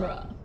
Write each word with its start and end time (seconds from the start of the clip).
genre. 0.00 0.37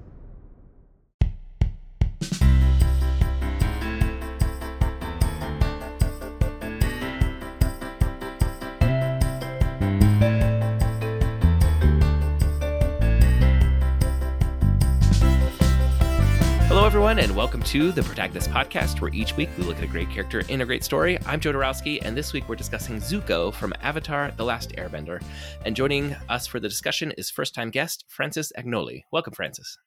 Everyone, 17.13 17.29
and 17.29 17.37
welcome 17.37 17.61
to 17.61 17.91
the 17.91 18.01
Protagonist 18.01 18.49
Podcast, 18.49 18.99
where 18.99 19.13
each 19.13 19.37
week 19.37 19.47
we 19.55 19.63
look 19.65 19.77
at 19.77 19.83
a 19.83 19.87
great 19.87 20.09
character 20.09 20.41
in 20.49 20.61
a 20.61 20.65
great 20.65 20.83
story. 20.83 21.19
I'm 21.27 21.39
Joe 21.39 21.53
Dorowski, 21.53 21.99
and 22.01 22.17
this 22.17 22.33
week 22.33 22.49
we're 22.49 22.55
discussing 22.55 22.95
Zuko 22.97 23.53
from 23.53 23.71
Avatar 23.83 24.31
The 24.35 24.43
Last 24.43 24.71
Airbender. 24.71 25.23
And 25.63 25.75
joining 25.75 26.15
us 26.27 26.47
for 26.47 26.59
the 26.59 26.67
discussion 26.67 27.11
is 27.15 27.29
first 27.29 27.53
time 27.53 27.69
guest 27.69 28.05
Francis 28.07 28.51
Agnoli. 28.57 29.03
Welcome, 29.11 29.33
Francis. 29.33 29.77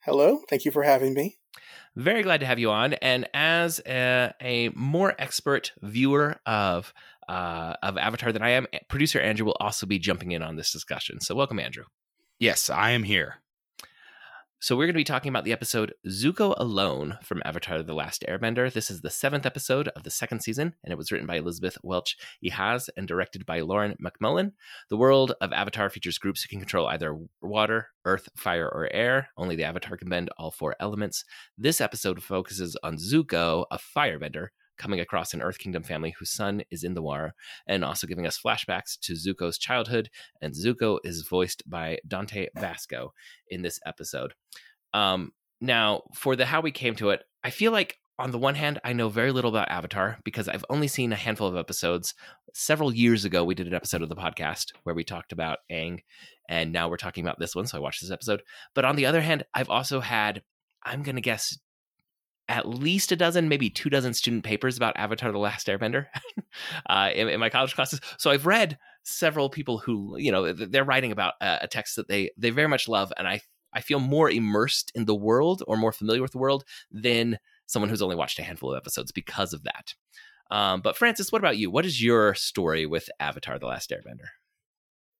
Hello, 0.00 0.40
thank 0.50 0.64
you 0.64 0.72
for 0.72 0.82
having 0.82 1.14
me. 1.14 1.38
Very 1.94 2.24
glad 2.24 2.40
to 2.40 2.46
have 2.46 2.58
you 2.58 2.72
on. 2.72 2.94
And 2.94 3.28
as 3.32 3.80
a, 3.86 4.32
a 4.40 4.70
more 4.70 5.14
expert 5.20 5.70
viewer 5.80 6.40
of 6.44 6.92
uh, 7.28 7.74
of 7.84 7.96
Avatar 7.96 8.32
than 8.32 8.42
I 8.42 8.50
am, 8.50 8.66
producer 8.88 9.20
Andrew 9.20 9.46
will 9.46 9.56
also 9.60 9.86
be 9.86 10.00
jumping 10.00 10.32
in 10.32 10.42
on 10.42 10.56
this 10.56 10.72
discussion. 10.72 11.20
So, 11.20 11.36
welcome, 11.36 11.60
Andrew. 11.60 11.84
Yes, 12.40 12.68
I 12.68 12.90
am 12.90 13.04
here. 13.04 13.41
So 14.62 14.76
we're 14.76 14.86
going 14.86 14.94
to 14.94 15.00
be 15.00 15.02
talking 15.02 15.28
about 15.28 15.42
the 15.42 15.52
episode 15.52 15.92
Zuko 16.06 16.54
Alone 16.56 17.18
from 17.24 17.42
Avatar 17.44 17.82
The 17.82 17.94
Last 17.94 18.24
Airbender. 18.28 18.72
This 18.72 18.92
is 18.92 19.00
the 19.00 19.10
seventh 19.10 19.44
episode 19.44 19.88
of 19.88 20.04
the 20.04 20.10
second 20.10 20.38
season, 20.38 20.74
and 20.84 20.92
it 20.92 20.96
was 20.96 21.10
written 21.10 21.26
by 21.26 21.38
Elizabeth 21.38 21.76
Welch 21.82 22.16
Ehasz 22.44 22.88
and 22.96 23.08
directed 23.08 23.44
by 23.44 23.58
Lauren 23.58 23.96
MacMullan. 24.00 24.52
The 24.88 24.96
world 24.96 25.34
of 25.40 25.52
Avatar 25.52 25.90
features 25.90 26.16
groups 26.16 26.44
who 26.44 26.48
can 26.48 26.60
control 26.60 26.86
either 26.86 27.18
water, 27.40 27.88
earth, 28.04 28.28
fire, 28.36 28.68
or 28.68 28.88
air. 28.92 29.30
Only 29.36 29.56
the 29.56 29.64
Avatar 29.64 29.96
can 29.96 30.08
bend 30.08 30.30
all 30.38 30.52
four 30.52 30.76
elements. 30.78 31.24
This 31.58 31.80
episode 31.80 32.22
focuses 32.22 32.76
on 32.84 32.98
Zuko, 32.98 33.64
a 33.72 33.78
firebender, 33.78 34.50
coming 34.78 35.00
across 35.00 35.34
an 35.34 35.42
Earth 35.42 35.58
Kingdom 35.58 35.82
family 35.82 36.14
whose 36.18 36.30
son 36.30 36.62
is 36.70 36.84
in 36.84 36.94
the 36.94 37.02
war, 37.02 37.34
and 37.66 37.84
also 37.84 38.06
giving 38.06 38.26
us 38.26 38.40
flashbacks 38.40 38.98
to 39.00 39.14
Zuko's 39.14 39.58
childhood. 39.58 40.10
And 40.40 40.54
Zuko 40.54 40.98
is 41.04 41.26
voiced 41.28 41.68
by 41.68 41.98
Dante 42.06 42.48
Basco 42.54 43.12
in 43.48 43.62
this 43.62 43.78
episode. 43.86 44.34
Um, 44.94 45.32
now, 45.60 46.02
for 46.14 46.36
the 46.36 46.46
how 46.46 46.60
we 46.60 46.72
came 46.72 46.94
to 46.96 47.10
it, 47.10 47.22
I 47.44 47.50
feel 47.50 47.72
like 47.72 47.98
on 48.18 48.30
the 48.30 48.38
one 48.38 48.54
hand, 48.54 48.78
I 48.84 48.92
know 48.92 49.08
very 49.08 49.32
little 49.32 49.50
about 49.50 49.70
Avatar 49.70 50.18
because 50.24 50.48
I've 50.48 50.64
only 50.68 50.86
seen 50.86 51.12
a 51.12 51.16
handful 51.16 51.48
of 51.48 51.56
episodes. 51.56 52.14
Several 52.54 52.94
years 52.94 53.24
ago, 53.24 53.42
we 53.42 53.54
did 53.54 53.66
an 53.66 53.74
episode 53.74 54.02
of 54.02 54.08
the 54.08 54.16
podcast 54.16 54.66
where 54.82 54.94
we 54.94 55.02
talked 55.02 55.32
about 55.32 55.58
Aang, 55.70 56.00
and 56.48 56.72
now 56.72 56.88
we're 56.88 56.98
talking 56.98 57.24
about 57.24 57.38
this 57.38 57.54
one. 57.54 57.66
So 57.66 57.78
I 57.78 57.80
watched 57.80 58.02
this 58.02 58.10
episode. 58.10 58.42
But 58.74 58.84
on 58.84 58.96
the 58.96 59.06
other 59.06 59.22
hand, 59.22 59.44
I've 59.54 59.70
also 59.70 60.00
had, 60.00 60.42
I'm 60.84 61.02
going 61.02 61.16
to 61.16 61.22
guess, 61.22 61.58
at 62.52 62.68
least 62.68 63.10
a 63.10 63.16
dozen, 63.16 63.48
maybe 63.48 63.70
two 63.70 63.88
dozen 63.88 64.12
student 64.12 64.44
papers 64.44 64.76
about 64.76 64.96
Avatar: 64.98 65.32
The 65.32 65.38
Last 65.38 65.68
Airbender 65.68 66.06
uh, 66.86 67.08
in, 67.14 67.30
in, 67.30 67.40
my 67.40 67.48
college 67.48 67.74
classes. 67.74 67.98
So 68.18 68.30
I've 68.30 68.44
read 68.44 68.78
several 69.04 69.48
people 69.48 69.78
who, 69.78 70.18
you 70.18 70.30
know, 70.30 70.52
they're 70.52 70.84
writing 70.84 71.12
about 71.12 71.32
a, 71.40 71.66
text 71.66 71.96
that 71.96 72.08
they 72.08 72.30
they 72.36 72.50
very 72.50 72.68
much 72.68 72.88
love, 72.88 73.10
and 73.16 73.26
I 73.26 73.40
I 73.72 73.80
feel 73.80 74.00
more 74.00 74.30
immersed 74.30 74.92
in 74.94 75.06
the 75.06 75.14
world 75.14 75.62
or 75.66 75.78
more 75.78 75.92
familiar 75.92 76.20
with 76.20 76.32
the 76.32 76.38
world 76.38 76.64
than 76.90 77.38
someone 77.64 77.88
who's 77.88 78.02
only 78.02 78.16
watched 78.16 78.38
a 78.38 78.42
handful 78.42 78.70
of 78.70 78.76
episodes 78.76 79.12
because 79.12 79.54
of 79.54 79.62
that. 79.64 79.94
Um, 80.50 80.82
but 80.82 80.98
Francis, 80.98 81.32
what 81.32 81.40
about 81.40 81.56
you? 81.56 81.70
What 81.70 81.86
is 81.86 82.02
your 82.02 82.34
story 82.34 82.84
with 82.84 83.08
Avatar: 83.18 83.58
The 83.58 83.66
Last 83.66 83.88
Airbender? 83.90 84.28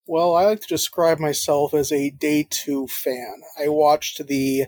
Well, 0.07 0.35
I 0.35 0.45
like 0.45 0.61
to 0.61 0.67
describe 0.67 1.19
myself 1.19 1.73
as 1.73 1.93
a 1.93 2.11
day 2.11 2.47
two 2.51 2.89
fan. 2.89 3.41
I 3.59 3.69
watched 3.69 4.27
the 4.27 4.67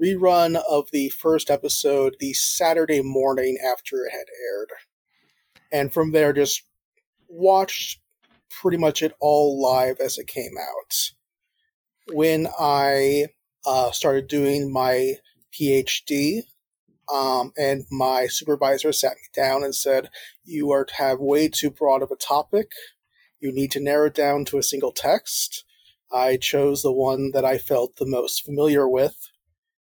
rerun 0.00 0.60
of 0.68 0.90
the 0.92 1.08
first 1.10 1.50
episode 1.50 2.16
the 2.20 2.32
Saturday 2.32 3.02
morning 3.02 3.58
after 3.64 4.04
it 4.04 4.12
had 4.12 4.26
aired. 4.50 4.70
And 5.72 5.92
from 5.92 6.12
there, 6.12 6.32
just 6.32 6.62
watched 7.28 8.00
pretty 8.48 8.78
much 8.78 9.02
it 9.02 9.14
all 9.20 9.60
live 9.60 9.98
as 10.00 10.18
it 10.18 10.26
came 10.26 10.54
out. 10.60 11.12
When 12.12 12.46
I 12.58 13.26
uh, 13.66 13.90
started 13.90 14.28
doing 14.28 14.72
my 14.72 15.14
PhD, 15.52 16.42
um, 17.12 17.52
and 17.56 17.84
my 17.90 18.26
supervisor 18.26 18.92
sat 18.92 19.12
me 19.12 19.22
down 19.34 19.62
and 19.62 19.74
said, 19.74 20.10
You 20.44 20.70
are 20.72 20.84
to 20.84 20.94
have 20.94 21.18
way 21.20 21.48
too 21.48 21.70
broad 21.70 22.02
of 22.02 22.10
a 22.10 22.16
topic. 22.16 22.72
You 23.38 23.52
need 23.52 23.70
to 23.72 23.80
narrow 23.80 24.06
it 24.06 24.14
down 24.14 24.44
to 24.46 24.58
a 24.58 24.62
single 24.62 24.92
text. 24.92 25.64
I 26.10 26.36
chose 26.36 26.82
the 26.82 26.92
one 26.92 27.30
that 27.32 27.44
I 27.44 27.58
felt 27.58 27.96
the 27.96 28.06
most 28.06 28.44
familiar 28.44 28.88
with, 28.88 29.30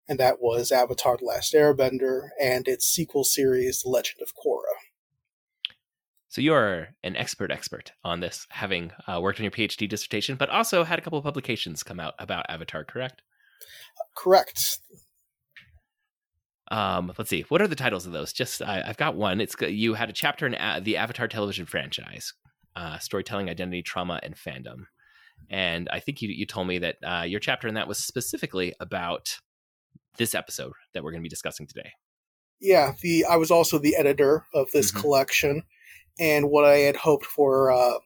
and 0.08 0.18
that 0.18 0.40
was 0.40 0.70
Avatar 0.70 1.16
The 1.16 1.24
Last 1.24 1.54
Airbender 1.54 2.28
and 2.40 2.68
its 2.68 2.86
sequel 2.86 3.24
series, 3.24 3.82
The 3.82 3.90
Legend 3.90 4.20
of 4.22 4.32
Korra. 4.34 4.74
So 6.28 6.40
you're 6.40 6.88
an 7.04 7.16
expert 7.16 7.52
expert 7.52 7.92
on 8.02 8.20
this, 8.20 8.46
having 8.50 8.90
uh, 9.06 9.20
worked 9.20 9.38
on 9.38 9.44
your 9.44 9.52
PhD 9.52 9.88
dissertation, 9.88 10.34
but 10.36 10.50
also 10.50 10.82
had 10.82 10.98
a 10.98 11.02
couple 11.02 11.18
of 11.18 11.24
publications 11.24 11.84
come 11.84 12.00
out 12.00 12.14
about 12.18 12.46
Avatar, 12.48 12.84
correct? 12.84 13.22
Correct. 14.16 14.80
Um, 16.70 17.12
let's 17.16 17.30
see. 17.30 17.44
What 17.48 17.62
are 17.62 17.68
the 17.68 17.76
titles 17.76 18.04
of 18.04 18.12
those? 18.12 18.32
Just 18.32 18.62
I, 18.62 18.82
have 18.84 18.96
got 18.96 19.14
one. 19.14 19.40
It's 19.40 19.54
you 19.60 19.94
had 19.94 20.10
a 20.10 20.12
chapter 20.12 20.46
in 20.46 20.56
uh, 20.56 20.80
the 20.82 20.96
Avatar 20.96 21.28
television 21.28 21.66
franchise, 21.66 22.32
uh, 22.74 22.98
storytelling, 22.98 23.48
identity, 23.48 23.82
trauma, 23.82 24.18
and 24.22 24.34
fandom. 24.34 24.86
And 25.50 25.88
I 25.92 26.00
think 26.00 26.20
you 26.20 26.30
you 26.30 26.46
told 26.46 26.66
me 26.66 26.78
that 26.78 26.96
uh, 27.06 27.22
your 27.22 27.38
chapter 27.38 27.68
in 27.68 27.74
that 27.74 27.86
was 27.86 27.98
specifically 27.98 28.74
about 28.80 29.38
this 30.16 30.34
episode 30.34 30.72
that 30.92 31.02
we're 31.02 31.10
going 31.10 31.22
to 31.22 31.26
be 31.26 31.28
discussing 31.28 31.66
today. 31.66 31.92
Yeah, 32.60 32.92
the 33.02 33.24
I 33.24 33.36
was 33.36 33.50
also 33.50 33.78
the 33.78 33.96
editor 33.96 34.46
of 34.54 34.70
this 34.72 34.90
mm-hmm. 34.90 35.00
collection, 35.00 35.62
and 36.18 36.50
what 36.50 36.64
I 36.64 36.78
had 36.78 36.96
hoped 36.96 37.26
for 37.26 37.70
uh, 37.70 37.98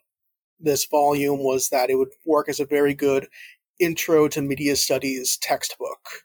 this 0.58 0.84
volume 0.86 1.42
was 1.42 1.68
that 1.68 1.90
it 1.90 1.96
would 1.96 2.12
work 2.26 2.48
as 2.48 2.60
a 2.60 2.66
very 2.66 2.94
good 2.94 3.28
intro 3.78 4.26
to 4.28 4.42
media 4.42 4.74
studies 4.76 5.36
textbook, 5.36 6.24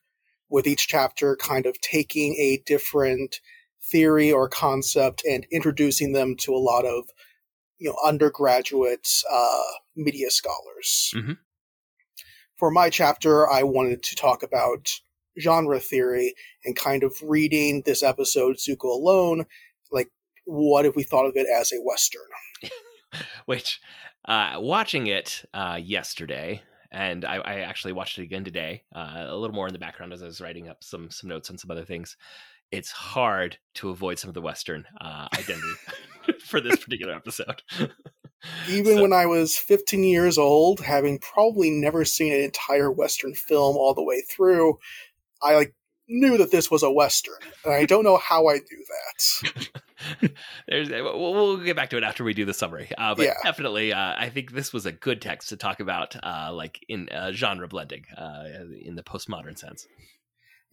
with 0.49 0.67
each 0.67 0.87
chapter 0.87 1.35
kind 1.35 1.65
of 1.65 1.79
taking 1.81 2.35
a 2.35 2.63
different 2.65 3.39
theory 3.81 4.31
or 4.31 4.47
concept 4.47 5.23
and 5.29 5.45
introducing 5.51 6.13
them 6.13 6.35
to 6.37 6.55
a 6.55 6.57
lot 6.57 6.85
of 6.85 7.05
you 7.77 7.89
know 7.89 7.97
undergraduate 8.03 9.07
uh, 9.31 9.61
media 9.95 10.31
scholars. 10.31 11.13
Mm-hmm. 11.15 11.33
For 12.55 12.71
my 12.71 12.89
chapter, 12.89 13.49
I 13.49 13.63
wanted 13.63 14.03
to 14.03 14.15
talk 14.15 14.41
about 14.41 14.89
genre 15.39 15.79
theory 15.79 16.33
and 16.65 16.75
kind 16.75 17.03
of 17.03 17.15
reading 17.23 17.83
this 17.85 18.03
episode, 18.03 18.57
Zuko 18.57 18.85
Alone, 18.85 19.45
like, 19.91 20.09
what 20.45 20.85
if 20.85 20.95
we 20.95 21.03
thought 21.03 21.25
of 21.25 21.35
it 21.35 21.47
as 21.47 21.71
a 21.71 21.81
Western? 21.81 22.21
Which, 23.45 23.79
uh, 24.25 24.55
watching 24.57 25.07
it 25.07 25.43
uh, 25.53 25.79
yesterday, 25.81 26.61
and 26.91 27.25
I, 27.25 27.37
I, 27.37 27.59
actually 27.59 27.93
watched 27.93 28.19
it 28.19 28.23
again 28.23 28.43
today, 28.43 28.83
uh, 28.95 29.25
a 29.27 29.35
little 29.35 29.55
more 29.55 29.67
in 29.67 29.73
the 29.73 29.79
background 29.79 30.13
as 30.13 30.21
I 30.21 30.27
was 30.27 30.39
writing 30.39 30.69
up 30.69 30.83
some 30.83 31.09
some 31.09 31.29
notes 31.29 31.49
on 31.49 31.57
some 31.57 31.71
other 31.71 31.85
things. 31.85 32.15
It's 32.71 32.91
hard 32.91 33.57
to 33.75 33.89
avoid 33.89 34.17
some 34.17 34.29
of 34.29 34.33
the 34.33 34.41
Western 34.41 34.85
uh, 34.99 35.27
identity 35.37 35.73
for 36.45 36.59
this 36.59 36.77
particular 36.77 37.13
episode. 37.13 37.61
Even 38.69 38.95
so. 38.95 39.01
when 39.01 39.13
I 39.13 39.25
was 39.25 39.57
15 39.57 40.03
years 40.03 40.37
old, 40.37 40.81
having 40.81 41.19
probably 41.19 41.69
never 41.69 42.03
seen 42.03 42.33
an 42.33 42.41
entire 42.41 42.91
Western 42.91 43.33
film 43.33 43.77
all 43.77 43.93
the 43.93 44.03
way 44.03 44.21
through, 44.21 44.79
I 45.43 45.55
like 45.55 45.75
knew 46.07 46.37
that 46.37 46.51
this 46.51 46.69
was 46.69 46.83
a 46.83 46.91
western, 46.91 47.35
and 47.63 47.73
I 47.73 47.85
don't 47.85 48.03
know 48.03 48.17
how 48.17 48.47
I 48.47 48.57
do 48.57 48.85
that. 48.89 49.69
There's, 50.67 50.89
we'll, 50.89 51.33
we'll, 51.33 51.57
get 51.57 51.75
back 51.75 51.89
to 51.91 51.97
it 51.97 52.03
after 52.03 52.23
we 52.23 52.33
do 52.33 52.45
the 52.45 52.53
summary, 52.53 52.89
uh, 52.97 53.15
but 53.15 53.25
yeah. 53.25 53.33
definitely, 53.43 53.93
uh, 53.93 54.13
I 54.17 54.29
think 54.29 54.51
this 54.51 54.73
was 54.73 54.85
a 54.85 54.91
good 54.91 55.21
text 55.21 55.49
to 55.49 55.57
talk 55.57 55.79
about, 55.79 56.15
uh, 56.23 56.51
like 56.53 56.79
in 56.89 57.09
uh, 57.09 57.31
genre 57.31 57.67
blending 57.67 58.05
uh, 58.17 58.43
in 58.83 58.95
the 58.95 59.03
postmodern 59.03 59.57
sense. 59.57 59.87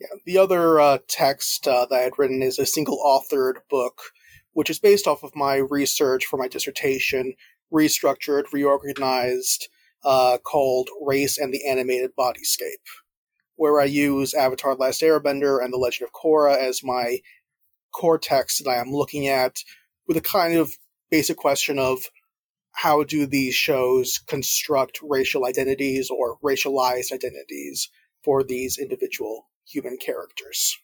Yeah, 0.00 0.08
the 0.25 0.38
other 0.38 0.81
uh, 0.81 0.99
text 1.08 1.64
that 1.64 1.88
I 1.93 1.99
had 1.99 2.19
written 2.19 2.43
is 2.43 2.58
a 2.58 2.67
single 2.67 2.99
authored 2.99 3.56
book, 3.69 4.00
which 4.52 4.70
is 4.70 4.78
based 4.78 5.06
off 5.06 5.22
of 5.22 5.37
my 5.37 5.56
research 5.56 6.25
for 6.26 6.38
my 6.38 6.49
dissertation, 6.49 7.34
restructured, 7.72 8.44
reorganized, 8.52 9.69
called 10.02 10.88
"Race 11.00 11.38
and 11.38 11.52
the 11.52 11.69
Animated 11.69 12.17
Bodyscape." 12.19 12.87
Where 13.60 13.78
I 13.78 13.84
use 13.84 14.32
Avatar 14.32 14.74
the 14.74 14.80
Last 14.80 15.02
Airbender 15.02 15.62
and 15.62 15.70
The 15.70 15.76
Legend 15.76 16.08
of 16.08 16.18
Korra 16.18 16.56
as 16.56 16.82
my 16.82 17.18
core 17.92 18.18
text 18.18 18.64
that 18.64 18.70
I 18.70 18.76
am 18.76 18.90
looking 18.90 19.28
at 19.28 19.58
with 20.08 20.16
a 20.16 20.22
kind 20.22 20.56
of 20.56 20.78
basic 21.10 21.36
question 21.36 21.78
of 21.78 21.98
how 22.72 23.04
do 23.04 23.26
these 23.26 23.54
shows 23.54 24.18
construct 24.26 25.00
racial 25.02 25.44
identities 25.44 26.08
or 26.08 26.38
racialized 26.42 27.12
identities 27.12 27.90
for 28.24 28.42
these 28.42 28.78
individual 28.78 29.50
human 29.66 29.98
characters? 29.98 30.78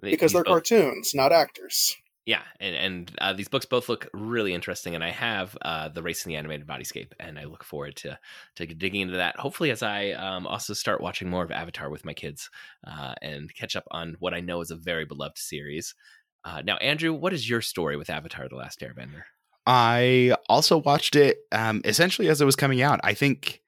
Because 0.00 0.32
they're 0.32 0.44
cartoons, 0.44 1.14
not 1.14 1.30
actors. 1.30 1.94
Yeah, 2.24 2.42
and 2.60 2.76
and 2.76 3.12
uh, 3.20 3.32
these 3.32 3.48
books 3.48 3.66
both 3.66 3.88
look 3.88 4.08
really 4.14 4.54
interesting, 4.54 4.94
and 4.94 5.02
I 5.02 5.10
have 5.10 5.56
uh, 5.60 5.88
the 5.88 6.04
Race 6.04 6.24
in 6.24 6.30
the 6.30 6.36
Animated 6.36 6.68
Bodyscape, 6.68 7.10
and 7.18 7.36
I 7.36 7.44
look 7.44 7.64
forward 7.64 7.96
to 7.96 8.16
to 8.56 8.66
digging 8.66 9.00
into 9.00 9.16
that. 9.16 9.36
Hopefully, 9.36 9.72
as 9.72 9.82
I 9.82 10.10
um, 10.10 10.46
also 10.46 10.72
start 10.72 11.00
watching 11.00 11.28
more 11.28 11.42
of 11.42 11.50
Avatar 11.50 11.90
with 11.90 12.04
my 12.04 12.14
kids, 12.14 12.48
uh, 12.86 13.14
and 13.22 13.52
catch 13.54 13.74
up 13.74 13.84
on 13.90 14.14
what 14.20 14.34
I 14.34 14.40
know 14.40 14.60
is 14.60 14.70
a 14.70 14.76
very 14.76 15.04
beloved 15.04 15.36
series. 15.36 15.96
Uh, 16.44 16.62
now, 16.64 16.76
Andrew, 16.76 17.12
what 17.12 17.32
is 17.32 17.48
your 17.48 17.60
story 17.60 17.96
with 17.96 18.08
Avatar: 18.08 18.48
The 18.48 18.54
Last 18.56 18.80
Airbender? 18.80 19.22
I 19.66 20.36
also 20.48 20.78
watched 20.78 21.16
it 21.16 21.38
um, 21.50 21.80
essentially 21.84 22.28
as 22.28 22.40
it 22.40 22.44
was 22.44 22.56
coming 22.56 22.82
out. 22.82 23.00
I 23.02 23.14
think, 23.14 23.60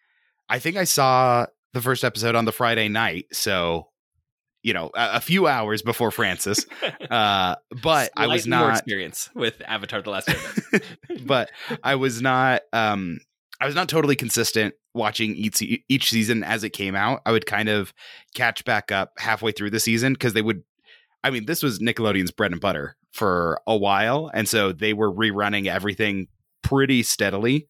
I 0.49 0.61
think 0.61 0.77
I 0.77 0.85
saw 0.85 1.47
the 1.73 1.81
first 1.81 2.05
episode 2.05 2.37
on 2.37 2.45
the 2.45 2.53
Friday 2.53 2.89
night, 2.89 3.27
so 3.33 3.89
you 4.65 4.73
know, 4.73 4.91
a, 4.97 5.17
a 5.17 5.21
few 5.21 5.47
hours 5.47 5.83
before 5.83 6.11
Francis. 6.11 6.67
Uh, 7.11 7.55
but 7.83 8.11
I 8.17 8.27
was 8.27 8.47
not 8.47 8.71
experience 8.71 9.29
with 9.35 9.61
Avatar: 9.67 10.01
The 10.01 10.11
Last 10.11 10.29
Airbender. 10.29 10.83
but 11.27 11.51
I 11.83 11.95
was 11.97 12.23
not. 12.23 12.63
Um, 12.73 13.19
I 13.61 13.67
was 13.67 13.75
not 13.75 13.89
totally 13.89 14.17
consistent 14.17 14.75
watching 14.95 15.35
each 15.35 15.63
each 15.63 16.11
season 16.11 16.43
as 16.43 16.65
it 16.65 16.71
came 16.71 16.97
out. 16.97 17.21
I 17.27 17.33
would 17.33 17.47
kind 17.47 17.69
of 17.69 17.93
catch 18.35 18.65
back 18.65 18.91
up 18.91 19.13
halfway 19.19 19.53
through 19.53 19.71
the 19.71 19.81
season 19.81 20.15
because 20.15 20.33
they 20.33 20.43
would. 20.43 20.63
I 21.23 21.31
mean, 21.31 21.45
this 21.47 21.63
was 21.63 21.79
Nickelodeon's 21.79 22.31
bread 22.31 22.53
and 22.53 22.61
butter 22.61 22.97
for 23.13 23.61
a 23.67 23.77
while, 23.77 24.31
and 24.33 24.49
so 24.49 24.73
they 24.73 24.93
were 24.93 25.13
rerunning 25.13 25.67
everything 25.67 26.29
pretty 26.63 27.03
steadily 27.03 27.69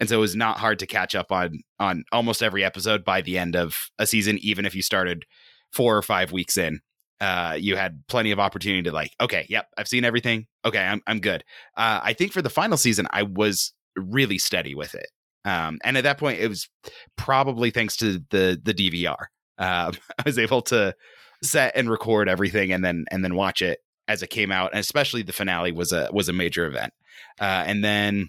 and 0.00 0.08
so 0.08 0.16
it 0.16 0.20
was 0.20 0.36
not 0.36 0.58
hard 0.58 0.78
to 0.78 0.86
catch 0.86 1.14
up 1.14 1.32
on 1.32 1.60
on 1.78 2.04
almost 2.12 2.42
every 2.42 2.64
episode 2.64 3.04
by 3.04 3.20
the 3.20 3.36
end 3.36 3.56
of 3.56 3.90
a 3.98 4.06
season 4.06 4.38
even 4.40 4.64
if 4.64 4.74
you 4.74 4.82
started 4.82 5.24
four 5.72 5.96
or 5.96 6.02
five 6.02 6.32
weeks 6.32 6.56
in, 6.56 6.80
uh, 7.20 7.56
you 7.58 7.76
had 7.76 8.02
plenty 8.08 8.30
of 8.30 8.38
opportunity 8.38 8.82
to 8.82 8.92
like, 8.92 9.12
okay, 9.20 9.46
yep, 9.48 9.66
I've 9.76 9.88
seen 9.88 10.04
everything. 10.04 10.46
Okay, 10.64 10.78
I'm 10.78 11.02
I'm 11.06 11.20
good. 11.20 11.44
Uh, 11.76 12.00
I 12.02 12.12
think 12.12 12.32
for 12.32 12.42
the 12.42 12.50
final 12.50 12.76
season, 12.76 13.06
I 13.10 13.24
was 13.24 13.72
really 13.96 14.38
steady 14.38 14.74
with 14.74 14.94
it. 14.94 15.08
Um, 15.44 15.78
and 15.82 15.96
at 15.96 16.04
that 16.04 16.18
point, 16.18 16.40
it 16.40 16.48
was 16.48 16.68
probably 17.16 17.70
thanks 17.70 17.96
to 17.98 18.22
the 18.30 18.60
the 18.62 18.74
DVR. 18.74 19.26
Um, 19.58 19.94
I 20.18 20.22
was 20.24 20.38
able 20.38 20.62
to 20.62 20.94
set 21.42 21.76
and 21.76 21.90
record 21.90 22.28
everything, 22.28 22.72
and 22.72 22.84
then 22.84 23.04
and 23.10 23.24
then 23.24 23.34
watch 23.34 23.62
it 23.62 23.80
as 24.06 24.22
it 24.22 24.30
came 24.30 24.52
out. 24.52 24.70
And 24.72 24.80
especially 24.80 25.22
the 25.22 25.32
finale 25.32 25.72
was 25.72 25.92
a 25.92 26.08
was 26.12 26.28
a 26.28 26.32
major 26.32 26.66
event. 26.66 26.92
Uh, 27.40 27.64
and 27.66 27.82
then 27.82 28.28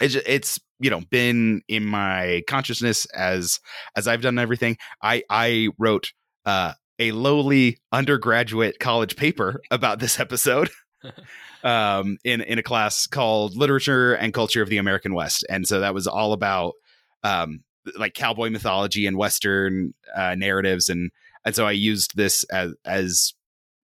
it's 0.00 0.14
it's 0.14 0.58
you 0.80 0.90
know 0.90 1.02
been 1.10 1.62
in 1.68 1.84
my 1.84 2.42
consciousness 2.48 3.04
as 3.06 3.60
as 3.96 4.08
I've 4.08 4.22
done 4.22 4.38
everything. 4.38 4.76
I 5.02 5.22
I 5.30 5.68
wrote 5.78 6.12
uh, 6.46 6.72
a 6.98 7.12
lowly 7.12 7.78
undergraduate 7.92 8.78
college 8.78 9.16
paper 9.16 9.60
about 9.70 9.98
this 9.98 10.20
episode 10.20 10.70
um, 11.64 12.18
in 12.24 12.40
in 12.42 12.58
a 12.58 12.62
class 12.62 13.06
called 13.06 13.56
Literature 13.56 14.14
and 14.14 14.34
Culture 14.34 14.62
of 14.62 14.68
the 14.68 14.78
American 14.78 15.14
West, 15.14 15.44
and 15.48 15.66
so 15.66 15.80
that 15.80 15.94
was 15.94 16.06
all 16.06 16.32
about 16.32 16.74
um, 17.22 17.64
like 17.98 18.14
cowboy 18.14 18.50
mythology 18.50 19.06
and 19.06 19.16
Western 19.16 19.94
uh, 20.14 20.34
narratives, 20.34 20.88
and 20.88 21.10
and 21.44 21.54
so 21.54 21.66
I 21.66 21.72
used 21.72 22.16
this 22.16 22.44
as 22.44 22.74
as 22.84 23.34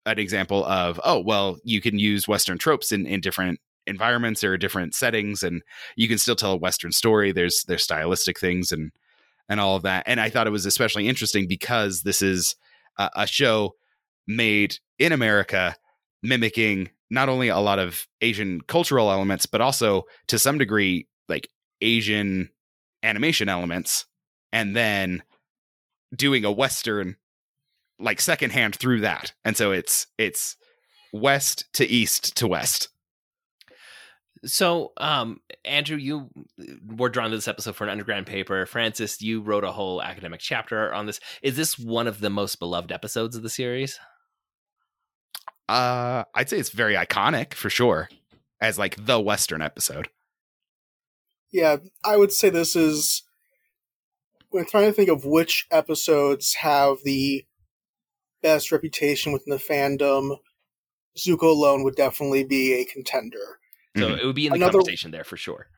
an 0.05 0.19
example 0.19 0.65
of 0.65 1.01
oh 1.05 1.21
well 1.21 1.59
you 1.65 1.81
can 1.81 1.99
use 1.99 2.29
Western 2.29 2.59
tropes 2.59 2.93
in 2.93 3.07
in 3.07 3.21
different 3.21 3.61
environments 3.87 4.45
or 4.45 4.57
different 4.57 4.95
settings, 4.95 5.43
and 5.43 5.63
you 5.97 6.09
can 6.09 6.19
still 6.19 6.37
tell 6.37 6.53
a 6.53 6.57
Western 6.57 6.93
story. 6.93 7.33
There's 7.33 7.65
there's 7.67 7.83
stylistic 7.83 8.39
things 8.39 8.73
and 8.73 8.93
and 9.49 9.61
all 9.61 9.77
of 9.77 9.83
that. 9.83 10.05
And 10.07 10.21
I 10.21 10.31
thought 10.31 10.47
it 10.47 10.51
was 10.51 10.67
especially 10.67 11.09
interesting 11.09 11.47
because 11.49 12.03
this 12.03 12.23
is 12.23 12.57
a, 12.99 13.11
a 13.17 13.27
show 13.27 13.75
made 14.27 14.79
in 14.99 15.13
America, 15.13 15.77
mimicking 16.23 16.91
not 17.11 17.29
only 17.29 17.49
a 17.49 17.59
lot 17.59 17.79
of 17.79 18.07
Asian 18.21 18.61
cultural 18.63 19.11
elements, 19.11 19.47
but 19.47 19.61
also 19.61 20.05
to 20.27 20.39
some 20.39 20.59
degree, 20.59 21.07
like 21.29 21.49
Asian 21.81 22.51
animation 23.03 23.49
elements, 23.49 24.07
and 24.53 24.75
then 24.75 25.23
doing 26.15 26.45
a 26.45 26.51
Western 26.51 27.17
like 27.99 28.21
secondhand 28.21 28.77
through 28.77 29.01
that. 29.01 29.33
And 29.45 29.57
so 29.57 29.73
it's 29.73 30.07
it's 30.19 30.57
west 31.13 31.65
to 31.75 31.87
east 31.87 32.37
to 32.37 32.49
west. 32.49 32.89
So, 34.47 34.93
um, 34.97 35.41
Andrew, 35.65 35.97
you 35.97 36.31
were 36.87 37.09
drawn 37.09 37.31
to 37.31 37.37
this 37.37 37.49
episode 37.49 37.77
for 37.77 37.85
an 37.85 37.91
underground 37.91 38.27
paper. 38.27 38.65
Francis, 38.67 39.21
you 39.21 39.41
wrote 39.41 39.65
a 39.65 39.73
whole 39.73 40.01
academic 40.01 40.41
chapter 40.41 40.93
on 40.95 41.07
this. 41.07 41.21
Is 41.43 41.57
this 41.57 41.79
one 41.79 42.07
of 42.07 42.21
the 42.21 42.31
most 42.31 42.59
beloved 42.59 42.93
episodes 42.93 43.37
of 43.37 43.43
the 43.43 43.51
series? 43.51 43.99
Uh, 45.69 46.25
I'd 46.35 46.49
say 46.49 46.59
it's 46.59 46.71
very 46.71 46.95
iconic 46.95 47.55
for 47.55 47.69
sure, 47.69 48.09
as 48.61 48.79
like 48.79 49.05
the 49.05 49.21
Western 49.21 49.63
episode. 49.63 50.09
Yeah, 51.53 51.79
I 52.05 52.17
would 52.17 52.33
say 52.33 52.51
this 52.51 52.77
is. 52.77 53.23
When 54.51 54.65
trying 54.65 54.87
to 54.87 54.93
think 54.93 55.11
of 55.11 55.25
which 55.25 55.67
episodes 55.73 56.55
have 56.61 56.99
the 57.05 57.45
best 58.43 58.71
reputation 58.71 59.33
within 59.33 59.51
the 59.51 59.63
fandom, 59.63 60.37
Zuko 61.19 61.51
alone 61.51 61.83
would 61.83 61.97
definitely 61.97 62.45
be 62.45 62.73
a 62.75 62.85
contender. 62.85 63.59
So 63.97 64.03
mm-hmm. 64.03 64.19
it 64.19 64.27
would 64.27 64.37
be 64.37 64.47
in 64.47 64.53
the 64.53 64.57
another, 64.57 64.79
conversation 64.79 65.11
there 65.11 65.25
for 65.25 65.37
sure. 65.37 65.69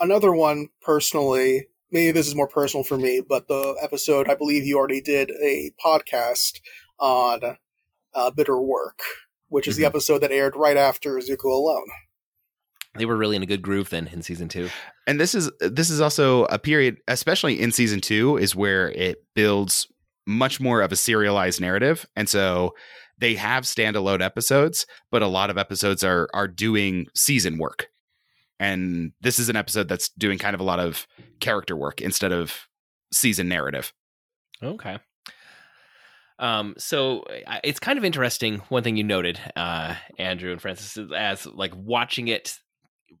Another 0.00 0.32
one, 0.32 0.68
personally, 0.80 1.68
maybe 1.90 2.12
this 2.12 2.26
is 2.26 2.34
more 2.34 2.48
personal 2.48 2.84
for 2.84 2.98
me, 2.98 3.22
but 3.26 3.48
the 3.48 3.76
episode 3.80 4.28
I 4.28 4.34
believe 4.34 4.64
you 4.64 4.78
already 4.78 5.00
did 5.00 5.30
a 5.30 5.72
podcast 5.84 6.60
on 6.98 7.56
uh, 8.14 8.30
Bitter 8.30 8.60
Work, 8.60 9.00
which 9.48 9.68
is 9.68 9.74
mm-hmm. 9.74 9.82
the 9.82 9.86
episode 9.86 10.18
that 10.18 10.32
aired 10.32 10.56
right 10.56 10.76
after 10.76 11.16
Zuko 11.18 11.46
Alone. 11.46 11.88
They 12.96 13.06
were 13.06 13.16
really 13.16 13.36
in 13.36 13.42
a 13.42 13.46
good 13.46 13.62
groove 13.62 13.90
then 13.90 14.08
in 14.08 14.22
season 14.22 14.48
two. 14.48 14.70
And 15.06 15.20
this 15.20 15.34
is 15.34 15.50
this 15.60 15.88
is 15.90 16.00
also 16.00 16.44
a 16.46 16.58
period, 16.58 16.98
especially 17.06 17.60
in 17.60 17.70
season 17.70 18.00
two, 18.00 18.36
is 18.36 18.56
where 18.56 18.90
it 18.90 19.24
builds 19.34 19.86
much 20.26 20.60
more 20.60 20.82
of 20.82 20.92
a 20.92 20.96
serialized 20.96 21.60
narrative. 21.60 22.06
And 22.16 22.28
so 22.28 22.74
they 23.18 23.34
have 23.34 23.64
standalone 23.64 24.22
episodes, 24.22 24.86
but 25.10 25.22
a 25.22 25.26
lot 25.26 25.50
of 25.50 25.58
episodes 25.58 26.04
are 26.04 26.28
are 26.32 26.48
doing 26.48 27.06
season 27.14 27.58
work. 27.58 27.88
And 28.60 29.12
this 29.20 29.38
is 29.38 29.48
an 29.48 29.56
episode 29.56 29.88
that's 29.88 30.08
doing 30.10 30.38
kind 30.38 30.54
of 30.54 30.60
a 30.60 30.64
lot 30.64 30.80
of 30.80 31.06
character 31.40 31.76
work 31.76 32.00
instead 32.00 32.32
of 32.32 32.66
season 33.12 33.48
narrative. 33.48 33.92
Okay. 34.62 34.98
Um, 36.40 36.74
so 36.78 37.24
it's 37.64 37.80
kind 37.80 37.98
of 37.98 38.04
interesting. 38.04 38.58
One 38.68 38.82
thing 38.82 38.96
you 38.96 39.04
noted, 39.04 39.40
uh, 39.56 39.94
Andrew 40.18 40.52
and 40.52 40.60
Francis, 40.60 40.98
as 41.14 41.46
like 41.46 41.72
watching 41.74 42.28
it 42.28 42.58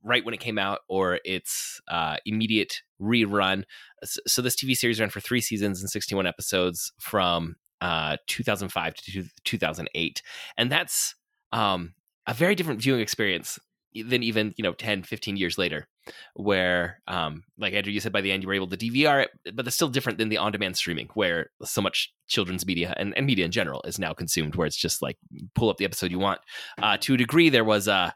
right 0.04 0.24
when 0.24 0.34
it 0.34 0.40
came 0.40 0.58
out 0.58 0.80
or 0.88 1.18
its 1.24 1.80
uh, 1.88 2.16
immediate 2.24 2.82
rerun. 3.00 3.64
So 4.04 4.42
this 4.42 4.54
TV 4.54 4.76
series 4.76 5.00
ran 5.00 5.10
for 5.10 5.20
three 5.20 5.40
seasons 5.40 5.80
and 5.80 5.90
61 5.90 6.26
episodes 6.26 6.92
from 7.00 7.56
uh, 7.80 8.16
2005 8.26 8.94
to 8.94 9.24
2008 9.44 10.22
and 10.56 10.72
that's 10.72 11.14
um, 11.52 11.94
a 12.26 12.34
very 12.34 12.54
different 12.54 12.80
viewing 12.80 13.00
experience 13.00 13.58
than 14.06 14.22
even 14.22 14.54
you 14.56 14.62
know 14.62 14.72
10 14.72 15.02
15 15.02 15.36
years 15.36 15.58
later 15.58 15.88
where 16.34 17.00
um, 17.08 17.42
like 17.58 17.74
andrew 17.74 17.92
you 17.92 18.00
said 18.00 18.12
by 18.12 18.20
the 18.20 18.30
end 18.30 18.42
you 18.42 18.48
were 18.48 18.54
able 18.54 18.66
to 18.66 18.76
dvr 18.76 19.24
it 19.24 19.30
but 19.54 19.64
that's 19.64 19.76
still 19.76 19.88
different 19.88 20.18
than 20.18 20.28
the 20.28 20.36
on-demand 20.36 20.76
streaming 20.76 21.08
where 21.14 21.50
so 21.64 21.80
much 21.80 22.12
children's 22.26 22.66
media 22.66 22.94
and, 22.96 23.16
and 23.16 23.26
media 23.26 23.44
in 23.44 23.50
general 23.50 23.82
is 23.84 23.98
now 23.98 24.12
consumed 24.12 24.54
where 24.54 24.66
it's 24.66 24.76
just 24.76 25.02
like 25.02 25.16
pull 25.54 25.70
up 25.70 25.78
the 25.78 25.84
episode 25.84 26.10
you 26.10 26.18
want 26.18 26.40
uh, 26.82 26.96
to 26.98 27.14
a 27.14 27.16
degree 27.16 27.48
there 27.48 27.64
was 27.64 27.88
a 27.88 28.14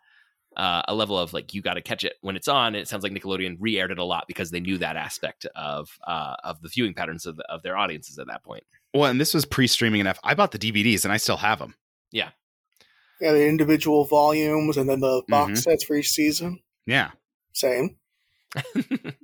uh, 0.57 0.83
a 0.89 0.95
level 0.95 1.19
of 1.19 1.33
like 1.33 1.55
you 1.55 1.63
got 1.63 1.75
to 1.75 1.83
catch 1.83 2.05
it 2.05 2.15
when 2.21 2.37
it's 2.37 2.49
on. 2.49 2.69
And 2.69 2.77
it 2.77 2.89
sounds 2.89 3.03
like 3.03 3.13
Nickelodeon 3.13 3.57
re-aired 3.59 3.91
it 3.91 3.99
a 3.99 4.05
lot 4.05 4.25
because 4.29 4.51
they 4.51 4.61
knew 4.61 4.79
that 4.79 4.97
aspect 4.97 5.47
of 5.57 5.99
uh, 6.07 6.35
of 6.45 6.61
the 6.61 6.69
viewing 6.69 6.95
patterns 6.95 7.27
of, 7.27 7.41
of 7.49 7.63
their 7.63 7.77
audiences 7.77 8.19
at 8.19 8.27
that 8.27 8.45
point. 8.45 8.65
Well, 8.95 9.11
and 9.11 9.21
this 9.21 9.35
was 9.35 9.45
pre-streaming 9.45 10.01
enough. 10.01 10.19
I 10.23 10.35
bought 10.35 10.53
the 10.53 10.59
DVDs 10.59 11.05
and 11.05 11.13
I 11.13 11.17
still 11.17 11.39
have 11.39 11.59
them. 11.59 11.75
Yeah, 12.11 12.31
yeah, 13.23 13.33
the 13.33 13.47
individual 13.47 14.05
volumes 14.05 14.77
and 14.77 14.89
then 14.89 15.01
the 15.01 15.23
box 15.29 15.53
mm-hmm. 15.61 15.71
sets 15.71 15.85
for 15.85 15.95
each 15.95 16.11
season. 16.11 16.59
Yeah, 16.87 17.11
same. 17.53 17.97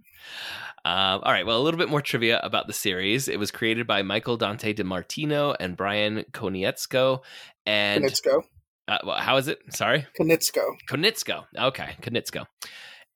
Um, 0.84 1.20
all 1.22 1.32
right, 1.32 1.44
well, 1.44 1.60
a 1.60 1.62
little 1.62 1.76
bit 1.76 1.90
more 1.90 2.00
trivia 2.00 2.40
about 2.42 2.66
the 2.66 2.72
series. 2.72 3.28
It 3.28 3.38
was 3.38 3.50
created 3.50 3.86
by 3.86 4.02
Michael 4.02 4.38
Dante 4.38 4.72
DiMartino 4.72 5.54
and 5.58 5.76
Brian 5.76 6.24
Konietzko. 6.32 7.20
And 7.66 8.04
Konietzko. 8.04 8.42
Uh, 8.86 8.98
well, 9.04 9.16
how 9.16 9.36
is 9.36 9.48
it? 9.48 9.58
Sorry? 9.70 10.06
Konietzko. 10.18 10.62
Konietzko. 10.88 11.44
Okay, 11.58 11.96
Konietzko. 12.00 12.46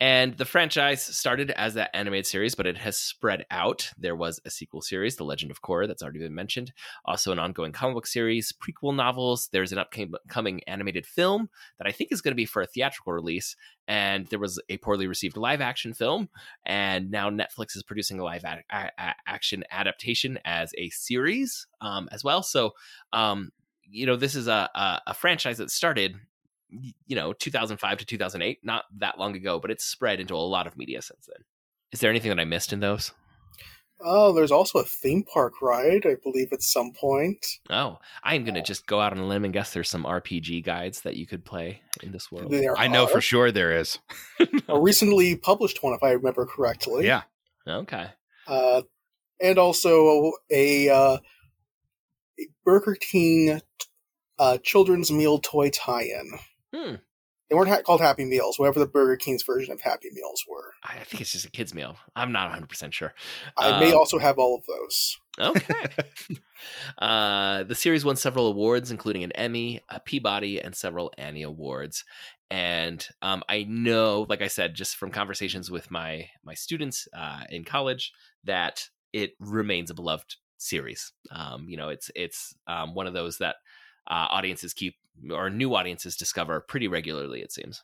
And 0.03 0.37
the 0.37 0.45
franchise 0.45 1.01
started 1.01 1.53
as 1.53 1.75
that 1.75 1.95
animated 1.95 2.27
series, 2.27 2.57
but 2.57 2.67
it 2.67 2.77
has 2.77 2.99
spread 2.99 3.47
out. 3.53 3.89
There 3.97 4.17
was 4.17 4.41
a 4.45 4.51
sequel 4.51 4.83
series, 4.83 5.15
The 5.15 5.23
Legend 5.23 5.53
of 5.53 5.63
Korra, 5.63 5.87
that's 5.87 6.03
already 6.03 6.19
been 6.19 6.35
mentioned. 6.35 6.73
Also, 7.05 7.31
an 7.31 7.39
ongoing 7.39 7.71
comic 7.71 7.95
book 7.95 8.09
series, 8.09 8.53
prequel 8.53 8.97
novels. 8.97 9.49
There's 9.53 9.71
an 9.71 9.79
upcoming 9.79 10.61
animated 10.65 11.07
film 11.07 11.51
that 11.79 11.87
I 11.87 11.93
think 11.93 12.11
is 12.11 12.21
going 12.21 12.33
to 12.33 12.37
be 12.37 12.47
for 12.47 12.63
a 12.63 12.67
theatrical 12.67 13.13
release. 13.13 13.55
And 13.87 14.27
there 14.27 14.41
was 14.41 14.61
a 14.69 14.79
poorly 14.79 15.07
received 15.07 15.37
live 15.37 15.61
action 15.61 15.95
film. 15.95 16.31
And 16.67 17.13
now 17.13 17.31
Netflix 17.31 17.77
is 17.77 17.85
producing 17.85 18.19
a 18.19 18.25
live 18.25 18.43
a- 18.43 19.15
action 19.29 19.63
adaptation 19.71 20.37
as 20.45 20.73
a 20.77 20.91
series 20.91 21.69
um, 21.81 22.09
as 22.11 22.25
well. 22.25 22.43
So 22.43 22.73
um, 23.13 23.53
you 23.89 24.07
know, 24.07 24.17
this 24.17 24.35
is 24.35 24.49
a, 24.49 24.69
a, 24.75 25.01
a 25.09 25.15
franchise 25.15 25.59
that 25.59 25.71
started 25.71 26.17
you 27.07 27.17
know 27.17 27.33
2005 27.33 27.99
to 27.99 28.05
2008, 28.05 28.59
not 28.63 28.85
that 28.99 29.19
long 29.19 29.37
ago, 29.37 29.59
but 29.59 29.71
it's 29.71 29.85
spread 29.85 30.21
into 30.21 30.35
a 30.35 30.37
lot 30.37 30.67
of 30.67 30.77
media 30.77 31.03
since 31.03 31.27
then. 31.27 31.45
Is 31.93 32.01
there 32.01 32.11
anything 32.11 32.31
that 32.31 32.41
I 32.41 32.45
missed 32.45 32.73
in 32.73 32.81
those? 32.81 33.13
Oh, 34.05 34.33
there's 34.33 34.51
also 34.51 34.81
a 34.81 34.85
theme 34.85 35.23
park 35.23 35.63
ride, 35.63 36.05
I 36.05 36.17
believe, 36.23 36.49
at 36.53 36.63
some 36.63 36.93
point. 36.93 37.47
Oh, 37.71 37.99
I'm 38.25 38.45
gonna 38.45 38.63
just 38.63 38.87
go 38.87 39.01
out 39.01 39.13
on 39.13 39.19
a 39.19 39.27
limb 39.27 39.45
and 39.45 39.53
guess 39.53 39.73
there's 39.73 39.91
some 39.91 40.05
RPG 40.05 40.65
guides 40.65 41.03
that 41.03 41.17
you 41.17 41.27
could 41.27 41.45
play 41.45 41.83
in 42.03 42.13
this 42.13 42.33
world. 42.33 42.51
There 42.51 42.77
I 42.77 42.89
know 42.89 43.07
for 43.07 43.21
sure 43.21 43.53
there 43.53 43.79
is. 43.79 43.99
a 44.69 44.81
recently 44.81 45.37
published 45.37 45.83
one, 45.83 45.95
if 45.95 46.03
I 46.03 46.13
remember 46.13 46.47
correctly. 46.47 47.07
Yeah. 47.07 47.23
Okay. 47.67 48.09
Uh, 48.47 48.83
and 49.41 49.59
also 49.59 50.33
a, 50.51 50.89
uh, 50.89 51.19
a 52.41 52.49
Burger 52.65 52.97
King 52.97 53.61
uh, 54.39 54.59
children's 54.59 55.13
meal 55.13 55.39
toy 55.39 55.71
tie-in. 55.71 56.33
Hmm. 56.75 56.95
They 57.49 57.57
weren't 57.57 57.69
ha- 57.69 57.83
called 57.83 58.01
Happy 58.01 58.25
Meals, 58.25 58.59
whatever 58.59 58.81
the 58.81 58.87
Burger 58.87 59.17
King's 59.17 59.43
version 59.43 59.73
of 59.75 59.83
Happy 59.83 60.09
Meals 60.13 60.43
were. 60.49 60.73
I 60.85 61.05
think 61.05 61.21
it's 61.21 61.33
just 61.33 61.45
a 61.45 61.51
kids 61.51 61.75
meal. 61.75 61.97
I'm 62.17 62.33
not 62.33 62.45
100 62.47 62.69
percent 62.69 62.95
sure. 62.95 63.13
I 63.59 63.79
may 63.79 63.93
Um, 63.93 63.99
also 63.99 64.19
have 64.19 64.39
all 64.39 64.55
of 64.57 64.65
those. 64.67 65.19
Okay. 65.39 65.87
uh, 66.99 67.63
the 67.65 67.75
series 67.75 68.05
won 68.05 68.17
several 68.17 68.47
awards, 68.47 68.91
including 68.91 69.23
an 69.23 69.33
Emmy, 69.33 69.81
a 69.91 70.01
Peabody, 70.01 70.61
and 70.61 70.75
several 70.75 71.13
Annie 71.19 71.43
Awards. 71.43 72.05
And 72.51 73.07
um, 73.23 73.43
I 73.49 73.65
know, 73.65 74.27
like 74.29 74.43
I 74.43 74.49
said, 74.49 74.75
just 74.75 74.97
from 74.97 75.11
conversations 75.11 75.71
with 75.71 75.91
my 75.91 76.29
my 76.45 76.55
students 76.55 77.07
uh, 77.17 77.43
in 77.51 77.65
college, 77.65 78.13
that 78.45 78.89
it 79.13 79.33
remains 79.41 79.91
a 79.91 79.95
beloved 79.95 80.37
series. 80.59 81.13
Um, 81.31 81.67
you 81.69 81.77
know, 81.77 81.89
it's 81.91 82.11
it's 82.15 82.55
um, 82.67 82.95
one 82.95 83.07
of 83.07 83.15
those 83.15 83.39
that 83.39 83.57
uh, 84.07 84.27
audiences 84.31 84.73
keep 84.75 84.97
or 85.31 85.51
new 85.51 85.75
audiences 85.75 86.17
discover 86.17 86.61
pretty 86.61 86.89
regularly. 86.89 87.41
It 87.41 87.53
seems. 87.53 87.83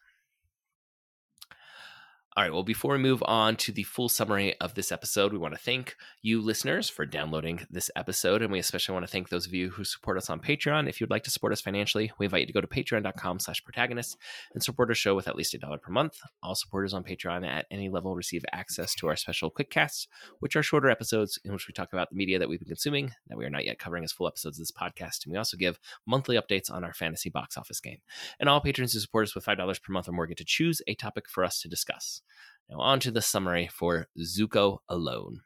All 2.38 2.44
right. 2.44 2.52
Well, 2.52 2.62
before 2.62 2.92
we 2.92 3.00
move 3.00 3.20
on 3.26 3.56
to 3.56 3.72
the 3.72 3.82
full 3.82 4.08
summary 4.08 4.54
of 4.60 4.74
this 4.74 4.92
episode, 4.92 5.32
we 5.32 5.40
want 5.40 5.54
to 5.54 5.60
thank 5.60 5.96
you 6.22 6.40
listeners 6.40 6.88
for 6.88 7.04
downloading 7.04 7.66
this 7.68 7.90
episode. 7.96 8.42
And 8.42 8.52
we 8.52 8.60
especially 8.60 8.92
want 8.92 9.04
to 9.04 9.10
thank 9.10 9.28
those 9.28 9.48
of 9.48 9.54
you 9.54 9.70
who 9.70 9.82
support 9.82 10.16
us 10.16 10.30
on 10.30 10.38
Patreon. 10.38 10.88
If 10.88 11.00
you'd 11.00 11.10
like 11.10 11.24
to 11.24 11.32
support 11.32 11.52
us 11.52 11.60
financially, 11.60 12.12
we 12.16 12.26
invite 12.26 12.42
you 12.42 12.46
to 12.46 12.52
go 12.52 12.60
to 12.60 12.68
patreon.com 12.68 13.40
slash 13.40 13.64
protagonists 13.64 14.16
and 14.54 14.62
support 14.62 14.88
our 14.88 14.94
show 14.94 15.16
with 15.16 15.26
at 15.26 15.34
least 15.34 15.52
a 15.54 15.58
dollar 15.58 15.78
per 15.78 15.90
month. 15.90 16.20
All 16.40 16.54
supporters 16.54 16.94
on 16.94 17.02
Patreon 17.02 17.44
at 17.44 17.66
any 17.72 17.88
level 17.88 18.14
receive 18.14 18.44
access 18.52 18.94
to 18.94 19.08
our 19.08 19.16
special 19.16 19.50
quick 19.50 19.70
casts, 19.70 20.06
which 20.38 20.54
are 20.54 20.62
shorter 20.62 20.90
episodes 20.90 21.40
in 21.44 21.52
which 21.52 21.66
we 21.66 21.74
talk 21.74 21.92
about 21.92 22.08
the 22.08 22.16
media 22.16 22.38
that 22.38 22.48
we've 22.48 22.60
been 22.60 22.68
consuming 22.68 23.10
that 23.26 23.36
we 23.36 23.46
are 23.46 23.50
not 23.50 23.64
yet 23.64 23.80
covering 23.80 24.04
as 24.04 24.12
full 24.12 24.28
episodes 24.28 24.58
of 24.58 24.62
this 24.62 24.70
podcast. 24.70 25.24
And 25.24 25.32
we 25.32 25.38
also 25.38 25.56
give 25.56 25.80
monthly 26.06 26.36
updates 26.36 26.70
on 26.70 26.84
our 26.84 26.94
fantasy 26.94 27.30
box 27.30 27.58
office 27.58 27.80
game. 27.80 27.98
And 28.38 28.48
all 28.48 28.60
patrons 28.60 28.92
who 28.92 29.00
support 29.00 29.26
us 29.26 29.34
with 29.34 29.44
$5 29.44 29.82
per 29.82 29.92
month 29.92 30.08
or 30.08 30.12
more 30.12 30.28
get 30.28 30.38
to 30.38 30.44
choose 30.44 30.80
a 30.86 30.94
topic 30.94 31.28
for 31.28 31.42
us 31.42 31.60
to 31.62 31.68
discuss. 31.68 32.22
Now, 32.68 32.80
on 32.80 33.00
to 33.00 33.10
the 33.10 33.22
summary 33.22 33.68
for 33.72 34.08
Zuko 34.18 34.78
alone. 34.88 35.40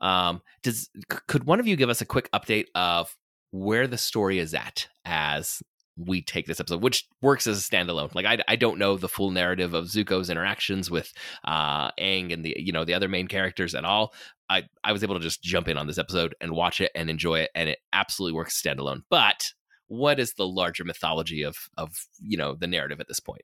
Um, 0.00 0.42
does 0.62 0.90
could 1.08 1.44
one 1.44 1.60
of 1.60 1.66
you 1.66 1.76
give 1.76 1.90
us 1.90 2.00
a 2.00 2.06
quick 2.06 2.30
update 2.32 2.66
of 2.74 3.16
where 3.50 3.86
the 3.86 3.98
story 3.98 4.38
is 4.38 4.54
at 4.54 4.88
as 5.04 5.62
we 5.96 6.22
take 6.22 6.46
this 6.46 6.60
episode, 6.60 6.82
which 6.82 7.06
works 7.20 7.46
as 7.46 7.58
a 7.58 7.70
standalone? 7.70 8.14
Like, 8.14 8.26
I, 8.26 8.38
I 8.46 8.56
don't 8.56 8.78
know 8.78 8.96
the 8.96 9.08
full 9.08 9.30
narrative 9.30 9.74
of 9.74 9.86
Zuko's 9.86 10.30
interactions 10.30 10.90
with 10.90 11.12
uh, 11.44 11.90
Aang 11.92 12.32
and 12.32 12.44
the 12.44 12.54
you 12.56 12.72
know 12.72 12.84
the 12.84 12.94
other 12.94 13.08
main 13.08 13.26
characters 13.26 13.74
at 13.74 13.84
all. 13.84 14.14
I 14.48 14.64
I 14.84 14.92
was 14.92 15.02
able 15.02 15.16
to 15.16 15.20
just 15.20 15.42
jump 15.42 15.68
in 15.68 15.76
on 15.76 15.86
this 15.86 15.98
episode 15.98 16.34
and 16.40 16.52
watch 16.52 16.80
it 16.80 16.92
and 16.94 17.10
enjoy 17.10 17.40
it, 17.40 17.50
and 17.54 17.68
it 17.68 17.78
absolutely 17.92 18.36
works 18.36 18.60
standalone. 18.60 19.02
But 19.10 19.52
what 19.88 20.20
is 20.20 20.34
the 20.34 20.46
larger 20.46 20.84
mythology 20.84 21.42
of 21.42 21.56
of 21.76 21.90
you 22.20 22.36
know 22.36 22.54
the 22.54 22.66
narrative 22.66 23.00
at 23.00 23.08
this 23.08 23.20
point? 23.20 23.42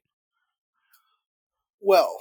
Well, 1.87 2.19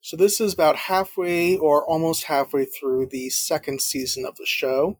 so 0.00 0.16
this 0.16 0.40
is 0.40 0.52
about 0.52 0.74
halfway 0.74 1.56
or 1.56 1.88
almost 1.88 2.24
halfway 2.24 2.64
through 2.64 3.06
the 3.06 3.30
second 3.30 3.80
season 3.80 4.24
of 4.24 4.34
the 4.34 4.46
show. 4.46 4.98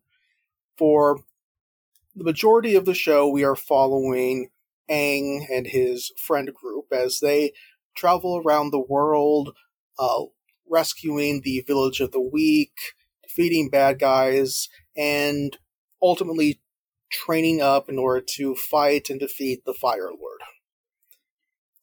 For 0.79 1.25
the 2.15 2.23
majority 2.23 2.77
of 2.77 2.85
the 2.85 2.95
show, 2.95 3.29
we 3.29 3.43
are 3.43 3.57
following 3.57 4.51
Aang 4.89 5.45
and 5.53 5.67
his 5.67 6.13
friend 6.17 6.55
group 6.55 6.85
as 6.93 7.19
they 7.19 7.51
travel 7.97 8.41
around 8.41 8.71
the 8.71 8.79
world, 8.89 9.57
uh, 9.99 10.23
rescuing 10.71 11.41
the 11.43 11.65
village 11.67 11.99
of 11.99 12.13
the 12.13 12.21
weak, 12.21 12.95
defeating 13.25 13.71
bad 13.71 13.99
guys, 13.99 14.69
and 14.97 15.59
ultimately 16.01 16.61
training 17.11 17.61
up 17.61 17.89
in 17.89 17.99
order 17.99 18.25
to 18.37 18.55
fight 18.55 19.11
and 19.11 19.19
defeat 19.19 19.65
the 19.65 19.75
Fire 19.75 20.11
Lord. 20.11 20.43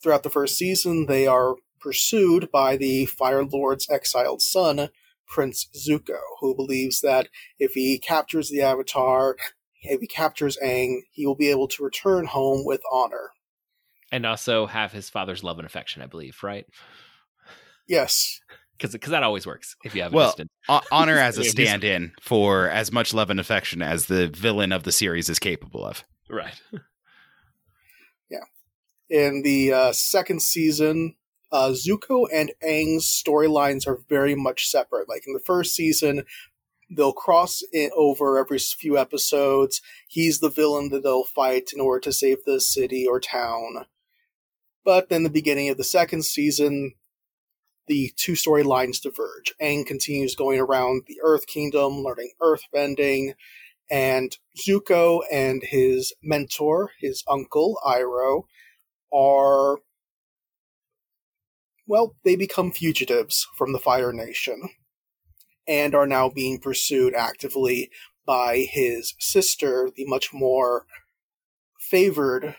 Throughout 0.01 0.23
the 0.23 0.29
first 0.29 0.57
season, 0.57 1.07
they 1.07 1.27
are 1.27 1.55
pursued 1.79 2.49
by 2.51 2.77
the 2.77 3.05
Fire 3.05 3.43
Lord's 3.45 3.89
exiled 3.89 4.41
son, 4.41 4.89
Prince 5.25 5.67
Zuko, 5.75 6.19
who 6.39 6.55
believes 6.55 7.01
that 7.01 7.27
if 7.59 7.73
he 7.73 7.97
captures 7.99 8.49
the 8.49 8.61
Avatar, 8.61 9.35
if 9.81 9.99
he 10.01 10.07
captures 10.07 10.57
Aang, 10.63 11.01
he 11.11 11.25
will 11.25 11.35
be 11.35 11.49
able 11.49 11.67
to 11.69 11.83
return 11.83 12.25
home 12.25 12.65
with 12.65 12.81
honor. 12.91 13.31
and 14.11 14.25
also 14.25 14.65
have 14.67 14.91
his 14.93 15.09
father's 15.09 15.43
love 15.43 15.59
and 15.59 15.65
affection, 15.65 16.01
I 16.01 16.05
believe, 16.07 16.37
right? 16.43 16.65
Yes, 17.87 18.39
Because 18.79 18.93
that 19.11 19.23
always 19.23 19.45
works 19.47 19.75
if 19.83 19.95
you 19.95 20.01
have 20.03 20.13
a 20.13 20.15
Well, 20.15 20.27
distant. 20.29 20.51
O- 20.69 20.81
honor 20.91 21.17
as 21.17 21.37
a 21.37 21.43
stand-in 21.55 22.11
for 22.21 22.69
as 22.69 22.91
much 22.91 23.13
love 23.13 23.29
and 23.29 23.39
affection 23.39 23.81
as 23.81 24.05
the 24.07 24.27
villain 24.27 24.71
of 24.71 24.83
the 24.83 24.91
series 24.91 25.29
is 25.29 25.39
capable 25.39 25.85
of. 25.85 26.03
Right. 26.29 26.59
Yeah. 28.29 28.43
In 29.09 29.41
the 29.43 29.71
uh, 29.71 29.91
second 29.93 30.41
season, 30.41 31.15
uh, 31.51 31.69
Zuko 31.69 32.27
and 32.33 32.51
Aang's 32.63 33.05
storylines 33.05 33.87
are 33.87 33.99
very 34.09 34.35
much 34.35 34.67
separate. 34.67 35.07
Like 35.07 35.23
in 35.27 35.33
the 35.33 35.39
first 35.39 35.75
season, 35.75 36.23
they'll 36.89 37.13
cross 37.13 37.63
it 37.71 37.91
over 37.95 38.37
every 38.37 38.59
few 38.59 38.97
episodes. 38.97 39.81
He's 40.07 40.39
the 40.39 40.49
villain 40.49 40.89
that 40.89 41.03
they'll 41.03 41.23
fight 41.23 41.71
in 41.73 41.79
order 41.79 41.99
to 42.01 42.13
save 42.13 42.43
the 42.45 42.59
city 42.59 43.05
or 43.05 43.19
town. 43.19 43.85
But 44.83 45.09
then 45.09 45.23
the 45.23 45.29
beginning 45.29 45.69
of 45.69 45.77
the 45.77 45.83
second 45.83 46.23
season, 46.23 46.93
the 47.87 48.11
two 48.15 48.33
storylines 48.33 49.01
diverge. 49.01 49.53
Aang 49.61 49.85
continues 49.85 50.35
going 50.35 50.59
around 50.59 51.03
the 51.07 51.19
Earth 51.23 51.47
Kingdom, 51.47 52.03
learning 52.03 52.31
earthbending, 52.41 53.33
and 53.89 54.37
Zuko 54.57 55.21
and 55.31 55.63
his 55.63 56.13
mentor, 56.21 56.91
his 56.99 57.23
uncle, 57.29 57.79
Iroh, 57.85 58.43
are 59.13 59.79
well, 61.87 62.15
they 62.23 62.35
become 62.35 62.71
fugitives 62.71 63.47
from 63.55 63.71
the 63.71 63.79
Fire 63.79 64.11
Nation 64.11 64.69
and 65.67 65.95
are 65.95 66.07
now 66.07 66.29
being 66.29 66.59
pursued 66.59 67.13
actively 67.13 67.89
by 68.25 68.67
his 68.69 69.15
sister, 69.19 69.89
the 69.95 70.05
much 70.05 70.33
more 70.33 70.85
favored 71.79 72.55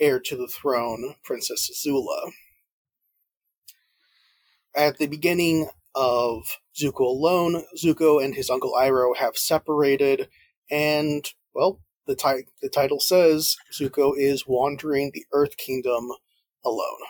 heir 0.00 0.18
to 0.18 0.36
the 0.36 0.46
throne, 0.46 1.14
Princess 1.22 1.70
Azula. 1.70 2.32
At 4.74 4.98
the 4.98 5.06
beginning 5.06 5.68
of 5.94 6.58
Zuko 6.74 7.00
alone, 7.00 7.64
Zuko 7.76 8.22
and 8.24 8.34
his 8.34 8.48
uncle 8.48 8.74
Iroh 8.74 9.16
have 9.16 9.36
separated, 9.36 10.28
and, 10.70 11.30
well, 11.54 11.80
the, 12.06 12.16
ti- 12.16 12.46
the 12.62 12.70
title 12.70 13.00
says 13.00 13.56
Zuko 13.78 14.12
is 14.16 14.46
wandering 14.46 15.10
the 15.12 15.26
Earth 15.32 15.58
Kingdom 15.58 16.08
alone. 16.64 17.00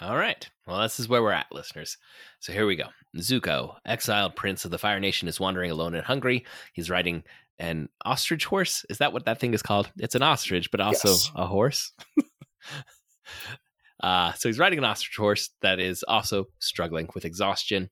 All 0.00 0.16
right. 0.16 0.48
Well, 0.66 0.80
this 0.82 0.98
is 0.98 1.08
where 1.08 1.22
we're 1.22 1.30
at, 1.32 1.52
listeners. 1.52 1.96
So 2.40 2.52
here 2.52 2.66
we 2.66 2.74
go. 2.76 2.86
Zuko, 3.16 3.76
exiled 3.86 4.34
prince 4.34 4.64
of 4.64 4.70
the 4.70 4.78
Fire 4.78 4.98
Nation, 4.98 5.28
is 5.28 5.38
wandering 5.38 5.70
alone 5.70 5.94
and 5.94 6.04
hungry. 6.04 6.44
He's 6.72 6.90
riding 6.90 7.22
an 7.60 7.88
ostrich 8.04 8.44
horse. 8.46 8.84
Is 8.90 8.98
that 8.98 9.12
what 9.12 9.24
that 9.26 9.38
thing 9.38 9.54
is 9.54 9.62
called? 9.62 9.88
It's 9.98 10.16
an 10.16 10.22
ostrich, 10.22 10.70
but 10.72 10.80
also 10.80 11.08
Yes. 11.10 11.30
a 11.36 11.46
horse. 11.46 11.92
uh, 14.02 14.32
so 14.32 14.48
he's 14.48 14.58
riding 14.58 14.78
an 14.78 14.84
ostrich 14.84 15.16
horse 15.16 15.50
that 15.62 15.78
is 15.78 16.02
also 16.02 16.46
struggling 16.58 17.08
with 17.14 17.24
exhaustion. 17.24 17.90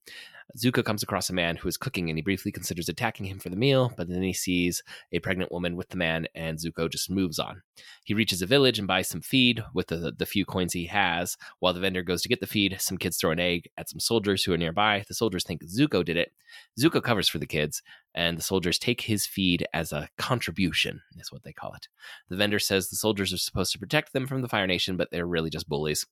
Zuko 0.56 0.84
comes 0.84 1.02
across 1.02 1.30
a 1.30 1.34
man 1.34 1.56
who 1.56 1.68
is 1.68 1.76
cooking 1.76 2.08
and 2.08 2.18
he 2.18 2.22
briefly 2.22 2.52
considers 2.52 2.88
attacking 2.88 3.26
him 3.26 3.38
for 3.38 3.48
the 3.48 3.56
meal, 3.56 3.92
but 3.96 4.08
then 4.08 4.22
he 4.22 4.32
sees 4.32 4.82
a 5.12 5.18
pregnant 5.18 5.52
woman 5.52 5.76
with 5.76 5.88
the 5.88 5.96
man 5.96 6.26
and 6.34 6.58
Zuko 6.58 6.90
just 6.90 7.10
moves 7.10 7.38
on. 7.38 7.62
He 8.04 8.14
reaches 8.14 8.42
a 8.42 8.46
village 8.46 8.78
and 8.78 8.88
buys 8.88 9.08
some 9.08 9.20
feed 9.20 9.62
with 9.74 9.88
the, 9.88 10.12
the 10.16 10.26
few 10.26 10.44
coins 10.44 10.72
he 10.72 10.86
has. 10.86 11.36
While 11.60 11.72
the 11.72 11.80
vendor 11.80 12.02
goes 12.02 12.22
to 12.22 12.28
get 12.28 12.40
the 12.40 12.46
feed, 12.46 12.76
some 12.80 12.98
kids 12.98 13.16
throw 13.16 13.30
an 13.30 13.40
egg 13.40 13.68
at 13.76 13.88
some 13.88 14.00
soldiers 14.00 14.44
who 14.44 14.52
are 14.52 14.58
nearby. 14.58 15.04
The 15.06 15.14
soldiers 15.14 15.44
think 15.44 15.64
Zuko 15.64 16.04
did 16.04 16.16
it. 16.16 16.32
Zuko 16.78 17.02
covers 17.02 17.28
for 17.28 17.38
the 17.38 17.46
kids, 17.46 17.82
and 18.14 18.36
the 18.36 18.42
soldiers 18.42 18.78
take 18.78 19.02
his 19.02 19.26
feed 19.26 19.66
as 19.72 19.92
a 19.92 20.08
contribution, 20.18 21.00
is 21.16 21.32
what 21.32 21.42
they 21.44 21.52
call 21.52 21.74
it. 21.74 21.88
The 22.28 22.36
vendor 22.36 22.58
says 22.58 22.88
the 22.88 22.96
soldiers 22.96 23.32
are 23.32 23.38
supposed 23.38 23.72
to 23.72 23.78
protect 23.78 24.12
them 24.12 24.26
from 24.26 24.42
the 24.42 24.48
Fire 24.48 24.66
Nation, 24.66 24.96
but 24.96 25.10
they're 25.10 25.26
really 25.26 25.50
just 25.50 25.68
bullies. 25.68 26.06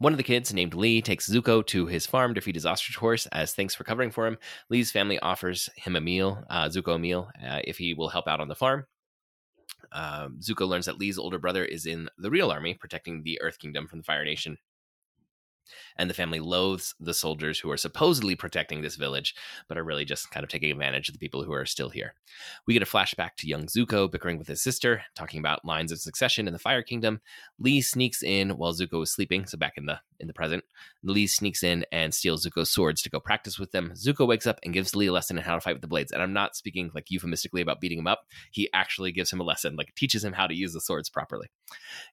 One 0.00 0.14
of 0.14 0.16
the 0.16 0.22
kids, 0.24 0.52
named 0.54 0.72
Lee, 0.74 1.02
takes 1.02 1.28
Zuko 1.28 1.64
to 1.66 1.86
his 1.86 2.06
farm 2.06 2.34
to 2.34 2.40
feed 2.40 2.54
his 2.54 2.64
ostrich 2.64 2.96
horse 2.96 3.26
as 3.32 3.52
thanks 3.52 3.74
for 3.74 3.84
covering 3.84 4.10
for 4.10 4.26
him. 4.26 4.38
Lee's 4.70 4.90
family 4.90 5.18
offers 5.18 5.68
him 5.76 5.94
a 5.94 6.00
meal, 6.00 6.42
uh, 6.48 6.70
Zuko 6.70 6.94
a 6.94 6.98
meal, 6.98 7.30
uh, 7.46 7.60
if 7.64 7.76
he 7.76 7.92
will 7.92 8.08
help 8.08 8.26
out 8.26 8.40
on 8.40 8.48
the 8.48 8.54
farm. 8.54 8.86
um, 9.92 10.38
Zuko 10.40 10.66
learns 10.66 10.86
that 10.86 10.98
Lee's 10.98 11.18
older 11.18 11.38
brother 11.38 11.64
is 11.64 11.86
in 11.86 12.08
the 12.18 12.30
real 12.30 12.50
army, 12.50 12.74
protecting 12.74 13.22
the 13.22 13.40
Earth 13.42 13.58
Kingdom 13.58 13.86
from 13.86 13.98
the 13.98 14.04
Fire 14.04 14.24
Nation 14.24 14.56
and 16.00 16.08
the 16.08 16.14
family 16.14 16.40
loathes 16.40 16.94
the 16.98 17.12
soldiers 17.12 17.60
who 17.60 17.70
are 17.70 17.76
supposedly 17.76 18.34
protecting 18.34 18.80
this 18.80 18.96
village, 18.96 19.34
but 19.68 19.76
are 19.76 19.84
really 19.84 20.06
just 20.06 20.30
kind 20.30 20.42
of 20.42 20.48
taking 20.48 20.72
advantage 20.72 21.10
of 21.10 21.12
the 21.12 21.18
people 21.18 21.44
who 21.44 21.52
are 21.52 21.66
still 21.66 21.90
here. 21.90 22.14
We 22.66 22.72
get 22.72 22.82
a 22.82 22.86
flashback 22.86 23.36
to 23.38 23.46
young 23.46 23.66
Zuko 23.66 24.10
bickering 24.10 24.38
with 24.38 24.48
his 24.48 24.62
sister, 24.62 25.02
talking 25.14 25.40
about 25.40 25.62
lines 25.62 25.92
of 25.92 26.00
succession 26.00 26.46
in 26.46 26.54
the 26.54 26.58
Fire 26.58 26.82
Kingdom. 26.82 27.20
Lee 27.58 27.82
sneaks 27.82 28.22
in 28.22 28.56
while 28.56 28.72
Zuko 28.72 29.02
is 29.02 29.12
sleeping, 29.12 29.44
so 29.44 29.58
back 29.58 29.74
in 29.76 29.84
the 29.84 30.00
in 30.20 30.26
the 30.26 30.32
present. 30.34 30.62
Lee 31.02 31.26
sneaks 31.26 31.62
in 31.62 31.84
and 31.90 32.14
steals 32.14 32.46
Zuko's 32.46 32.70
swords 32.70 33.02
to 33.02 33.10
go 33.10 33.18
practice 33.18 33.58
with 33.58 33.72
them. 33.72 33.92
Zuko 33.96 34.26
wakes 34.26 34.46
up 34.46 34.60
and 34.62 34.72
gives 34.72 34.94
Lee 34.94 35.06
a 35.06 35.12
lesson 35.12 35.38
in 35.38 35.44
how 35.44 35.54
to 35.54 35.60
fight 35.60 35.74
with 35.74 35.82
the 35.82 35.88
blades. 35.88 36.12
And 36.12 36.22
I'm 36.22 36.32
not 36.32 36.56
speaking 36.56 36.90
like 36.94 37.10
euphemistically 37.10 37.62
about 37.62 37.80
beating 37.80 37.98
him 37.98 38.06
up. 38.06 38.26
He 38.50 38.68
actually 38.72 39.12
gives 39.12 39.32
him 39.32 39.40
a 39.40 39.44
lesson, 39.44 39.76
like 39.76 39.94
teaches 39.94 40.24
him 40.24 40.34
how 40.34 40.46
to 40.46 40.54
use 40.54 40.72
the 40.72 40.80
swords 40.80 41.08
properly. 41.08 41.50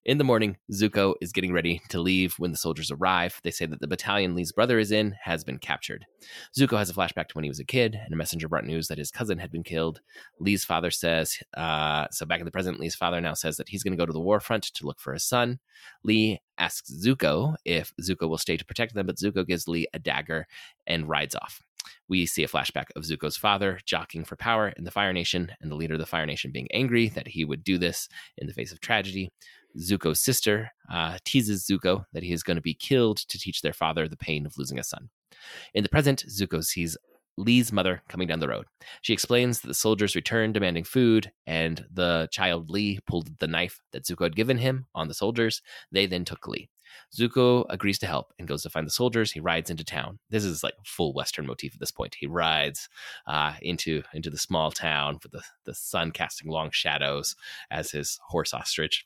In 0.05 0.17
the 0.17 0.23
morning, 0.23 0.57
Zuko 0.71 1.15
is 1.21 1.33
getting 1.33 1.53
ready 1.53 1.81
to 1.89 1.99
leave 1.99 2.35
when 2.37 2.51
the 2.51 2.57
soldiers 2.57 2.91
arrive. 2.91 3.39
They 3.43 3.51
say 3.51 3.65
that 3.65 3.76
the 3.79 3.87
battalion 3.87 4.35
Lee's 4.35 4.51
brother 4.51 4.79
is 4.79 4.91
in 4.91 5.15
has 5.23 5.43
been 5.43 5.57
captured. 5.57 6.05
Zuko 6.57 6.77
has 6.77 6.89
a 6.89 6.93
flashback 6.93 7.27
to 7.27 7.33
when 7.33 7.43
he 7.43 7.49
was 7.49 7.59
a 7.59 7.65
kid, 7.65 7.99
and 8.03 8.13
a 8.13 8.17
messenger 8.17 8.47
brought 8.47 8.65
news 8.65 8.87
that 8.87 8.97
his 8.97 9.11
cousin 9.11 9.37
had 9.37 9.51
been 9.51 9.63
killed. 9.63 10.01
Lee's 10.39 10.65
father 10.65 10.91
says, 10.91 11.37
uh, 11.55 12.07
so 12.11 12.25
back 12.25 12.39
in 12.39 12.45
the 12.45 12.51
present, 12.51 12.79
Lee's 12.79 12.95
father 12.95 13.21
now 13.21 13.33
says 13.33 13.57
that 13.57 13.69
he's 13.69 13.83
going 13.83 13.93
to 13.93 13.97
go 13.97 14.05
to 14.05 14.13
the 14.13 14.19
war 14.19 14.39
front 14.39 14.63
to 14.63 14.85
look 14.85 14.99
for 14.99 15.13
his 15.13 15.23
son. 15.23 15.59
Lee 16.03 16.39
asks 16.57 16.91
Zuko 16.91 17.55
if 17.65 17.93
Zuko 18.01 18.27
will 18.27 18.37
stay 18.37 18.57
to 18.57 18.65
protect 18.65 18.93
them, 18.93 19.05
but 19.05 19.17
Zuko 19.17 19.45
gives 19.45 19.67
Lee 19.67 19.87
a 19.93 19.99
dagger 19.99 20.47
and 20.85 21.07
rides 21.07 21.35
off. 21.35 21.61
We 22.07 22.25
see 22.25 22.43
a 22.43 22.47
flashback 22.47 22.85
of 22.95 23.03
Zuko's 23.03 23.37
father 23.37 23.79
jockeying 23.85 24.25
for 24.25 24.35
power 24.35 24.69
in 24.77 24.83
the 24.83 24.91
Fire 24.91 25.13
Nation, 25.13 25.51
and 25.61 25.71
the 25.71 25.75
leader 25.75 25.95
of 25.95 25.99
the 25.99 26.05
Fire 26.05 26.25
Nation 26.25 26.51
being 26.51 26.67
angry 26.73 27.09
that 27.09 27.27
he 27.27 27.45
would 27.45 27.63
do 27.63 27.77
this 27.77 28.07
in 28.37 28.47
the 28.47 28.53
face 28.53 28.71
of 28.71 28.79
tragedy. 28.79 29.29
Zuko's 29.77 30.21
sister 30.21 30.71
uh, 30.91 31.17
teases 31.23 31.65
Zuko 31.65 32.05
that 32.13 32.23
he 32.23 32.33
is 32.33 32.43
going 32.43 32.57
to 32.57 32.61
be 32.61 32.73
killed 32.73 33.17
to 33.17 33.37
teach 33.37 33.61
their 33.61 33.73
father 33.73 34.07
the 34.07 34.17
pain 34.17 34.45
of 34.45 34.57
losing 34.57 34.79
a 34.79 34.83
son. 34.83 35.09
In 35.73 35.83
the 35.83 35.89
present, 35.89 36.25
Zuko 36.27 36.63
sees 36.63 36.97
Lee's 37.37 37.71
mother 37.71 38.01
coming 38.09 38.27
down 38.27 38.39
the 38.39 38.47
road. 38.47 38.65
She 39.03 39.13
explains 39.13 39.61
that 39.61 39.67
the 39.67 39.73
soldiers 39.73 40.15
returned 40.15 40.55
demanding 40.55 40.83
food, 40.83 41.31
and 41.45 41.85
the 41.91 42.27
child 42.31 42.71
Lee 42.71 42.99
pulled 43.05 43.29
the 43.39 43.47
knife 43.47 43.79
that 43.91 44.05
Zuko 44.05 44.23
had 44.23 44.35
given 44.35 44.57
him 44.57 44.87
on 44.95 45.07
the 45.07 45.13
soldiers. 45.13 45.61
They 45.91 46.07
then 46.07 46.25
took 46.25 46.47
Lee. 46.47 46.69
Zuko 47.15 47.65
agrees 47.69 47.99
to 47.99 48.07
help 48.07 48.33
and 48.37 48.47
goes 48.47 48.63
to 48.63 48.69
find 48.69 48.85
the 48.85 48.91
soldiers. 48.91 49.31
He 49.31 49.39
rides 49.39 49.69
into 49.69 49.83
town. 49.83 50.19
This 50.29 50.43
is 50.43 50.63
like 50.63 50.73
full 50.85 51.13
Western 51.13 51.45
motif 51.45 51.73
at 51.73 51.79
this 51.79 51.91
point. 51.91 52.15
He 52.19 52.27
rides 52.27 52.89
uh, 53.25 53.53
into 53.61 54.03
into 54.13 54.29
the 54.29 54.37
small 54.37 54.71
town 54.71 55.19
with 55.23 55.31
the, 55.31 55.41
the 55.65 55.73
sun 55.73 56.11
casting 56.11 56.49
long 56.49 56.69
shadows 56.71 57.35
as 57.71 57.91
his 57.91 58.19
horse 58.27 58.53
ostrich 58.53 59.05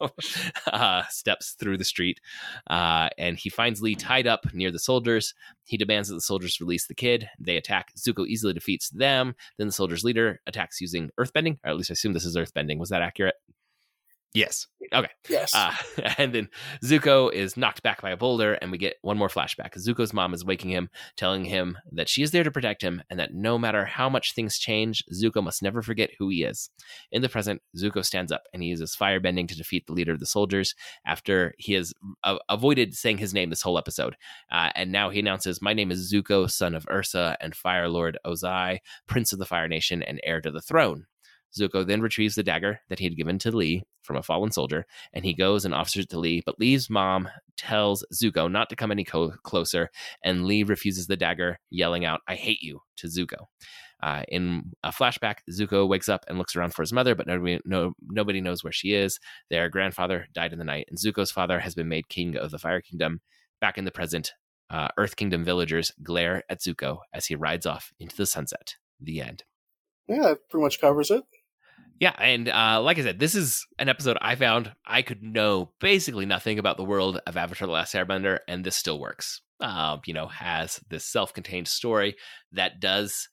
uh, 0.72 1.02
steps 1.08 1.56
through 1.58 1.78
the 1.78 1.84
street. 1.84 2.20
Uh, 2.68 3.08
and 3.18 3.38
he 3.38 3.50
finds 3.50 3.82
Lee 3.82 3.94
tied 3.94 4.26
up 4.26 4.46
near 4.52 4.70
the 4.70 4.78
soldiers. 4.78 5.34
He 5.64 5.76
demands 5.76 6.08
that 6.08 6.14
the 6.14 6.20
soldiers 6.20 6.60
release 6.60 6.86
the 6.86 6.94
kid. 6.94 7.28
They 7.38 7.56
attack. 7.56 7.92
Zuko 7.96 8.26
easily 8.26 8.52
defeats 8.52 8.90
them. 8.90 9.34
Then 9.58 9.68
the 9.68 9.72
soldiers' 9.72 10.04
leader 10.04 10.40
attacks 10.46 10.80
using 10.80 11.10
earthbending, 11.18 11.58
or 11.64 11.70
at 11.70 11.76
least 11.76 11.90
I 11.90 11.94
assume 11.94 12.12
this 12.12 12.24
is 12.24 12.36
earthbending. 12.36 12.78
Was 12.78 12.90
that 12.90 13.02
accurate? 13.02 13.36
Yes. 14.34 14.66
Okay. 14.94 15.10
Yes. 15.28 15.54
Uh, 15.54 15.72
and 16.18 16.34
then 16.34 16.48
Zuko 16.82 17.32
is 17.32 17.56
knocked 17.56 17.82
back 17.82 18.00
by 18.00 18.10
a 18.10 18.16
boulder, 18.16 18.54
and 18.54 18.70
we 18.70 18.78
get 18.78 18.96
one 19.02 19.18
more 19.18 19.28
flashback. 19.28 19.74
Zuko's 19.76 20.12
mom 20.12 20.32
is 20.32 20.44
waking 20.44 20.70
him, 20.70 20.88
telling 21.16 21.44
him 21.44 21.76
that 21.92 22.08
she 22.08 22.22
is 22.22 22.30
there 22.30 22.44
to 22.44 22.50
protect 22.50 22.82
him, 22.82 23.02
and 23.10 23.18
that 23.20 23.34
no 23.34 23.58
matter 23.58 23.84
how 23.84 24.08
much 24.08 24.34
things 24.34 24.58
change, 24.58 25.04
Zuko 25.12 25.42
must 25.42 25.62
never 25.62 25.82
forget 25.82 26.10
who 26.18 26.28
he 26.30 26.44
is. 26.44 26.70
In 27.10 27.22
the 27.22 27.28
present, 27.28 27.60
Zuko 27.76 28.04
stands 28.04 28.32
up 28.32 28.42
and 28.52 28.62
he 28.62 28.70
uses 28.70 28.96
firebending 28.96 29.48
to 29.48 29.56
defeat 29.56 29.86
the 29.86 29.92
leader 29.92 30.12
of 30.12 30.20
the 30.20 30.26
soldiers 30.26 30.74
after 31.06 31.54
he 31.58 31.74
has 31.74 31.92
uh, 32.24 32.38
avoided 32.48 32.94
saying 32.94 33.18
his 33.18 33.34
name 33.34 33.50
this 33.50 33.62
whole 33.62 33.78
episode. 33.78 34.16
Uh, 34.50 34.70
and 34.74 34.92
now 34.92 35.10
he 35.10 35.20
announces, 35.20 35.60
My 35.60 35.74
name 35.74 35.90
is 35.90 36.12
Zuko, 36.12 36.50
son 36.50 36.74
of 36.74 36.86
Ursa 36.90 37.36
and 37.40 37.54
Fire 37.54 37.88
Lord 37.88 38.18
Ozai, 38.26 38.78
Prince 39.06 39.32
of 39.32 39.38
the 39.38 39.46
Fire 39.46 39.68
Nation 39.68 40.02
and 40.02 40.20
heir 40.24 40.40
to 40.40 40.50
the 40.50 40.62
throne. 40.62 41.06
Zuko 41.58 41.86
then 41.86 42.00
retrieves 42.00 42.34
the 42.34 42.42
dagger 42.42 42.80
that 42.88 42.98
he 42.98 43.04
had 43.04 43.16
given 43.16 43.38
to 43.40 43.50
Lee 43.50 43.84
from 44.02 44.16
a 44.16 44.22
fallen 44.22 44.50
soldier, 44.50 44.86
and 45.12 45.24
he 45.24 45.34
goes 45.34 45.64
and 45.64 45.74
offers 45.74 45.96
it 45.96 46.08
to 46.10 46.18
Lee. 46.18 46.42
But 46.44 46.58
Lee's 46.58 46.90
mom 46.90 47.28
tells 47.56 48.04
Zuko 48.12 48.50
not 48.50 48.68
to 48.70 48.76
come 48.76 48.90
any 48.90 49.04
co- 49.04 49.34
closer, 49.42 49.90
and 50.24 50.46
Lee 50.46 50.62
refuses 50.62 51.06
the 51.06 51.16
dagger, 51.16 51.58
yelling 51.70 52.04
out, 52.04 52.20
I 52.26 52.34
hate 52.34 52.62
you, 52.62 52.80
to 52.96 53.06
Zuko. 53.06 53.46
Uh, 54.02 54.24
in 54.28 54.72
a 54.82 54.90
flashback, 54.90 55.36
Zuko 55.50 55.86
wakes 55.86 56.08
up 56.08 56.24
and 56.26 56.36
looks 56.36 56.56
around 56.56 56.74
for 56.74 56.82
his 56.82 56.92
mother, 56.92 57.14
but 57.14 57.28
nobody, 57.28 57.60
no, 57.64 57.92
nobody 58.02 58.40
knows 58.40 58.64
where 58.64 58.72
she 58.72 58.94
is. 58.94 59.20
Their 59.48 59.68
grandfather 59.68 60.26
died 60.32 60.52
in 60.52 60.58
the 60.58 60.64
night, 60.64 60.86
and 60.88 60.98
Zuko's 60.98 61.30
father 61.30 61.60
has 61.60 61.74
been 61.74 61.88
made 61.88 62.08
king 62.08 62.36
of 62.36 62.50
the 62.50 62.58
Fire 62.58 62.80
Kingdom. 62.80 63.20
Back 63.60 63.78
in 63.78 63.84
the 63.84 63.92
present, 63.92 64.32
uh, 64.70 64.88
Earth 64.96 65.14
Kingdom 65.14 65.44
villagers 65.44 65.92
glare 66.02 66.42
at 66.48 66.60
Zuko 66.60 66.98
as 67.12 67.26
he 67.26 67.36
rides 67.36 67.64
off 67.64 67.92
into 68.00 68.16
the 68.16 68.26
sunset. 68.26 68.74
The 68.98 69.20
end. 69.20 69.44
Yeah, 70.08 70.22
that 70.22 70.48
pretty 70.50 70.64
much 70.64 70.80
covers 70.80 71.10
it. 71.12 71.22
Yeah, 72.02 72.16
and 72.18 72.48
uh, 72.48 72.82
like 72.82 72.98
I 72.98 73.02
said, 73.02 73.20
this 73.20 73.36
is 73.36 73.64
an 73.78 73.88
episode 73.88 74.18
I 74.20 74.34
found 74.34 74.72
I 74.84 75.02
could 75.02 75.22
know 75.22 75.70
basically 75.78 76.26
nothing 76.26 76.58
about 76.58 76.76
the 76.76 76.82
world 76.82 77.20
of 77.28 77.36
Avatar: 77.36 77.68
The 77.68 77.72
Last 77.72 77.94
Airbender, 77.94 78.40
and 78.48 78.64
this 78.64 78.74
still 78.74 78.98
works. 78.98 79.40
Um, 79.60 80.00
you 80.04 80.12
know, 80.12 80.26
has 80.26 80.80
this 80.90 81.04
self-contained 81.04 81.68
story 81.68 82.16
that 82.50 82.80
does 82.80 83.28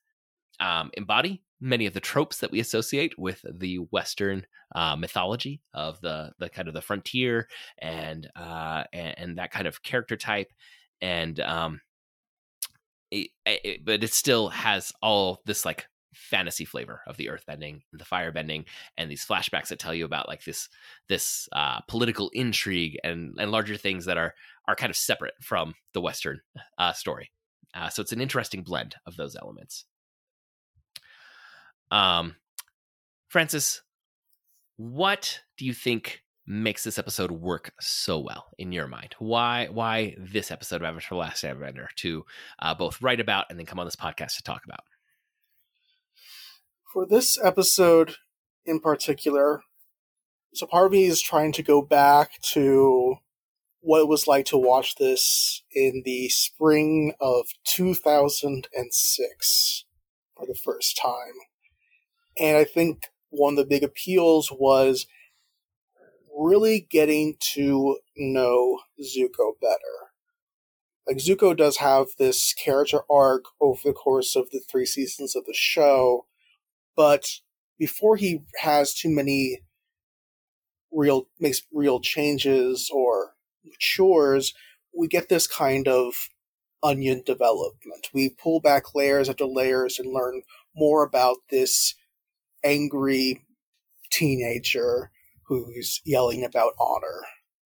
um, 0.60 0.92
embody 0.94 1.42
many 1.60 1.88
of 1.88 1.96
the 1.96 2.00
tropes 2.00 2.38
that 2.42 2.52
we 2.52 2.60
associate 2.60 3.18
with 3.18 3.44
the 3.52 3.78
Western 3.90 4.46
uh, 4.76 4.96
mythology 4.96 5.62
of 5.74 6.00
the 6.02 6.34
the 6.38 6.48
kind 6.48 6.68
of 6.68 6.76
the 6.76 6.82
frontier 6.84 7.48
and 7.80 8.30
uh, 8.36 8.84
and, 8.94 9.18
and 9.18 9.38
that 9.40 9.50
kind 9.50 9.66
of 9.66 9.82
character 9.82 10.16
type, 10.16 10.52
and 11.02 11.40
um, 11.40 11.82
it, 13.10 13.32
it, 13.48 13.84
but 13.84 14.04
it 14.04 14.14
still 14.14 14.50
has 14.50 14.94
all 15.02 15.42
this 15.48 15.66
like 15.66 15.88
fantasy 16.14 16.66
flavor 16.66 17.02
of 17.08 17.18
the 17.18 17.28
earthbending 17.28 17.82
the 17.94 18.04
firebending 18.04 18.66
and 18.98 19.12
these 19.12 19.26
flashbacks 19.26 19.68
that 19.68 19.80
tell 19.80 19.94
you 19.94 20.06
about 20.06 20.28
like 20.28 20.44
this 20.44 20.70
this 21.08 21.48
uh, 21.52 21.80
political 21.88 22.30
intrigue 22.34 22.98
and 23.04 23.36
and 23.40 23.52
larger 23.52 23.78
things 23.78 24.06
that 24.06 24.18
are 24.18 24.34
are 24.68 24.76
kind 24.76 24.90
of 24.90 24.96
separate 24.96 25.34
from 25.42 25.74
the 25.94 26.02
western 26.02 26.40
uh, 26.78 26.94
story 26.94 27.32
uh, 27.76 27.90
so 27.90 28.02
it's 28.02 28.12
an 28.12 28.22
interesting 28.22 28.64
blend 28.64 28.96
of 29.06 29.16
those 29.18 29.36
elements 29.36 29.86
um 31.92 32.36
francis 33.28 33.82
what 34.78 35.42
do 35.58 35.66
you 35.66 35.74
think 35.74 36.24
makes 36.50 36.84
this 36.84 36.98
episode 36.98 37.32
work 37.32 37.72
so 37.80 38.18
well 38.18 38.48
in 38.58 38.72
your 38.72 38.88
mind? 38.88 39.16
Why 39.20 39.68
why 39.72 40.16
this 40.18 40.52
episode 40.52 40.78
of 40.78 40.84
Avatar: 40.84 41.10
The 41.12 41.16
Last 41.16 41.44
Airbender 41.44 41.88
to 41.98 42.26
uh, 42.60 42.74
both 42.74 43.02
write 43.02 43.20
about 43.20 43.46
and 43.50 43.58
then 43.58 43.68
come 43.68 43.80
on 43.80 43.86
this 43.86 43.96
podcast 43.96 44.36
to 44.38 44.44
talk 44.44 44.66
about? 44.66 44.82
For 46.92 47.06
this 47.06 47.38
episode 47.44 48.16
in 48.66 48.80
particular, 48.80 49.62
so 50.56 50.68
me 50.90 51.06
is 51.06 51.22
trying 51.22 51.52
to 51.52 51.62
go 51.62 51.84
back 51.84 52.42
to 52.54 53.18
what 53.82 54.00
it 54.00 54.08
was 54.08 54.26
like 54.26 54.46
to 54.46 54.58
watch 54.58 54.96
this 54.96 55.62
in 55.72 56.02
the 56.04 56.30
spring 56.30 57.14
of 57.22 57.46
2006 57.64 59.86
for 60.36 60.48
the 60.48 60.56
first 60.56 61.00
time. 61.00 61.36
And 62.40 62.58
I 62.58 62.64
think 62.64 63.04
one 63.30 63.54
of 63.54 63.58
the 63.58 63.66
big 63.66 63.84
appeals 63.84 64.52
was 64.52 65.06
really 66.36 66.88
getting 66.90 67.36
to 67.54 68.00
know 68.18 68.80
Zuko 69.00 69.54
better. 69.62 70.10
Like, 71.06 71.18
Zuko 71.18 71.56
does 71.56 71.78
have 71.78 72.08
this 72.18 72.52
character 72.54 73.02
arc 73.12 73.46
over 73.62 73.82
the 73.86 73.94
course 73.94 74.36
of 74.36 74.50
the 74.50 74.60
three 74.60 74.88
seasons 74.88 75.36
of 75.36 75.46
the 75.46 75.54
show, 75.54 76.26
but 77.00 77.24
before 77.78 78.18
he 78.18 78.42
has 78.60 78.94
too 78.94 79.10
many 79.10 79.62
real, 80.92 81.30
makes 81.40 81.62
real 81.72 82.02
changes 82.02 82.92
or 82.94 83.36
matures, 83.64 84.54
we 84.94 85.08
get 85.08 85.30
this 85.30 85.48
kind 85.48 85.88
of 85.88 86.28
onion 86.84 87.24
development. 87.26 88.10
We 88.14 88.28
pull 88.28 88.60
back 88.60 88.94
layers 88.94 89.30
after 89.30 89.46
layers 89.46 89.98
and 89.98 90.14
learn 90.14 90.42
more 90.76 91.02
about 91.02 91.38
this 91.50 91.96
angry 92.66 93.46
teenager 94.12 95.10
who's 95.48 96.02
yelling 96.04 96.44
about 96.44 96.74
honor. 96.78 97.22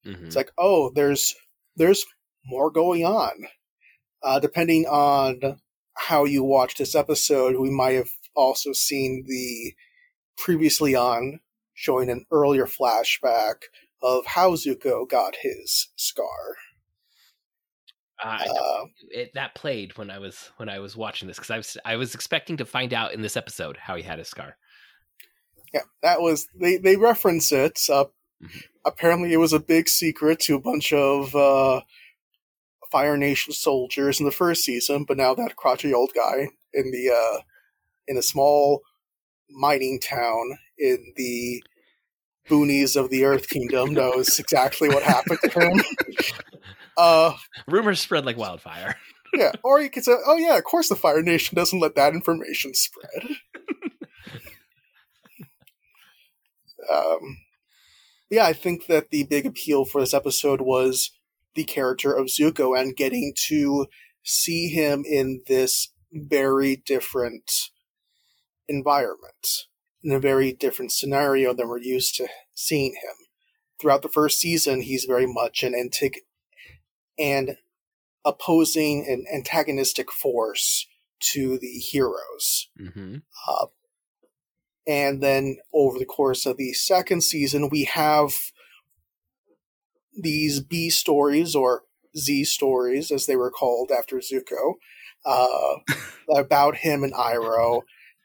Mm-hmm. 0.04 0.26
It's 0.26 0.36
like, 0.36 0.52
oh, 0.58 0.92
there's 0.94 1.34
there's 1.76 2.04
more 2.44 2.70
going 2.70 3.06
on. 3.06 3.46
Uh, 4.22 4.40
depending 4.40 4.84
on 4.84 5.58
how 5.94 6.26
you 6.26 6.44
watch 6.44 6.74
this 6.74 6.94
episode, 6.94 7.56
we 7.58 7.70
might 7.70 7.92
have 7.92 8.10
also 8.34 8.72
seen 8.72 9.24
the 9.26 9.74
previously 10.36 10.94
on 10.94 11.40
showing 11.74 12.10
an 12.10 12.24
earlier 12.30 12.66
flashback 12.66 13.64
of 14.02 14.26
how 14.26 14.52
Zuko 14.52 15.08
got 15.08 15.36
his 15.42 15.88
scar. 15.96 16.56
Uh, 18.22 18.38
Uh, 18.48 18.84
it, 19.10 19.30
that 19.34 19.54
played 19.54 19.96
when 19.98 20.10
I 20.10 20.18
was 20.18 20.50
when 20.56 20.68
I 20.68 20.78
was 20.78 20.96
watching 20.96 21.28
this 21.28 21.38
because 21.38 21.50
I 21.50 21.56
was 21.56 21.76
I 21.84 21.96
was 21.96 22.14
expecting 22.14 22.56
to 22.58 22.64
find 22.64 22.94
out 22.94 23.12
in 23.12 23.22
this 23.22 23.36
episode 23.36 23.76
how 23.76 23.96
he 23.96 24.02
had 24.02 24.18
his 24.18 24.28
scar. 24.28 24.56
Yeah, 25.72 25.82
that 26.02 26.20
was 26.20 26.48
they. 26.58 26.76
They 26.76 26.96
reference 26.96 27.50
it. 27.50 27.80
Uh, 27.90 28.04
mm-hmm. 28.42 28.58
Apparently, 28.84 29.32
it 29.32 29.38
was 29.38 29.52
a 29.52 29.60
big 29.60 29.88
secret 29.88 30.40
to 30.40 30.54
a 30.54 30.60
bunch 30.60 30.92
of 30.92 31.34
uh, 31.34 31.80
Fire 32.90 33.16
Nation 33.16 33.52
soldiers 33.54 34.20
in 34.20 34.26
the 34.26 34.32
first 34.32 34.64
season, 34.64 35.04
but 35.04 35.16
now 35.16 35.34
that 35.34 35.56
crotchety 35.56 35.94
old 35.94 36.12
guy 36.14 36.48
in 36.74 36.90
the 36.90 37.10
uh, 37.10 37.40
in 38.08 38.16
a 38.16 38.22
small 38.22 38.82
mining 39.50 40.00
town 40.00 40.58
in 40.78 41.12
the 41.16 41.62
boonies 42.48 42.96
of 42.96 43.10
the 43.10 43.24
Earth 43.24 43.48
Kingdom 43.48 43.94
knows 43.94 44.38
exactly 44.38 44.88
what 44.88 45.02
happened 45.02 45.38
to 45.44 45.60
him. 45.60 45.80
uh, 46.96 47.34
Rumors 47.68 48.00
spread 48.00 48.24
like 48.24 48.36
wildfire. 48.36 48.96
yeah, 49.34 49.52
or 49.62 49.80
you 49.80 49.90
could 49.90 50.04
say, 50.04 50.14
"Oh 50.26 50.36
yeah, 50.36 50.56
of 50.56 50.64
course 50.64 50.88
the 50.88 50.96
Fire 50.96 51.22
Nation 51.22 51.56
doesn't 51.56 51.80
let 51.80 51.94
that 51.94 52.14
information 52.14 52.74
spread." 52.74 53.28
um, 56.92 57.38
yeah, 58.30 58.44
I 58.44 58.52
think 58.52 58.86
that 58.86 59.10
the 59.10 59.24
big 59.24 59.46
appeal 59.46 59.84
for 59.84 60.00
this 60.00 60.14
episode 60.14 60.60
was 60.60 61.10
the 61.54 61.64
character 61.64 62.12
of 62.12 62.26
Zuko 62.26 62.78
and 62.78 62.96
getting 62.96 63.34
to 63.48 63.86
see 64.22 64.68
him 64.68 65.04
in 65.06 65.42
this 65.46 65.92
very 66.12 66.76
different 66.76 67.70
environment, 68.68 69.66
in 70.02 70.12
a 70.12 70.20
very 70.20 70.52
different 70.52 70.92
scenario 70.92 71.52
than 71.52 71.68
we're 71.68 71.78
used 71.78 72.16
to 72.16 72.28
seeing 72.54 72.92
him. 72.92 73.14
Throughout 73.80 74.02
the 74.02 74.08
first 74.08 74.38
season, 74.38 74.82
he's 74.82 75.04
very 75.04 75.26
much 75.26 75.62
an 75.62 75.72
antig- 75.72 76.22
and 77.18 77.56
opposing 78.24 79.06
an 79.08 79.24
antagonistic 79.32 80.10
force 80.12 80.86
to 81.20 81.58
the 81.58 81.66
heroes. 81.66 82.68
Mm-hmm. 82.80 83.16
Uh, 83.48 83.66
and 84.86 85.22
then 85.22 85.58
over 85.72 85.98
the 85.98 86.04
course 86.04 86.46
of 86.46 86.56
the 86.56 86.72
second 86.72 87.22
season, 87.22 87.68
we 87.68 87.84
have 87.84 88.32
these 90.16 90.60
B 90.60 90.90
stories 90.90 91.54
or 91.54 91.82
Z 92.16 92.44
stories, 92.44 93.10
as 93.10 93.26
they 93.26 93.36
were 93.36 93.50
called 93.50 93.90
after 93.90 94.16
Zuko, 94.16 94.74
uh, 95.24 95.76
about 96.28 96.76
him 96.76 97.04
and 97.04 97.12
Iroh, 97.12 97.82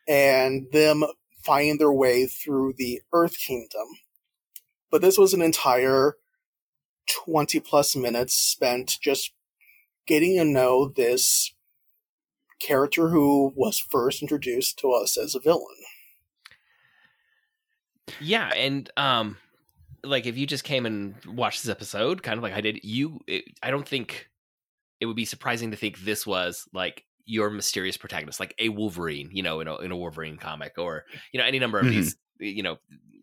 and 0.07 0.67
them 0.71 1.03
finding 1.43 1.77
their 1.77 1.91
way 1.91 2.25
through 2.25 2.73
the 2.77 3.01
Earth 3.13 3.37
Kingdom. 3.37 3.87
But 4.89 5.01
this 5.01 5.17
was 5.17 5.33
an 5.33 5.41
entire 5.41 6.15
20 7.25 7.59
plus 7.61 7.95
minutes 7.95 8.33
spent 8.33 8.97
just 9.01 9.31
getting 10.05 10.37
to 10.37 10.45
know 10.45 10.87
this 10.87 11.53
character 12.59 13.09
who 13.09 13.53
was 13.55 13.79
first 13.79 14.21
introduced 14.21 14.79
to 14.79 14.91
us 14.91 15.17
as 15.17 15.35
a 15.35 15.39
villain. 15.39 15.75
Yeah, 18.19 18.49
and 18.55 18.89
um 18.97 19.37
like 20.03 20.25
if 20.25 20.37
you 20.37 20.47
just 20.47 20.63
came 20.63 20.85
and 20.85 21.15
watched 21.25 21.63
this 21.63 21.69
episode 21.69 22.23
kind 22.23 22.37
of 22.37 22.43
like 22.43 22.53
I 22.53 22.61
did, 22.61 22.83
you 22.83 23.19
it, 23.27 23.45
I 23.61 23.71
don't 23.71 23.87
think 23.87 24.29
it 24.99 25.05
would 25.05 25.15
be 25.15 25.25
surprising 25.25 25.71
to 25.71 25.77
think 25.77 25.99
this 25.99 26.25
was 26.25 26.67
like 26.73 27.03
your 27.27 27.49
mysterious 27.49 27.97
protagonist, 27.97 28.39
like 28.39 28.55
a 28.57 28.69
Wolverine, 28.69 29.29
you 29.31 29.43
know, 29.43 29.59
in 29.59 29.67
a, 29.67 29.75
in 29.77 29.91
a 29.91 29.97
Wolverine 29.97 30.37
comic, 30.37 30.77
or 30.77 31.05
you 31.31 31.39
know, 31.39 31.45
any 31.45 31.59
number 31.59 31.77
of 31.77 31.85
mm-hmm. 31.85 31.95
these, 31.95 32.17
you 32.39 32.63
know, 32.63 32.77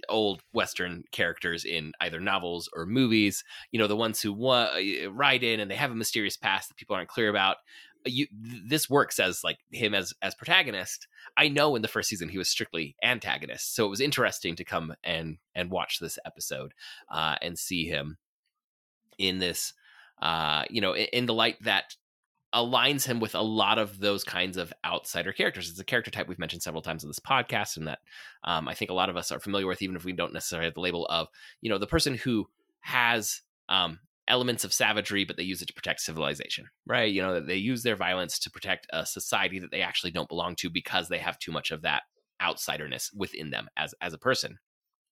old 0.09 0.43
Western 0.53 1.05
characters 1.11 1.65
in 1.65 1.93
either 2.01 2.21
novels 2.21 2.69
or 2.75 2.87
movies. 2.87 3.43
You 3.73 3.79
know, 3.81 3.87
the 3.87 3.97
ones 3.97 4.21
who 4.21 4.33
wa- 4.33 4.71
uh, 4.77 5.11
ride 5.11 5.43
in 5.43 5.59
and 5.59 5.71
they 5.71 5.77
have 5.77 5.91
a 5.91 5.97
mysterious 5.97 6.37
past 6.37 6.69
that 6.69 6.77
people 6.77 6.95
aren't 6.95 7.09
clear 7.09 7.31
about. 7.31 7.57
Uh, 8.07 8.11
you, 8.11 8.27
this 8.31 8.91
works 8.91 9.19
as 9.19 9.43
like 9.43 9.59
him 9.73 9.95
as 9.95 10.13
as 10.23 10.35
protagonist. 10.35 11.09
I 11.37 11.49
know 11.49 11.75
in 11.75 11.83
the 11.83 11.89
first 11.89 12.11
season 12.11 12.29
he 12.29 12.39
was 12.39 12.49
strictly 12.49 12.95
antagonist, 13.03 13.75
so 13.75 13.87
it 13.87 13.91
was 13.91 14.01
interesting 14.01 14.55
to 14.57 14.65
come 14.65 14.95
and 15.03 15.39
and 15.55 15.71
watch 15.71 15.99
this 15.99 16.19
episode 16.27 16.75
uh, 17.11 17.37
and 17.41 17.59
see 17.59 17.87
him 17.87 18.19
in 19.19 19.39
this 19.39 19.73
uh, 20.23 20.65
you 20.71 20.81
know, 20.81 20.93
in, 20.93 21.07
in, 21.13 21.27
the 21.27 21.35
light 21.35 21.57
that 21.63 21.97
aligns 22.55 23.05
him 23.05 23.21
with 23.21 23.35
a 23.35 23.43
lot 23.43 23.79
of 23.79 23.99
those 23.99 24.25
kinds 24.25 24.57
of 24.57 24.73
outsider 24.85 25.33
characters. 25.33 25.69
It's 25.69 25.81
a 25.81 25.85
character 25.85 26.11
type 26.11 26.29
we've 26.29 26.39
mentioned 26.39 26.63
several 26.63 26.83
times 26.83 27.03
in 27.03 27.09
this 27.09 27.19
podcast, 27.19 27.77
and 27.77 27.89
that 27.89 27.99
um, 28.45 28.69
I 28.69 28.75
think 28.75 28.91
a 28.91 28.95
lot 28.95 29.11
of 29.11 29.17
us 29.17 29.33
are 29.33 29.41
familiar 29.41 29.67
with, 29.67 29.83
even 29.83 29.97
if 29.97 30.05
we 30.05 30.13
don't 30.13 30.33
necessarily 30.33 30.67
have 30.67 30.75
the 30.75 30.81
label 30.81 31.07
of, 31.07 31.29
you 31.61 31.71
know, 31.71 31.79
the 31.79 31.87
person 31.87 32.15
who 32.15 32.47
has 32.81 33.41
um, 33.69 33.99
elements 34.29 34.65
of 34.65 34.73
savagery, 34.73 35.25
but 35.25 35.37
they 35.37 35.43
use 35.43 35.63
it 35.63 35.67
to 35.67 35.75
protect 35.75 36.01
civilization, 36.01 36.67
right? 36.87 37.13
You 37.13 37.23
know, 37.23 37.41
they 37.41 37.57
use 37.57 37.83
their 37.83 37.97
violence 37.97 38.39
to 38.41 38.51
protect 38.51 38.87
a 38.93 39.05
society 39.05 39.59
that 39.59 39.71
they 39.71 39.83
actually 39.83 40.13
don't 40.13 40.29
belong 40.29 40.55
to 40.57 40.71
because 40.71 41.09
they 41.09 41.19
have 41.19 41.39
too 41.39 41.53
much 41.53 41.71
of 41.71 41.83
that 41.83 42.03
outsiderness 42.41 43.11
within 43.15 43.51
them 43.51 43.69
as 43.77 43.95
as 44.01 44.13
a 44.13 44.19
person. 44.19 44.59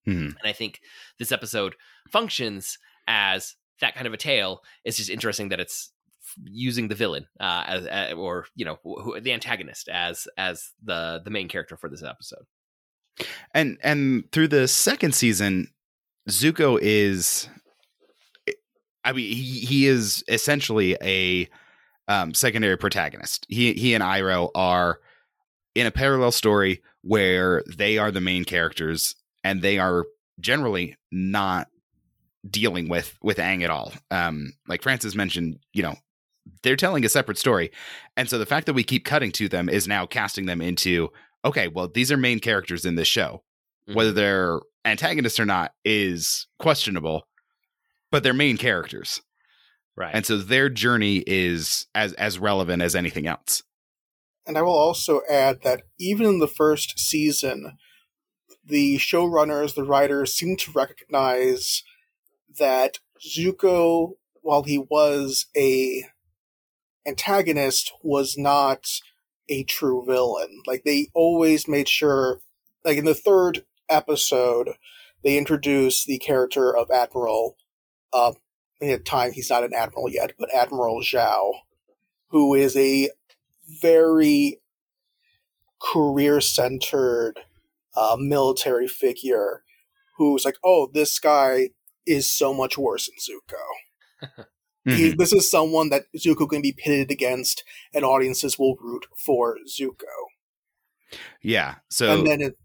Hmm. 0.04 0.26
And 0.26 0.44
I 0.44 0.52
think 0.52 0.80
this 1.18 1.32
episode 1.32 1.76
functions 2.10 2.78
as 3.06 3.56
that 3.80 3.94
kind 3.94 4.06
of 4.06 4.12
a 4.12 4.18
tale. 4.18 4.62
It's 4.84 4.96
just 4.96 5.10
interesting 5.10 5.48
that 5.50 5.60
it's 5.60 5.92
using 6.44 6.88
the 6.88 6.94
villain 6.94 7.26
uh, 7.40 7.64
as, 7.66 7.86
uh, 7.86 8.14
or 8.16 8.46
you 8.54 8.64
know 8.64 8.78
who, 8.82 9.20
the 9.20 9.32
antagonist 9.32 9.88
as 9.88 10.26
as 10.36 10.70
the 10.82 11.20
the 11.24 11.30
main 11.30 11.48
character 11.48 11.76
for 11.76 11.88
this 11.88 12.02
episode. 12.02 12.44
And 13.52 13.78
and 13.82 14.30
through 14.32 14.48
the 14.48 14.68
second 14.68 15.14
season, 15.14 15.68
Zuko 16.28 16.78
is, 16.80 17.48
I 19.04 19.12
mean, 19.12 19.34
he 19.34 19.60
he 19.60 19.86
is 19.86 20.24
essentially 20.28 20.96
a 21.02 21.48
um, 22.08 22.34
secondary 22.34 22.76
protagonist. 22.76 23.46
He 23.48 23.74
he 23.74 23.94
and 23.94 24.02
Iroh 24.02 24.50
are 24.54 25.00
in 25.74 25.86
a 25.86 25.90
parallel 25.90 26.32
story 26.32 26.82
where 27.02 27.62
they 27.66 27.98
are 27.98 28.10
the 28.10 28.20
main 28.20 28.44
characters 28.44 29.14
and 29.42 29.62
they 29.62 29.78
are 29.78 30.04
generally 30.40 30.96
not 31.10 31.68
dealing 32.48 32.88
with 32.88 33.16
with 33.22 33.38
Aang 33.38 33.62
at 33.62 33.70
all. 33.70 33.92
Um, 34.10 34.52
like 34.68 34.82
Francis 34.82 35.14
mentioned, 35.14 35.58
you 35.72 35.82
know, 35.82 35.94
they're 36.62 36.76
telling 36.76 37.04
a 37.04 37.08
separate 37.08 37.38
story. 37.38 37.70
And 38.16 38.28
so 38.28 38.38
the 38.38 38.46
fact 38.46 38.66
that 38.66 38.74
we 38.74 38.84
keep 38.84 39.04
cutting 39.04 39.32
to 39.32 39.48
them 39.48 39.68
is 39.68 39.88
now 39.88 40.06
casting 40.06 40.46
them 40.46 40.60
into 40.60 41.10
okay, 41.44 41.68
well, 41.68 41.88
these 41.88 42.12
are 42.12 42.16
main 42.16 42.38
characters 42.38 42.84
in 42.84 42.94
this 42.94 43.08
show. 43.08 43.42
Mm-hmm. 43.88 43.94
Whether 43.94 44.12
they're 44.12 44.60
antagonists 44.84 45.40
or 45.40 45.44
not 45.44 45.72
is 45.84 46.46
questionable, 46.58 47.26
but 48.10 48.22
they're 48.22 48.32
main 48.32 48.56
characters. 48.56 49.20
Right. 49.96 50.14
And 50.14 50.24
so 50.24 50.38
their 50.38 50.68
journey 50.68 51.22
is 51.26 51.86
as 51.94 52.12
as 52.14 52.38
relevant 52.38 52.82
as 52.82 52.96
anything 52.96 53.26
else. 53.26 53.62
And 54.46 54.58
I 54.58 54.62
will 54.62 54.76
also 54.76 55.20
add 55.28 55.62
that 55.62 55.82
even 55.98 56.26
in 56.26 56.38
the 56.38 56.48
first 56.48 56.98
season, 56.98 57.76
the 58.64 58.96
showrunners, 58.96 59.74
the 59.74 59.84
writers 59.84 60.34
seem 60.34 60.56
to 60.56 60.72
recognize 60.72 61.82
that 62.58 62.98
Zuko, 63.24 64.12
while 64.40 64.62
he 64.62 64.78
was 64.78 65.46
a 65.56 66.04
antagonist 67.06 67.92
was 68.02 68.36
not 68.36 68.86
a 69.48 69.64
true 69.64 70.04
villain. 70.06 70.62
Like 70.66 70.84
they 70.84 71.08
always 71.14 71.68
made 71.68 71.88
sure, 71.88 72.40
like 72.84 72.98
in 72.98 73.04
the 73.04 73.14
third 73.14 73.64
episode, 73.88 74.70
they 75.22 75.36
introduced 75.36 76.06
the 76.06 76.18
character 76.18 76.76
of 76.76 76.90
Admiral. 76.90 77.56
Uh, 78.12 78.32
at 78.80 78.88
the 78.88 78.98
time, 78.98 79.32
he's 79.32 79.50
not 79.50 79.64
an 79.64 79.72
admiral 79.74 80.10
yet, 80.10 80.32
but 80.38 80.52
Admiral 80.52 81.00
Zhao, 81.00 81.52
who 82.28 82.54
is 82.54 82.76
a 82.76 83.10
very 83.80 84.60
career-centered 85.80 87.40
uh, 87.96 88.16
military 88.18 88.88
figure 88.88 89.62
who's 90.16 90.44
like, 90.44 90.56
"Oh, 90.64 90.90
this 90.92 91.18
guy 91.18 91.70
is 92.06 92.30
so 92.30 92.52
much 92.52 92.76
worse 92.76 93.08
than 93.08 93.18
Zuko." 93.18 94.44
Mm-hmm. 94.86 94.96
He, 94.96 95.14
this 95.14 95.32
is 95.32 95.50
someone 95.50 95.90
that 95.90 96.04
Zuko 96.16 96.48
can 96.48 96.60
be 96.60 96.72
pitted 96.72 97.10
against, 97.10 97.64
and 97.94 98.04
audiences 98.04 98.58
will 98.58 98.76
root 98.76 99.06
for 99.16 99.58
Zuko. 99.68 100.04
Yeah. 101.42 101.76
So 101.90 102.18
and 102.18 102.26
then 102.26 102.40
it. 102.40 102.58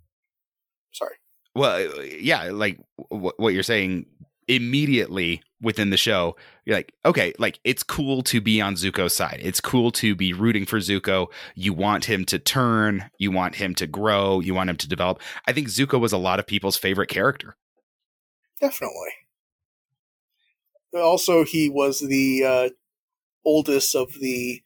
Sorry. 0.92 1.16
Well, 1.56 1.90
uh, 1.90 2.02
yeah, 2.02 2.50
like 2.52 2.80
w- 3.12 3.34
what 3.38 3.54
you're 3.54 3.64
saying 3.64 4.08
immediately 4.48 5.44
within 5.62 5.90
the 5.90 5.98
show, 5.98 6.36
you're 6.66 6.76
like, 6.76 6.94
okay, 7.06 7.34
like 7.38 7.60
it's 7.64 7.84
cool 7.84 8.24
to 8.24 8.42
be 8.42 8.62
on 8.62 8.76
Zuko's 8.76 9.16
side. 9.16 9.40
It's 9.42 9.62
cool 9.62 9.92
to 9.92 10.16
be 10.16 10.34
rooting 10.34 10.66
for 10.66 10.80
Zuko. 10.80 11.28
You 11.56 11.74
want 11.74 12.06
him 12.06 12.26
to 12.26 12.40
turn. 12.40 13.12
You 13.20 13.32
want 13.32 13.56
him 13.56 13.76
to 13.76 13.86
grow. 13.86 14.40
You 14.40 14.56
want 14.56 14.72
him 14.72 14.78
to 14.78 14.90
develop. 14.90 15.22
I 15.46 15.54
think 15.54 15.68
Zuko 15.68 16.00
was 16.00 16.14
a 16.14 16.18
lot 16.18 16.40
of 16.40 16.48
people's 16.48 16.78
favorite 16.78 17.10
character. 17.10 17.58
Definitely 18.60 19.12
also 20.94 21.44
he 21.44 21.70
was 21.70 22.00
the 22.00 22.44
uh, 22.44 22.70
oldest 23.46 23.96
of 23.96 24.14
the 24.20 24.62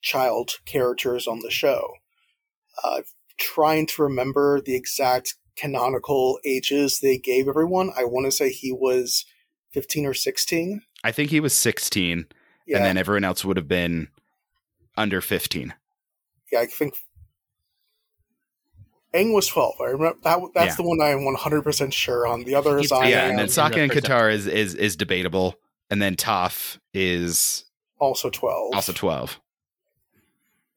child 0.00 0.52
characters 0.64 1.26
on 1.26 1.40
the 1.40 1.50
show. 1.50 1.94
Uh, 2.82 3.02
trying 3.38 3.86
to 3.86 4.02
remember 4.02 4.60
the 4.60 4.74
exact 4.74 5.34
canonical 5.56 6.38
ages 6.44 7.00
they 7.00 7.18
gave 7.18 7.48
everyone. 7.48 7.90
I 7.96 8.04
want 8.04 8.26
to 8.26 8.32
say 8.32 8.50
he 8.50 8.72
was 8.72 9.24
15 9.72 10.06
or 10.06 10.14
16. 10.14 10.82
I 11.04 11.12
think 11.12 11.30
he 11.30 11.40
was 11.40 11.54
16, 11.54 12.26
yeah. 12.66 12.76
and 12.76 12.84
then 12.84 12.96
everyone 12.96 13.24
else 13.24 13.44
would 13.44 13.56
have 13.56 13.68
been 13.68 14.08
under 14.96 15.20
15. 15.20 15.74
Yeah, 16.52 16.60
I 16.60 16.66
think. 16.66 16.94
Aang 19.14 19.34
was 19.34 19.48
twelve. 19.48 19.74
I 19.80 19.84
remember 19.86 20.18
that. 20.22 20.38
That's 20.54 20.72
Yeah. 20.72 20.76
the 20.76 20.82
one 20.84 21.00
I'm 21.00 21.24
100 21.24 21.62
percent 21.62 21.92
sure 21.94 22.26
on. 22.26 22.44
The 22.44 22.54
others, 22.54 22.86
It's- 22.86 23.00
I 23.00 23.08
yeah, 23.08 23.24
am 23.24 23.30
and 23.30 23.38
then 23.38 23.44
in 23.46 23.50
Sokka 23.50 23.82
and 23.82 23.92
first 23.92 24.06
Katara 24.06 24.32
is, 24.32 24.46
is 24.46 24.74
is 24.74 24.96
debatable, 24.96 25.56
and 25.90 26.00
then 26.00 26.14
Toph 26.16 26.78
is 26.94 27.64
also 27.98 28.30
12. 28.30 28.74
also 28.74 28.92
twelve. 28.92 29.40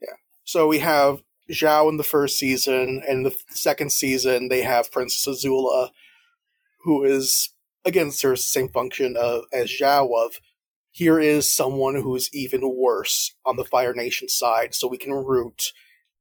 Yeah. 0.02 0.16
So 0.44 0.68
we 0.68 0.80
have 0.80 1.22
Zhao 1.52 1.90
in 1.90 1.98
the 1.98 2.04
first 2.04 2.38
season, 2.40 3.04
and 3.08 3.26
the 3.26 3.36
second 3.50 3.92
season 3.92 4.50
they 4.50 4.62
have 4.64 4.92
Princess 4.92 5.28
Azula, 5.44 5.90
who 6.84 7.04
is 7.04 7.50
again 7.86 8.12
serves 8.12 8.42
the 8.42 8.48
same 8.60 8.70
function 8.70 9.16
of 9.18 9.44
as 9.54 9.70
Zhao 9.70 10.10
of 10.26 10.40
here 10.92 11.20
is 11.20 11.52
someone 11.52 11.96
who's 11.96 12.30
even 12.34 12.62
worse 12.76 13.34
on 13.46 13.58
the 13.58 13.66
Fire 13.66 13.94
Nation 13.94 14.28
side, 14.30 14.74
so 14.76 14.88
we 14.88 14.98
can 14.98 15.12
root 15.14 15.72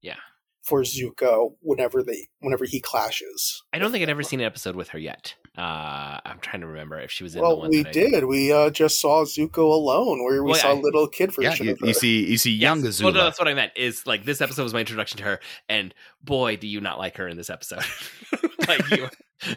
Yeah. 0.00 0.16
For 0.62 0.82
Zuko 0.82 1.54
whenever 1.60 2.02
they 2.02 2.28
whenever 2.40 2.64
he 2.64 2.80
clashes. 2.80 3.62
I 3.72 3.78
don't 3.78 3.90
think 3.90 4.02
I'd 4.02 4.08
ever 4.10 4.22
seen 4.22 4.40
an 4.40 4.46
episode 4.46 4.76
with 4.76 4.88
her 4.90 4.98
yet. 4.98 5.34
Uh, 5.58 6.18
I'm 6.24 6.38
trying 6.40 6.62
to 6.62 6.66
remember 6.66 6.98
if 6.98 7.10
she 7.10 7.24
was 7.24 7.34
in 7.34 7.40
the 7.42 7.46
Well, 7.46 7.58
one. 7.58 7.70
we 7.70 7.82
that 7.82 7.88
I- 7.88 7.92
did. 7.92 8.24
We 8.24 8.52
uh, 8.52 8.70
just 8.70 9.00
saw 9.00 9.24
Zuko 9.24 9.58
alone, 9.58 10.24
where 10.24 10.42
we 10.42 10.52
Well, 10.52 10.58
saw 10.60 10.72
yeah. 10.72 10.78
a 10.78 10.80
little 10.80 11.06
kid 11.08 11.30
Yeah, 11.38 11.50
version 11.50 11.66
you, 11.66 11.72
of 11.72 11.80
her. 11.80 11.86
you 11.88 11.94
see 11.94 12.24
you 12.30 12.38
see 12.38 12.52
young 12.52 12.82
Yes. 12.84 13.00
Azula. 13.00 13.04
Well, 13.04 13.12
no, 13.14 13.24
that's 13.24 13.38
what 13.38 13.48
I 13.48 13.54
meant. 13.54 13.72
Is 13.76 14.06
like 14.06 14.24
this 14.24 14.40
episode 14.40 14.62
was 14.62 14.72
my 14.72 14.80
introduction 14.80 15.18
to 15.18 15.24
her, 15.24 15.40
and 15.68 15.92
boy, 16.22 16.56
do 16.56 16.66
you 16.66 16.80
not 16.80 16.98
like 16.98 17.16
her 17.18 17.28
in 17.28 17.36
this 17.36 17.50
episode? 17.50 17.84
like 18.68 18.88
you, 18.90 19.08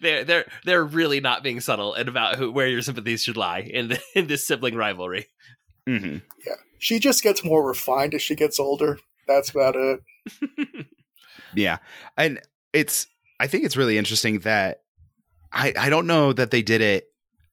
they're 0.00 0.24
they're 0.24 0.44
they're 0.64 0.84
really 0.84 1.20
not 1.20 1.42
being 1.42 1.60
subtle 1.60 1.94
and 1.94 2.08
about 2.08 2.36
who 2.36 2.50
where 2.50 2.68
your 2.68 2.82
sympathies 2.82 3.22
should 3.22 3.36
lie 3.36 3.60
in 3.60 3.88
the, 3.88 4.00
in 4.14 4.26
this 4.26 4.46
sibling 4.46 4.74
rivalry. 4.74 5.26
Mm-hmm. 5.88 6.18
Yeah, 6.46 6.54
she 6.78 6.98
just 6.98 7.22
gets 7.22 7.44
more 7.44 7.66
refined 7.66 8.12
as 8.14 8.22
she 8.22 8.34
gets 8.34 8.58
older. 8.60 8.98
That's 9.26 9.50
about 9.50 9.74
it. 9.76 10.00
Yeah. 11.56 11.78
And 12.16 12.40
it's 12.72 13.06
I 13.40 13.46
think 13.46 13.64
it's 13.64 13.76
really 13.76 13.98
interesting 13.98 14.40
that 14.40 14.82
I 15.52 15.72
I 15.76 15.90
don't 15.90 16.06
know 16.06 16.32
that 16.32 16.50
they 16.50 16.62
did 16.62 16.80
it 16.80 17.08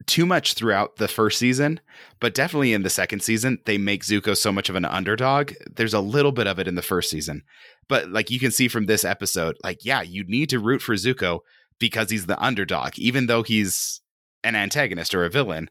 too 0.06 0.26
much 0.26 0.54
throughout 0.54 0.98
the 0.98 1.08
first 1.08 1.40
season, 1.40 1.80
but 2.20 2.34
definitely 2.34 2.74
in 2.74 2.84
the 2.84 2.90
second 2.90 3.22
season 3.22 3.60
they 3.66 3.78
make 3.78 4.04
Zuko 4.04 4.36
so 4.36 4.52
much 4.52 4.70
of 4.70 4.76
an 4.76 4.86
underdog. 4.86 5.54
There's 5.74 5.94
a 5.94 6.02
little 6.02 6.34
bit 6.34 6.48
of 6.48 6.60
it 6.60 6.68
in 6.68 6.76
the 6.76 6.82
first 6.82 7.10
season. 7.10 7.44
But 7.88 8.10
like 8.10 8.30
you 8.30 8.40
can 8.40 8.52
see 8.52 8.68
from 8.68 8.86
this 8.86 9.06
episode, 9.06 9.58
like 9.64 9.86
yeah, 9.86 10.02
you 10.02 10.24
need 10.26 10.50
to 10.50 10.60
root 10.60 10.82
for 10.82 10.96
Zuko 10.96 11.40
because 11.80 12.10
he's 12.10 12.26
the 12.26 12.42
underdog 12.42 12.98
even 12.98 13.28
though 13.28 13.44
he's 13.44 14.02
an 14.44 14.56
antagonist 14.56 15.16
or 15.16 15.24
a 15.24 15.30
villain. 15.30 15.70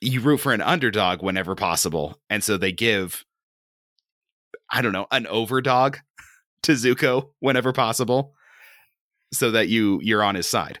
You 0.00 0.20
root 0.20 0.38
for 0.38 0.52
an 0.52 0.62
underdog 0.62 1.22
whenever 1.22 1.54
possible. 1.54 2.18
And 2.28 2.42
so 2.42 2.56
they 2.56 2.72
give 2.72 3.24
I 4.72 4.80
don't 4.82 4.92
know, 4.92 5.06
an 5.10 5.24
overdog 5.26 5.98
to 6.64 6.72
Zuko 6.72 7.30
whenever 7.40 7.72
possible 7.72 8.34
so 9.32 9.50
that 9.50 9.68
you 9.68 10.00
you're 10.02 10.22
on 10.22 10.34
his 10.34 10.48
side. 10.48 10.80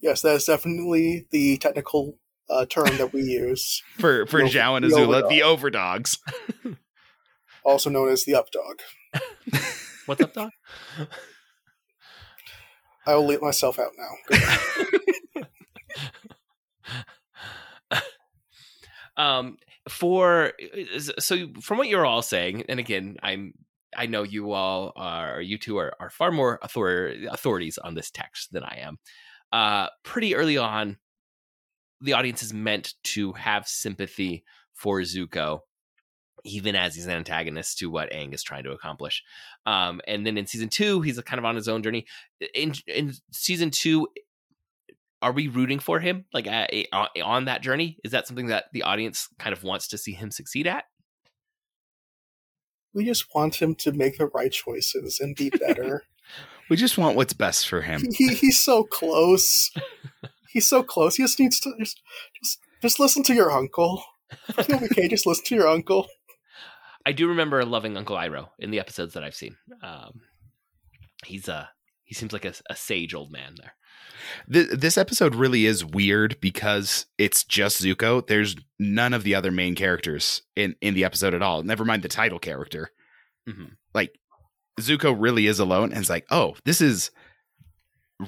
Yes, 0.00 0.22
that 0.22 0.34
is 0.34 0.44
definitely 0.44 1.26
the 1.30 1.56
technical 1.58 2.18
uh, 2.50 2.66
term 2.66 2.96
that 2.98 3.12
we 3.12 3.22
use, 3.22 3.82
For 3.98 4.26
for 4.26 4.40
The- 4.42 4.48
Zhao 4.48 4.76
and 4.76 4.84
the 4.84 4.88
Azula, 4.96 5.28
the 5.28 5.42
overdogs. 5.42 6.18
also 7.64 7.90
known 7.90 8.08
as 8.10 8.24
the 8.24 8.32
updog. 8.32 8.80
What's 10.06 10.20
up, 10.22 10.32
Doc? 10.34 10.52
I 13.06 13.14
will 13.14 13.26
let 13.26 13.42
myself 13.42 13.78
out 13.78 13.92
now. 13.96 14.12
um 19.16 19.56
for 19.88 20.52
so 21.18 21.48
from 21.60 21.78
what 21.78 21.88
you're 21.88 22.06
all 22.06 22.22
saying 22.22 22.64
and 22.68 22.80
again 22.80 23.16
i'm 23.22 23.52
i 23.96 24.06
know 24.06 24.22
you 24.22 24.52
all 24.52 24.92
are 24.96 25.40
you 25.40 25.58
two 25.58 25.78
are, 25.78 25.92
are 26.00 26.10
far 26.10 26.32
more 26.32 26.62
author, 26.62 27.12
authorities 27.30 27.78
on 27.78 27.94
this 27.94 28.10
text 28.10 28.52
than 28.52 28.64
i 28.64 28.78
am 28.80 28.98
uh 29.52 29.86
pretty 30.02 30.34
early 30.34 30.58
on 30.58 30.96
the 32.00 32.12
audience 32.12 32.42
is 32.42 32.52
meant 32.52 32.94
to 33.04 33.32
have 33.32 33.66
sympathy 33.66 34.44
for 34.74 35.00
zuko 35.00 35.60
even 36.46 36.76
as 36.76 36.94
he's 36.94 37.06
an 37.06 37.12
antagonist 37.12 37.78
to 37.78 37.90
what 37.90 38.10
Aang 38.12 38.32
is 38.32 38.42
trying 38.42 38.62
to 38.64 38.70
accomplish. 38.70 39.22
Um, 39.66 40.00
and 40.06 40.24
then 40.24 40.38
in 40.38 40.46
season 40.46 40.68
two, 40.68 41.00
he's 41.02 41.20
kind 41.22 41.38
of 41.38 41.44
on 41.44 41.56
his 41.56 41.68
own 41.68 41.82
journey. 41.82 42.06
In 42.54 42.72
in 42.86 43.12
season 43.32 43.70
two, 43.70 44.06
are 45.22 45.32
we 45.32 45.48
rooting 45.48 45.78
for 45.78 46.00
him 46.00 46.24
like 46.32 46.46
uh, 46.46 46.66
on- 46.92 47.46
that 47.46 47.62
journey? 47.62 47.98
Is 48.04 48.12
that 48.12 48.26
something 48.26 48.46
that 48.46 48.66
the 48.72 48.82
audience 48.82 49.28
kind 49.38 49.52
of 49.52 49.62
wants 49.62 49.88
to 49.88 49.98
see 49.98 50.12
him 50.12 50.30
succeed 50.30 50.66
at? 50.66 50.84
we 52.96 53.04
just 53.04 53.26
want 53.34 53.60
him 53.60 53.74
to 53.74 53.92
make 53.92 54.16
the 54.16 54.26
right 54.28 54.50
choices 54.50 55.20
and 55.20 55.36
be 55.36 55.50
better. 55.50 56.02
We 56.68 56.76
just 56.76 56.98
want 56.98 57.14
what's 57.14 57.32
best 57.32 57.68
for 57.68 57.82
him. 57.82 58.02
he, 58.12 58.34
he's 58.34 58.58
so 58.58 58.82
close. 58.82 59.70
He's 60.48 60.66
so 60.66 60.82
close. 60.82 61.14
He 61.14 61.22
just 61.22 61.38
needs 61.38 61.60
to 61.60 61.72
just 61.78 62.00
just, 62.42 62.58
just 62.82 62.98
listen 62.98 63.22
to 63.22 63.34
your 63.34 63.52
uncle. 63.52 64.02
Okay. 64.58 65.06
Just 65.06 65.26
listen 65.26 65.44
to 65.44 65.54
your 65.54 65.68
uncle. 65.68 66.08
I 67.06 67.12
do 67.12 67.28
remember 67.28 67.64
loving 67.64 67.96
Uncle 67.96 68.16
Iroh 68.16 68.48
in 68.58 68.72
the 68.72 68.80
episodes 68.80 69.14
that 69.14 69.22
I've 69.22 69.36
seen. 69.36 69.56
Um, 69.80 70.22
he's 71.24 71.46
a 71.46 71.70
he 72.02 72.16
seems 72.16 72.32
like 72.32 72.44
a, 72.44 72.54
a 72.68 72.74
sage 72.74 73.14
old 73.14 73.30
man 73.30 73.54
there. 73.56 73.76
Th- 74.52 74.68
this 74.70 74.98
episode 74.98 75.34
really 75.34 75.66
is 75.66 75.84
weird 75.84 76.38
because 76.40 77.06
it's 77.18 77.44
just 77.44 77.82
Zuko. 77.82 78.26
There's 78.26 78.56
none 78.78 79.14
of 79.14 79.22
the 79.22 79.34
other 79.34 79.50
main 79.50 79.74
characters 79.74 80.42
in 80.54 80.76
in 80.80 80.94
the 80.94 81.04
episode 81.04 81.34
at 81.34 81.42
all. 81.42 81.62
Never 81.62 81.84
mind 81.84 82.02
the 82.02 82.08
title 82.08 82.38
character. 82.38 82.90
Mhm. 83.48 83.76
Like 83.94 84.18
Zuko 84.80 85.14
really 85.18 85.46
is 85.46 85.58
alone, 85.58 85.90
and 85.92 86.00
it's 86.00 86.10
like, 86.10 86.26
oh, 86.30 86.56
this 86.64 86.80
is 86.80 87.10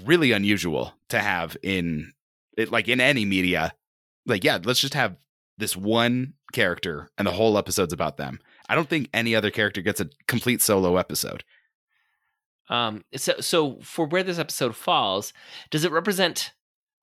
really 0.04 0.32
unusual 0.32 0.94
to 1.08 1.18
have 1.18 1.56
in 1.62 2.12
it, 2.56 2.70
like 2.70 2.88
in 2.88 3.00
any 3.00 3.24
media. 3.24 3.72
Like, 4.26 4.44
yeah, 4.44 4.58
let's 4.62 4.80
just 4.80 4.94
have 4.94 5.16
this 5.56 5.76
one 5.76 6.34
character, 6.52 7.10
and 7.18 7.26
the 7.26 7.32
whole 7.32 7.58
episode's 7.58 7.92
about 7.92 8.16
them. 8.16 8.38
I 8.68 8.74
don't 8.74 8.88
think 8.88 9.08
any 9.12 9.34
other 9.34 9.50
character 9.50 9.80
gets 9.82 10.00
a 10.00 10.08
complete 10.26 10.60
solo 10.62 10.96
episode. 10.96 11.42
Um, 12.70 13.04
so 13.16 13.34
so 13.40 13.78
for 13.82 14.06
where 14.06 14.22
this 14.22 14.38
episode 14.38 14.76
falls, 14.76 15.32
does 15.70 15.84
it 15.84 15.92
represent? 15.92 16.52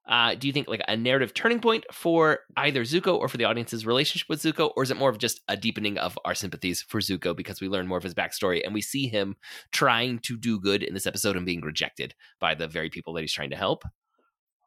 Uh, 0.08 0.36
do 0.36 0.46
you 0.46 0.54
think 0.54 0.68
like 0.68 0.84
a 0.88 0.96
narrative 0.96 1.34
turning 1.34 1.60
point 1.60 1.84
for 1.92 2.42
either 2.58 2.84
Zuko 2.84 3.18
or 3.18 3.28
for 3.28 3.38
the 3.38 3.46
audience's 3.46 3.88
relationship 3.88 4.30
with 4.30 4.40
Zuko, 4.42 4.72
or 4.76 4.84
is 4.84 4.92
it 4.92 4.98
more 4.98 5.10
of 5.10 5.18
just 5.18 5.42
a 5.48 5.58
deepening 5.58 5.98
of 5.98 6.18
our 6.24 6.36
sympathies 6.36 6.84
for 6.84 7.00
Zuko 7.00 7.36
because 7.36 7.60
we 7.60 7.68
learn 7.68 7.88
more 7.88 7.98
of 7.98 8.04
his 8.04 8.14
backstory 8.14 8.64
and 8.64 8.72
we 8.72 8.82
see 8.82 9.08
him 9.08 9.36
trying 9.72 10.20
to 10.20 10.38
do 10.38 10.60
good 10.60 10.84
in 10.84 10.94
this 10.94 11.08
episode 11.08 11.36
and 11.36 11.46
being 11.46 11.62
rejected 11.62 12.14
by 12.40 12.54
the 12.54 12.68
very 12.68 12.92
people 12.92 13.14
that 13.14 13.22
he's 13.22 13.34
trying 13.34 13.50
to 13.50 13.56
help? 13.56 13.84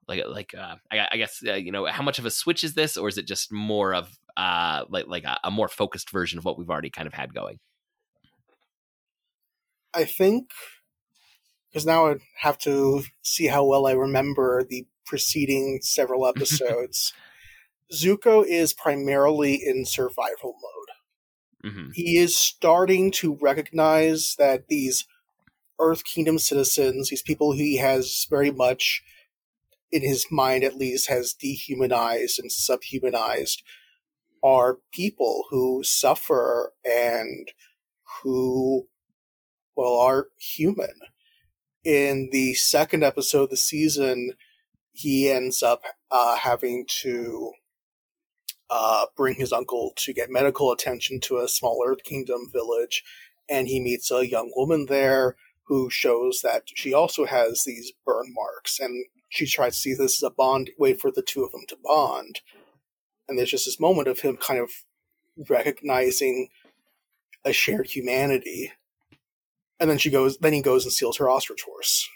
Like 0.08 0.24
like 0.26 0.54
uh, 0.58 0.76
I, 0.90 1.06
I 1.12 1.16
guess 1.18 1.40
uh, 1.46 1.54
you 1.54 1.70
know 1.70 1.86
how 1.86 2.02
much 2.02 2.18
of 2.18 2.26
a 2.26 2.30
switch 2.30 2.64
is 2.64 2.74
this, 2.74 2.96
or 2.96 3.08
is 3.08 3.18
it 3.18 3.26
just 3.26 3.52
more 3.52 3.94
of 3.94 4.18
uh 4.36 4.84
like 4.88 5.06
like 5.06 5.24
a, 5.24 5.38
a 5.44 5.50
more 5.52 5.68
focused 5.68 6.10
version 6.10 6.38
of 6.38 6.44
what 6.44 6.58
we've 6.58 6.70
already 6.70 6.90
kind 6.90 7.06
of 7.06 7.14
had 7.14 7.32
going? 7.32 7.60
I 9.94 10.04
think 10.04 10.50
because 11.70 11.86
now 11.86 12.06
I 12.08 12.16
have 12.40 12.58
to 12.58 13.02
see 13.22 13.46
how 13.46 13.64
well 13.64 13.86
I 13.86 13.92
remember 13.92 14.64
the 14.64 14.86
preceding 15.04 15.80
several 15.82 16.26
episodes. 16.34 17.12
Zuko 17.92 18.44
is 18.46 18.72
primarily 18.72 19.54
in 19.54 19.84
survival 19.84 20.54
mode. 20.62 21.72
hmm 21.72 21.90
He 21.92 22.18
is 22.18 22.36
starting 22.36 23.10
to 23.12 23.38
recognize 23.40 24.34
that 24.38 24.68
these 24.68 25.06
Earth 25.80 26.04
Kingdom 26.04 26.38
citizens, 26.38 27.08
these 27.08 27.22
people 27.22 27.52
who 27.52 27.58
he 27.58 27.76
has 27.76 28.26
very 28.28 28.50
much 28.50 29.02
in 29.90 30.02
his 30.02 30.26
mind 30.30 30.64
at 30.64 30.76
least 30.76 31.08
has 31.08 31.32
dehumanized 31.32 32.38
and 32.38 32.52
subhumanized, 32.52 33.62
are 34.42 34.78
people 34.92 35.44
who 35.50 35.82
suffer 35.82 36.72
and 36.84 37.48
who, 38.22 38.86
well, 39.76 39.94
are 39.98 40.28
human. 40.38 40.94
In 41.84 42.30
the 42.32 42.54
second 42.54 43.04
episode 43.04 43.44
of 43.44 43.50
the 43.50 43.56
season, 43.56 44.32
he 44.92 45.30
ends 45.30 45.62
up 45.62 45.82
uh, 46.10 46.36
having 46.36 46.86
to 47.02 47.52
uh, 48.68 49.06
bring 49.16 49.36
his 49.36 49.52
uncle 49.52 49.92
to 49.96 50.12
get 50.12 50.30
medical 50.30 50.72
attention 50.72 51.20
to 51.20 51.38
a 51.38 51.48
small 51.48 51.82
Earth 51.86 52.02
Kingdom 52.04 52.50
village, 52.52 53.04
and 53.48 53.68
he 53.68 53.80
meets 53.80 54.10
a 54.10 54.28
young 54.28 54.52
woman 54.56 54.86
there 54.86 55.36
who 55.64 55.88
shows 55.88 56.40
that 56.42 56.64
she 56.74 56.92
also 56.92 57.26
has 57.26 57.64
these 57.64 57.92
burn 58.04 58.34
marks, 58.34 58.80
and 58.80 59.06
she 59.28 59.46
tries 59.46 59.74
to 59.74 59.80
see 59.80 59.94
this 59.94 60.22
as 60.22 60.26
a 60.26 60.34
bond 60.34 60.70
way 60.78 60.94
for 60.94 61.10
the 61.10 61.22
two 61.22 61.44
of 61.44 61.52
them 61.52 61.64
to 61.68 61.76
bond. 61.82 62.40
And 63.28 63.38
there's 63.38 63.50
just 63.50 63.66
this 63.66 63.78
moment 63.78 64.08
of 64.08 64.20
him 64.20 64.36
kind 64.36 64.58
of 64.58 64.70
recognizing 65.48 66.48
a 67.44 67.52
shared 67.52 67.88
humanity. 67.88 68.72
And 69.80 69.88
then 69.88 69.98
she 69.98 70.10
goes. 70.10 70.38
Then 70.38 70.52
he 70.52 70.62
goes 70.62 70.84
and 70.84 70.92
steals 70.92 71.18
her 71.18 71.30
ostrich 71.30 71.62
horse. 71.62 72.08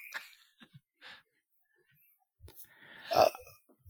Uh, 3.15 3.29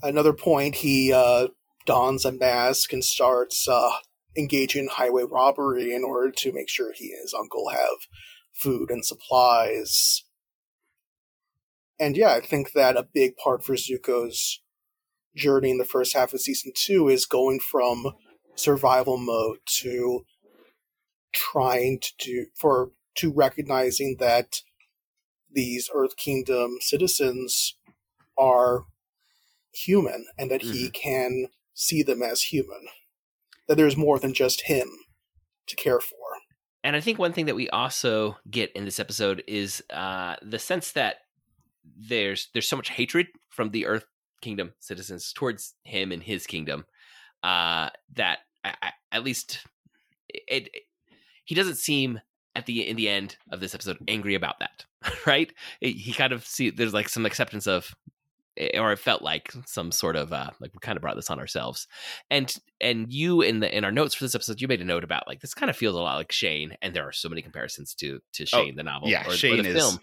another 0.03 0.33
point, 0.33 0.77
he 0.77 1.13
uh, 1.13 1.49
dons 1.87 2.25
a 2.25 2.33
mask 2.33 2.93
and 2.93 3.05
starts 3.05 3.69
uh, 3.69 3.93
engaging 4.37 4.85
in 4.85 4.89
highway 4.89 5.23
robbery 5.23 5.95
in 5.95 6.05
order 6.05 6.31
to 6.31 6.53
make 6.53 6.69
sure 6.69 6.93
he 6.93 7.13
and 7.13 7.23
his 7.23 7.35
uncle 7.35 7.71
have 7.71 8.07
food 8.53 8.91
and 8.91 9.05
supplies. 9.05 10.25
And 11.99 12.17
yeah, 12.17 12.33
I 12.33 12.41
think 12.41 12.73
that 12.73 12.97
a 12.97 13.09
big 13.15 13.37
part 13.37 13.65
for 13.65 13.75
Zuko's 13.75 14.61
journey 15.37 15.71
in 15.71 15.79
the 15.79 15.85
first 15.85 16.15
half 16.15 16.35
of 16.35 16.41
season 16.41 16.73
two 16.75 17.09
is 17.09 17.27
going 17.27 17.61
from 17.61 18.13
survival 18.55 19.17
mode 19.17 19.59
to 19.67 20.25
trying 21.33 21.99
to 22.01 22.13
do 22.19 22.47
for 22.55 22.91
to 23.17 23.33
recognizing 23.33 24.17
that 24.19 24.61
these 25.51 25.91
Earth 25.95 26.17
Kingdom 26.17 26.79
citizens 26.81 27.77
are 28.39 28.85
human 29.75 30.27
and 30.39 30.51
that 30.51 30.63
mm-hmm. 30.63 30.73
he 30.73 30.91
can 30.91 31.49
see 31.75 32.03
them 32.03 32.23
as 32.23 32.43
human. 32.43 32.89
That 33.69 33.77
there's 33.77 33.97
more 33.97 34.19
than 34.19 34.35
just 34.35 34.63
him 34.63 34.89
to 35.67 35.77
care 35.77 36.01
for. 36.01 36.17
And 36.85 36.97
I 36.97 37.01
think 37.01 37.19
one 37.19 37.33
thing 37.33 37.47
that 37.47 37.55
we 37.55 37.69
also 37.71 38.37
get 38.51 38.73
in 38.73 38.85
this 38.85 38.99
episode 38.99 39.45
is 39.47 39.83
uh, 39.91 40.37
the 40.43 40.59
sense 40.59 40.93
that 40.93 41.17
there's 41.85 42.49
there's 42.53 42.69
so 42.69 42.77
much 42.77 42.91
hatred 42.91 43.29
from 43.51 43.71
the 43.71 43.87
Earth 43.87 44.05
Kingdom 44.41 44.73
citizens 44.81 45.33
towards 45.33 45.75
him 45.85 46.11
and 46.11 46.23
his 46.23 46.47
kingdom 46.47 46.85
uh, 47.43 47.91
that 48.15 48.41
I, 48.65 48.75
I, 48.83 48.93
at 49.13 49.25
least 49.25 49.65
it, 50.29 50.69
it, 50.73 50.83
he 51.45 51.55
doesn't 51.55 51.77
seem 51.77 52.21
at 52.55 52.67
the 52.67 52.87
in 52.89 52.97
the 52.97 53.09
end 53.09 53.37
of 53.51 53.61
this 53.61 53.75
episode 53.75 53.99
angry 54.09 54.35
about 54.35 54.59
that, 54.61 54.85
right? 55.27 55.53
He 55.81 56.13
kind 56.13 56.33
of 56.33 56.47
see 56.47 56.71
there's 56.71 56.95
like 56.95 57.09
some 57.09 57.27
acceptance 57.27 57.67
of 57.67 57.95
Eh, 58.59 58.79
or 58.79 58.93
it 58.93 58.99
felt 58.99 59.23
like 59.23 59.51
some 59.65 59.91
sort 59.91 60.15
of 60.15 60.31
uh 60.31 60.51
like 60.61 60.73
we 60.75 60.79
kind 60.83 60.97
of 60.97 61.01
brought 61.01 61.17
this 61.17 61.31
on 61.31 61.39
ourselves 61.39 61.89
and 62.31 62.55
and 62.83 63.11
you 63.11 63.41
in 63.41 63.61
the 63.61 63.77
in 63.77 63.83
our 63.83 63.91
notes 63.91 64.15
for 64.15 64.25
this 64.25 64.35
episode 64.35 64.61
you 64.61 64.69
made 64.69 64.83
a 64.83 64.85
note 64.85 65.05
about 65.05 65.27
like 65.27 65.41
this 65.41 65.55
kind 65.55 65.71
of 65.71 65.77
feels 65.77 65.95
a 65.95 65.99
lot 65.99 66.17
like 66.17 66.31
shane 66.31 66.77
and 66.83 66.95
there 66.95 67.09
are 67.09 67.13
so 67.13 67.31
many 67.31 67.41
comparisons 67.41 67.95
to 67.95 68.21
to 68.35 68.43
oh, 68.43 68.47
shane 68.47 68.75
oh, 68.75 68.77
the 68.77 68.83
novel 68.83 69.09
yeah 69.09 69.27
or, 69.27 69.31
shane 69.31 69.61
or 69.61 69.63
the 69.63 69.71
is 69.71 69.77
film. 69.77 69.99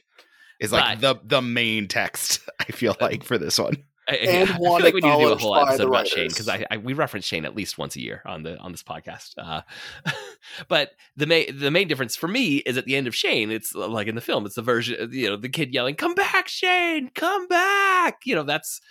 is 0.59 0.71
like 0.71 0.99
but, 0.99 1.21
the 1.29 1.35
the 1.35 1.41
main 1.43 1.87
text 1.87 2.39
i 2.59 2.65
feel 2.65 2.95
like 2.99 3.23
for 3.23 3.37
this 3.37 3.59
one 3.59 3.83
and 4.15 4.49
I, 4.49 4.53
I 4.53 4.57
feel 4.57 4.71
like 4.71 4.93
we 4.93 5.01
need 5.01 5.11
to 5.11 5.17
do 5.17 5.31
a 5.31 5.37
whole 5.37 5.55
episode 5.55 5.87
about 5.87 6.07
Shane 6.07 6.29
because 6.29 6.49
I, 6.49 6.65
I, 6.69 6.77
we 6.77 6.93
reference 6.93 7.25
Shane 7.25 7.45
at 7.45 7.55
least 7.55 7.77
once 7.77 7.95
a 7.95 8.01
year 8.01 8.21
on 8.25 8.43
the 8.43 8.57
on 8.57 8.71
this 8.71 8.83
podcast. 8.83 9.33
Uh, 9.37 9.61
but 10.67 10.91
the 11.15 11.27
main 11.27 11.57
the 11.59 11.71
main 11.71 11.87
difference 11.87 12.15
for 12.15 12.27
me 12.27 12.57
is 12.57 12.77
at 12.77 12.85
the 12.85 12.95
end 12.95 13.07
of 13.07 13.15
Shane, 13.15 13.51
it's 13.51 13.75
uh, 13.75 13.87
like 13.87 14.07
in 14.07 14.15
the 14.15 14.21
film, 14.21 14.45
it's 14.45 14.55
the 14.55 14.61
version 14.61 14.97
uh, 14.99 15.07
you 15.11 15.29
know 15.29 15.37
the 15.37 15.49
kid 15.49 15.73
yelling, 15.73 15.95
"Come 15.95 16.15
back, 16.15 16.47
Shane! 16.47 17.11
Come 17.13 17.47
back!" 17.47 18.19
You 18.25 18.35
know 18.35 18.43
that's 18.43 18.81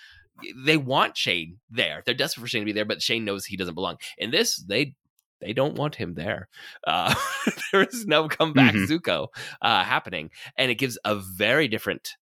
they 0.56 0.76
want 0.76 1.16
Shane 1.16 1.58
there. 1.70 2.02
They're 2.04 2.14
desperate 2.14 2.42
for 2.42 2.48
Shane 2.48 2.62
to 2.62 2.66
be 2.66 2.72
there, 2.72 2.84
but 2.84 3.02
Shane 3.02 3.24
knows 3.24 3.44
he 3.44 3.56
doesn't 3.56 3.74
belong. 3.74 3.96
In 4.18 4.30
this, 4.30 4.56
they 4.56 4.94
they 5.40 5.52
don't 5.52 5.76
want 5.76 5.94
him 5.94 6.14
there. 6.14 6.48
Uh, 6.86 7.14
there 7.72 7.82
is 7.82 8.06
no 8.06 8.28
comeback 8.28 8.74
mm-hmm. 8.74 8.92
Zuko 8.92 9.28
uh, 9.62 9.84
happening, 9.84 10.30
and 10.56 10.70
it 10.70 10.76
gives 10.76 10.98
a 11.04 11.14
very 11.14 11.68
different 11.68 12.16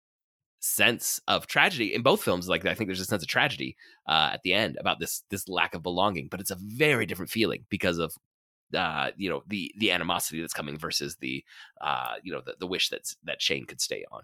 sense 0.67 1.21
of 1.29 1.47
tragedy 1.47 1.95
in 1.95 2.03
both 2.03 2.23
films 2.23 2.49
like 2.49 2.65
i 2.67 2.75
think 2.75 2.89
there's 2.89 3.01
a 3.01 3.05
sense 3.05 3.23
of 3.23 3.29
tragedy 3.29 3.77
uh, 4.09 4.31
at 4.33 4.43
the 4.43 4.53
end 4.53 4.77
about 4.81 4.99
this 4.99 5.23
this 5.31 5.49
lack 5.49 5.75
of 5.75 5.83
belonging 5.83 6.29
but 6.31 6.41
it's 6.41 6.51
a 6.51 6.59
very 6.61 7.07
different 7.07 7.31
feeling 7.31 7.65
because 7.71 7.99
of 7.99 8.13
uh, 8.75 9.11
you 9.17 9.31
know 9.31 9.43
the 9.47 9.73
the 9.79 9.93
animosity 9.93 10.41
that's 10.41 10.53
coming 10.53 10.77
versus 10.77 11.17
the 11.21 11.45
uh, 11.81 12.15
you 12.23 12.33
know 12.33 12.43
the, 12.45 12.55
the 12.59 12.67
wish 12.67 12.89
that's 12.89 13.17
that 13.25 13.41
shane 13.41 13.65
could 13.65 13.81
stay 13.81 14.05
on 14.11 14.23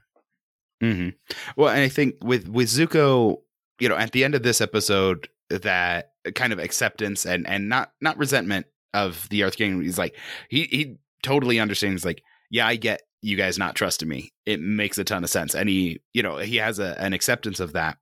mm-hmm. 0.83 1.09
well 1.57 1.69
and 1.69 1.81
i 1.81 1.89
think 1.89 2.17
with 2.23 2.49
with 2.49 2.69
zuko 2.69 3.37
you 3.79 3.89
know 3.89 3.97
at 3.97 4.13
the 4.13 4.25
end 4.25 4.35
of 4.35 4.43
this 4.43 4.61
episode 4.61 5.29
that 5.49 6.11
kind 6.35 6.53
of 6.53 6.59
acceptance 6.59 7.25
and 7.25 7.47
and 7.47 7.69
not 7.69 7.93
not 8.01 8.19
resentment 8.19 8.67
of 8.95 9.29
the 9.29 9.45
earth 9.45 9.57
king 9.57 9.81
he's 9.81 9.99
like 9.99 10.17
he 10.49 10.65
he 10.65 10.97
totally 11.23 11.61
understands 11.61 12.05
like 12.05 12.23
yeah 12.51 12.67
i 12.67 12.75
get 12.75 13.03
you 13.23 13.37
guys 13.37 13.57
not 13.57 13.77
trusting 13.77 14.09
me. 14.09 14.33
It 14.45 14.61
makes 14.61 14.99
a 14.99 15.05
ton 15.05 15.25
of 15.25 15.31
sense. 15.31 15.55
And 15.55 15.69
he, 15.69 16.01
you 16.13 16.23
know, 16.23 16.39
he 16.39 16.57
has 16.57 16.79
a, 16.79 17.01
an 17.01 17.13
acceptance 17.13 17.61
of 17.61 17.73
that. 17.73 17.97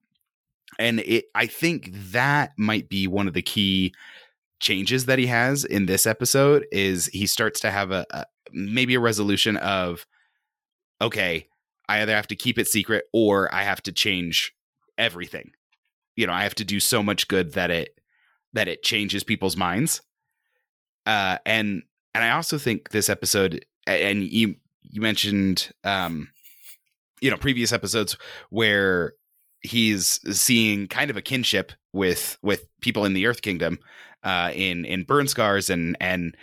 And 0.79 1.01
it, 1.01 1.27
I 1.35 1.47
think 1.47 1.91
that 2.13 2.53
might 2.57 2.89
be 2.89 3.07
one 3.07 3.29
of 3.29 3.35
the 3.35 3.43
key 3.43 3.95
changes 4.61 5.07
that 5.07 5.19
he 5.19 5.27
has 5.27 5.65
in 5.65 5.87
this 5.87 6.07
episode 6.07 6.67
is 6.73 7.07
he 7.07 7.27
starts 7.27 7.61
to 7.61 7.71
have 7.71 7.91
a, 7.91 8.07
a 8.11 8.25
maybe 8.53 8.95
a 8.95 9.01
resolution 9.01 9.57
of, 9.59 10.07
okay, 11.01 11.47
I 11.89 12.03
either 12.03 12.15
have 12.15 12.29
to 12.29 12.37
keep 12.37 12.59
it 12.59 12.69
secret 12.69 13.05
or 13.13 13.53
I 13.55 13.63
have 13.63 13.83
to 13.83 13.93
change 13.93 14.55
everything. 14.97 15.53
You 16.17 16.27
know, 16.27 16.33
I 16.33 16.45
have 16.45 16.55
to 16.57 16.65
do 16.65 16.81
so 16.81 17.03
much 17.03 17.29
good 17.29 17.53
that 17.55 17.71
it 17.71 17.99
that 18.53 18.69
it 18.69 18.83
changes 18.83 19.23
people's 19.23 19.57
minds. 19.57 20.03
Uh, 21.07 21.39
and 21.45 21.83
and 22.15 22.25
I 22.25 22.31
also 22.31 22.59
think 22.59 22.91
this 22.91 23.09
episode, 23.09 23.65
and 23.87 24.23
you 24.25 24.57
you 24.83 25.01
mentioned 25.01 25.71
um 25.85 26.29
you 27.21 27.31
know 27.31 27.37
previous 27.37 27.73
episodes 27.73 28.17
where 28.51 29.13
he's 29.63 30.21
seeing 30.37 30.89
kind 30.89 31.11
of 31.11 31.17
a 31.17 31.23
kinship 31.23 31.73
with 31.93 32.39
with 32.43 32.65
people 32.81 33.05
in 33.05 33.13
the 33.13 33.27
earth 33.27 33.43
kingdom 33.43 33.79
uh 34.23 34.51
in 34.55 34.85
in 34.85 35.05
burn 35.05 35.29
scars 35.29 35.71
and 35.71 35.97
and 36.01 36.37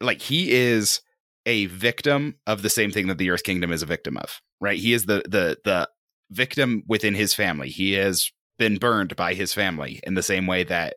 like 0.00 0.20
he 0.20 0.52
is 0.52 1.00
a 1.46 1.66
victim 1.66 2.36
of 2.46 2.62
the 2.62 2.70
same 2.70 2.90
thing 2.90 3.06
that 3.06 3.18
the 3.18 3.30
earth 3.30 3.42
kingdom 3.42 3.72
is 3.72 3.82
a 3.82 3.86
victim 3.86 4.16
of 4.16 4.40
right? 4.60 4.78
He 4.78 4.92
is 4.92 5.06
the 5.06 5.22
the 5.28 5.58
the 5.64 5.88
victim 6.30 6.82
within 6.86 7.14
his 7.14 7.34
family. 7.34 7.68
He 7.68 7.92
has 7.92 8.30
been 8.58 8.76
burned 8.76 9.16
by 9.16 9.34
his 9.34 9.52
family 9.52 10.00
in 10.04 10.14
the 10.14 10.22
same 10.22 10.46
way 10.46 10.64
that 10.64 10.96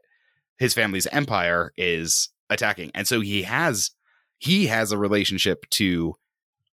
his 0.60 0.73
family's 0.73 1.08
empire 1.08 1.71
is 1.77 2.29
attacking. 2.49 2.91
And 2.93 3.08
so 3.08 3.21
he 3.21 3.43
has 3.43 3.91
he 4.38 4.67
has 4.67 4.91
a 4.91 4.97
relationship 4.97 5.65
to 5.71 6.15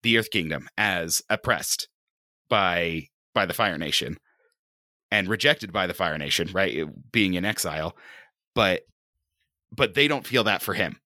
the 0.03 0.19
Earth 0.19 0.31
Kingdom 0.31 0.69
as 0.77 1.23
oppressed 1.29 1.89
by 2.49 3.09
by 3.35 3.47
the 3.47 3.55
Fire 3.55 3.79
Nation 3.79 4.19
and 5.11 5.29
rejected 5.29 5.73
by 5.73 5.87
the 5.87 5.95
Fire 5.95 6.19
Nation, 6.19 6.49
right? 6.53 6.87
Being 7.13 7.35
in 7.35 7.45
exile, 7.45 7.97
but 8.55 8.83
but 9.73 9.95
they 9.95 10.09
don't 10.09 10.27
feel 10.27 10.45
that 10.45 10.63
for 10.63 10.75
him. 10.75 11.01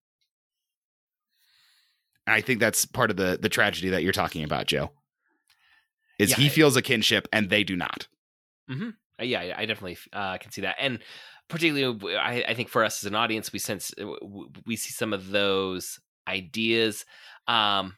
I 2.27 2.41
think 2.41 2.59
that's 2.59 2.85
part 2.85 3.11
of 3.11 3.17
the 3.17 3.37
the 3.39 3.49
tragedy 3.49 3.89
that 3.89 4.03
you're 4.03 4.13
talking 4.13 4.43
about, 4.43 4.67
Joe. 4.67 4.91
Is 6.17 6.31
yeah, 6.31 6.37
he 6.37 6.49
feels 6.49 6.75
a 6.75 6.81
kinship 6.81 7.27
and 7.31 7.49
they 7.49 7.63
do 7.63 7.75
not. 7.75 8.07
Mm-hmm. 8.69 8.89
Uh, 9.19 9.23
yeah, 9.23 9.53
I 9.55 9.65
definitely 9.65 9.97
uh, 10.13 10.37
can 10.37 10.51
see 10.51 10.61
that, 10.61 10.75
and 10.79 10.99
particularly, 11.49 12.15
I, 12.15 12.43
I, 12.47 12.53
think 12.53 12.69
for 12.69 12.83
us 12.83 13.03
as 13.03 13.07
an 13.07 13.15
audience, 13.15 13.53
we 13.53 13.59
sense 13.59 13.93
uh, 14.01 14.05
we 14.65 14.75
see 14.75 14.91
some 14.91 15.13
of 15.13 15.29
those 15.29 15.99
ideas. 16.27 17.05
Um, 17.47 17.95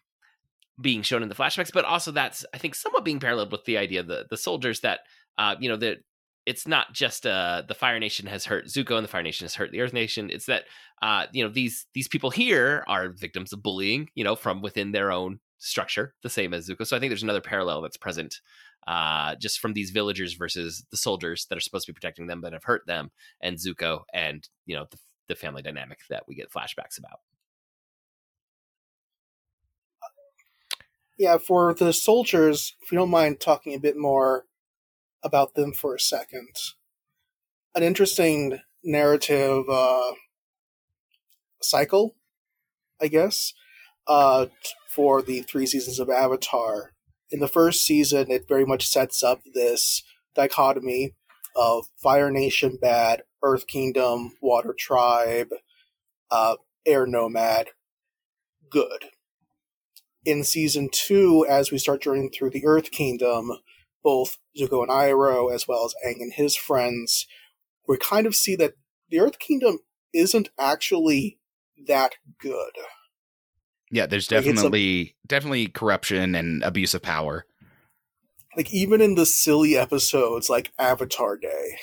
being 0.80 1.02
shown 1.02 1.24
in 1.24 1.30
the 1.30 1.36
flashbacks, 1.36 1.72
but 1.74 1.86
also 1.86 2.12
that's 2.12 2.46
I 2.54 2.58
think 2.58 2.76
somewhat 2.76 3.06
being 3.06 3.20
paralleled 3.20 3.52
with 3.52 3.66
the 3.66 3.78
idea 3.78 4.04
the 4.04 4.26
the 4.30 4.38
soldiers 4.38 4.82
that 4.82 5.02
uh, 5.38 5.56
you 5.60 5.70
know 5.70 5.78
that 5.78 5.98
it's 6.46 6.66
not 6.66 6.94
just 6.94 7.28
uh, 7.28 7.64
the 7.68 7.74
Fire 7.74 8.00
Nation 8.00 8.26
has 8.28 8.46
hurt 8.46 8.68
Zuko 8.68 8.96
and 8.96 9.04
the 9.04 9.10
Fire 9.10 9.22
Nation 9.22 9.44
has 9.44 9.56
hurt 9.56 9.72
the 9.72 9.82
Earth 9.82 9.92
Nation. 9.92 10.30
It's 10.30 10.46
that 10.46 10.64
uh, 11.02 11.26
you 11.34 11.44
know 11.44 11.50
these 11.50 11.86
these 11.94 12.08
people 12.08 12.30
here 12.30 12.84
are 12.88 13.10
victims 13.10 13.52
of 13.54 13.62
bullying, 13.62 14.10
you 14.16 14.24
know, 14.24 14.36
from 14.36 14.62
within 14.62 14.92
their 14.92 15.12
own 15.12 15.40
structure, 15.60 16.14
the 16.24 16.30
same 16.30 16.54
as 16.54 16.70
Zuko. 16.70 16.88
So 16.88 16.96
I 16.96 17.00
think 17.00 17.10
there's 17.10 17.24
another 17.24 17.42
parallel 17.42 17.82
that's 17.82 17.98
present 17.98 18.36
uh, 18.88 19.36
just 19.36 19.60
from 19.60 19.74
these 19.74 19.92
villagers 19.92 20.34
versus 20.34 20.86
the 20.92 20.98
soldiers 20.98 21.46
that 21.50 21.58
are 21.58 21.62
supposed 21.62 21.86
to 21.86 21.92
be 21.92 21.96
protecting 21.96 22.28
them 22.28 22.40
but 22.40 22.54
have 22.54 22.64
hurt 22.64 22.88
them, 22.88 23.12
and 23.42 23.58
Zuko 23.58 24.04
and 24.14 24.48
you 24.66 24.76
know 24.76 24.86
the, 24.90 24.98
the 25.28 25.36
family 25.36 25.62
dynamic 25.62 26.00
that 26.10 26.24
we 26.28 26.36
get 26.36 26.52
flashbacks 26.52 26.98
about. 26.98 27.20
Yeah, 31.18 31.38
for 31.38 31.74
the 31.74 31.94
soldiers, 31.94 32.76
if 32.82 32.92
you 32.92 32.98
don't 32.98 33.10
mind 33.10 33.40
talking 33.40 33.74
a 33.74 33.80
bit 33.80 33.98
more 33.98 34.46
about 35.24 35.56
them 35.56 35.74
for 35.74 35.96
a 35.96 36.00
second, 36.00 36.50
an 37.76 37.84
interesting 37.84 38.60
narrative 38.84 39.70
uh, 39.70 40.14
cycle, 41.62 42.16
I 43.02 43.08
guess, 43.08 43.54
uh, 44.08 44.48
for 44.90 45.22
the 45.22 45.42
three 45.42 45.66
seasons 45.66 46.00
of 46.00 46.10
Avatar. 46.10 46.94
In 47.30 47.40
the 47.40 47.48
first 47.48 47.86
season, 47.86 48.32
it 48.32 48.48
very 48.48 48.66
much 48.66 48.88
sets 48.88 49.22
up 49.22 49.42
this 49.54 50.04
dichotomy 50.36 51.14
of 51.56 51.88
Fire 51.98 52.32
Nation 52.32 52.78
bad, 52.80 53.24
Earth 53.44 53.68
Kingdom, 53.68 54.34
Water 54.42 54.74
Tribe, 54.78 55.50
uh, 56.32 56.56
Air 56.86 57.06
Nomad 57.06 57.70
good 58.70 59.06
in 60.28 60.44
season 60.44 60.90
two, 60.92 61.46
as 61.48 61.72
we 61.72 61.78
start 61.78 62.02
journeying 62.02 62.30
through 62.30 62.50
the 62.50 62.66
Earth 62.66 62.92
Kingdom, 62.92 63.50
both 64.04 64.38
Zuko 64.60 64.82
and 64.82 64.92
Iroh, 64.92 65.54
as 65.54 65.70
well 65.70 65.86
as 65.86 65.96
Aang 66.06 66.22
and 66.22 66.34
his 66.34 66.54
friends, 66.54 67.26
we 67.88 67.98
kind 67.98 68.28
of 68.28 68.36
see 68.36 68.54
that 68.58 68.74
the 69.10 69.22
Earth 69.22 69.40
Kingdom 69.40 69.80
isn't 70.14 70.50
actually 70.60 71.40
that 71.88 72.16
good. 72.40 72.74
Yeah, 73.90 74.06
there's 74.06 74.28
definitely 74.28 75.00
like 75.00 75.08
a, 75.08 75.16
definitely 75.28 75.68
corruption 75.68 76.36
and 76.36 76.62
abuse 76.62 76.94
of 76.94 77.02
power. 77.02 77.46
Like 78.58 78.74
even 78.74 79.00
in 79.00 79.16
the 79.16 79.26
silly 79.26 79.78
episodes 79.78 80.50
like 80.50 80.74
Avatar 80.78 81.38
Day, 81.38 81.80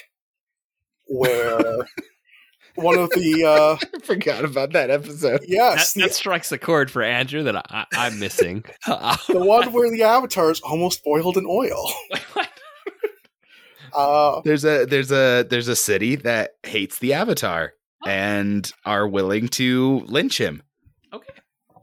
where 1.07 1.87
one 2.75 2.99
of 2.99 3.11
the 3.11 3.45
uh 3.45 3.77
I 3.95 3.99
forgot 4.01 4.45
about 4.45 4.73
that 4.73 4.91
episode. 4.91 5.41
That, 5.41 5.49
yes, 5.49 5.93
the, 5.93 6.03
that 6.03 6.15
strikes 6.15 6.51
a 6.53 6.59
chord 6.59 6.91
for 6.91 7.03
Andrew 7.03 7.43
that 7.45 7.57
I, 7.57 7.87
I, 7.95 8.07
am 8.09 8.19
missing. 8.19 8.65
the 8.87 9.19
one 9.29 9.73
where 9.73 9.91
the 9.91 10.03
avatar 10.03 10.51
is 10.51 10.61
almost 10.61 11.05
boiled 11.05 11.37
in 11.37 11.47
oil. 11.47 11.91
Uh, 13.95 14.41
There's 14.45 14.65
a 14.65 14.87
there's 14.87 15.13
a 15.13 15.47
there's 15.49 15.69
a 15.69 15.77
city 15.77 16.17
that 16.17 16.57
hates 16.65 16.99
the 16.99 17.13
Avatar 17.13 17.75
and 18.05 18.71
are 18.85 19.07
willing 19.07 19.47
to 19.49 20.01
lynch 20.07 20.39
him. 20.41 20.63
okay. 21.13 21.33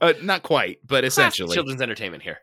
Uh, 0.01 0.13
not 0.21 0.43
quite, 0.43 0.79
but 0.85 1.03
Classic 1.03 1.07
essentially. 1.07 1.53
children's 1.55 1.81
entertainment 1.81 2.21
here. 2.23 2.39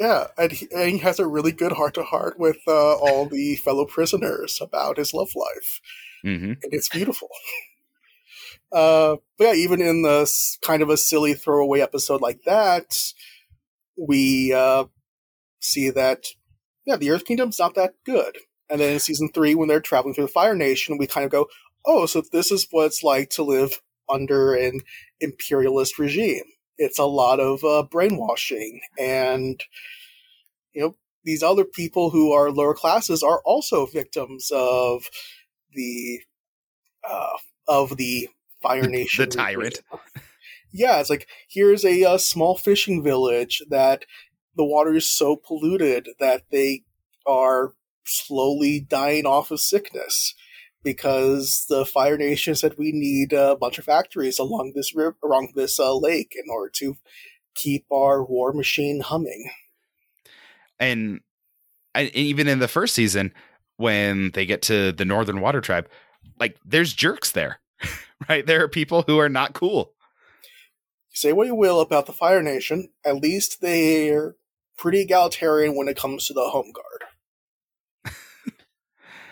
yeah, 0.00 0.28
and 0.38 0.52
he, 0.52 0.66
and 0.74 0.90
he 0.92 0.98
has 0.98 1.18
a 1.18 1.26
really 1.26 1.52
good 1.52 1.72
heart 1.72 1.92
to 1.94 2.04
heart 2.04 2.38
with 2.38 2.56
uh, 2.66 2.94
all 2.94 3.26
the 3.26 3.56
fellow 3.56 3.84
prisoners 3.84 4.58
about 4.62 4.96
his 4.96 5.12
love 5.12 5.30
life. 5.34 5.80
Hmm 6.24 6.54
and 6.62 6.72
it's 6.74 6.90
beautiful. 6.90 7.28
Uh, 8.72 9.16
but 9.38 9.44
yeah, 9.44 9.52
even 9.54 9.80
in 9.80 10.02
the 10.02 10.22
s- 10.22 10.58
kind 10.62 10.82
of 10.82 10.90
a 10.90 10.96
silly 10.96 11.34
throwaway 11.34 11.80
episode 11.80 12.20
like 12.20 12.42
that, 12.44 12.96
we 13.96 14.52
uh, 14.52 14.84
see 15.60 15.90
that 15.90 16.26
yeah, 16.86 16.96
the 16.96 17.10
Earth 17.10 17.24
Kingdom's 17.26 17.58
not 17.60 17.74
that 17.76 17.94
good. 18.06 18.38
And 18.70 18.80
then 18.80 18.94
in 18.94 19.00
season 19.00 19.30
three, 19.34 19.54
when 19.54 19.68
they're 19.68 19.80
traveling 19.80 20.14
through 20.14 20.26
the 20.26 20.32
Fire 20.32 20.56
Nation, 20.56 20.98
we 20.98 21.06
kind 21.06 21.24
of 21.26 21.32
go, 21.32 21.48
"Oh, 21.86 22.06
so 22.06 22.22
this 22.32 22.50
is 22.52 22.68
what 22.70 22.86
it's 22.86 23.04
like 23.04 23.30
to 23.30 23.44
live 23.44 23.80
under 24.10 24.54
an 24.54 24.80
imperialist 25.20 25.98
regime. 25.98 26.44
It's 26.78 26.98
a 26.98 27.04
lot 27.06 27.40
of 27.40 27.64
uh, 27.64 27.84
brainwashing, 27.90 28.80
and 28.98 29.60
you 30.72 30.82
know 30.82 30.96
these 31.24 31.42
other 31.42 31.64
people 31.64 32.10
who 32.10 32.32
are 32.32 32.50
lower 32.50 32.74
classes 32.74 33.22
are 33.22 33.40
also 33.44 33.86
victims 33.86 34.50
of 34.54 35.04
the 35.74 36.20
uh, 37.08 37.36
of 37.68 37.96
the 37.96 38.28
Fire 38.62 38.88
Nation. 38.88 39.28
the 39.28 39.36
tyrant. 39.36 39.80
Yeah, 40.76 40.98
it's 40.98 41.08
like 41.08 41.28
here's 41.48 41.84
a, 41.84 42.02
uh 42.02 42.18
small 42.18 42.56
fishing 42.56 43.00
village 43.00 43.62
that 43.70 44.04
the 44.56 44.64
water 44.64 44.92
is 44.94 45.08
so 45.08 45.36
polluted 45.36 46.08
that 46.18 46.42
they 46.50 46.82
are 47.24 47.74
slowly 48.04 48.80
dying 48.80 49.24
off 49.24 49.52
of 49.52 49.60
sickness 49.60 50.34
because 50.82 51.66
the 51.68 51.86
Fire 51.86 52.18
Nation 52.18 52.56
said 52.56 52.74
we 52.76 52.90
need 52.90 53.32
a 53.32 53.56
bunch 53.56 53.78
of 53.78 53.84
factories 53.84 54.38
along 54.40 54.72
this 54.74 54.94
river, 54.96 55.16
along 55.22 55.52
this 55.54 55.78
uh, 55.78 55.94
lake 55.94 56.34
in 56.36 56.50
order 56.50 56.70
to 56.74 56.96
keep 57.54 57.86
our 57.92 58.24
war 58.24 58.52
machine 58.52 59.00
humming. 59.00 59.50
and, 60.80 61.20
and 61.94 62.10
even 62.14 62.48
in 62.48 62.58
the 62.58 62.68
first 62.68 62.94
season 62.94 63.32
when 63.76 64.30
they 64.32 64.46
get 64.46 64.62
to 64.62 64.92
the 64.92 65.04
northern 65.04 65.40
water 65.40 65.60
tribe 65.60 65.88
like 66.38 66.56
there's 66.64 66.92
jerks 66.92 67.32
there 67.32 67.60
right 68.28 68.46
there 68.46 68.62
are 68.62 68.68
people 68.68 69.02
who 69.06 69.18
are 69.18 69.28
not 69.28 69.52
cool 69.52 69.92
say 71.14 71.32
what 71.32 71.46
you 71.46 71.54
will 71.54 71.80
about 71.80 72.06
the 72.06 72.12
Fire 72.12 72.42
Nation, 72.42 72.88
at 73.04 73.16
least 73.22 73.60
they're 73.60 74.34
pretty 74.76 75.00
egalitarian 75.00 75.76
when 75.76 75.86
it 75.88 75.96
comes 75.96 76.26
to 76.26 76.32
the 76.32 76.48
home 76.48 76.72
guard. 76.72 78.14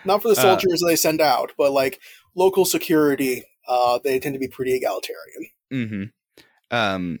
Not 0.05 0.21
for 0.21 0.29
the 0.29 0.39
Uh, 0.39 0.41
soldiers 0.41 0.81
they 0.85 0.95
send 0.95 1.21
out, 1.21 1.51
but 1.57 1.71
like 1.73 1.99
local 2.35 2.65
security, 2.65 3.43
uh, 3.67 3.99
they 4.03 4.19
tend 4.19 4.33
to 4.33 4.39
be 4.39 4.47
pretty 4.47 4.73
egalitarian. 4.75 5.49
mm-hmm. 5.73 6.75
um 6.75 7.19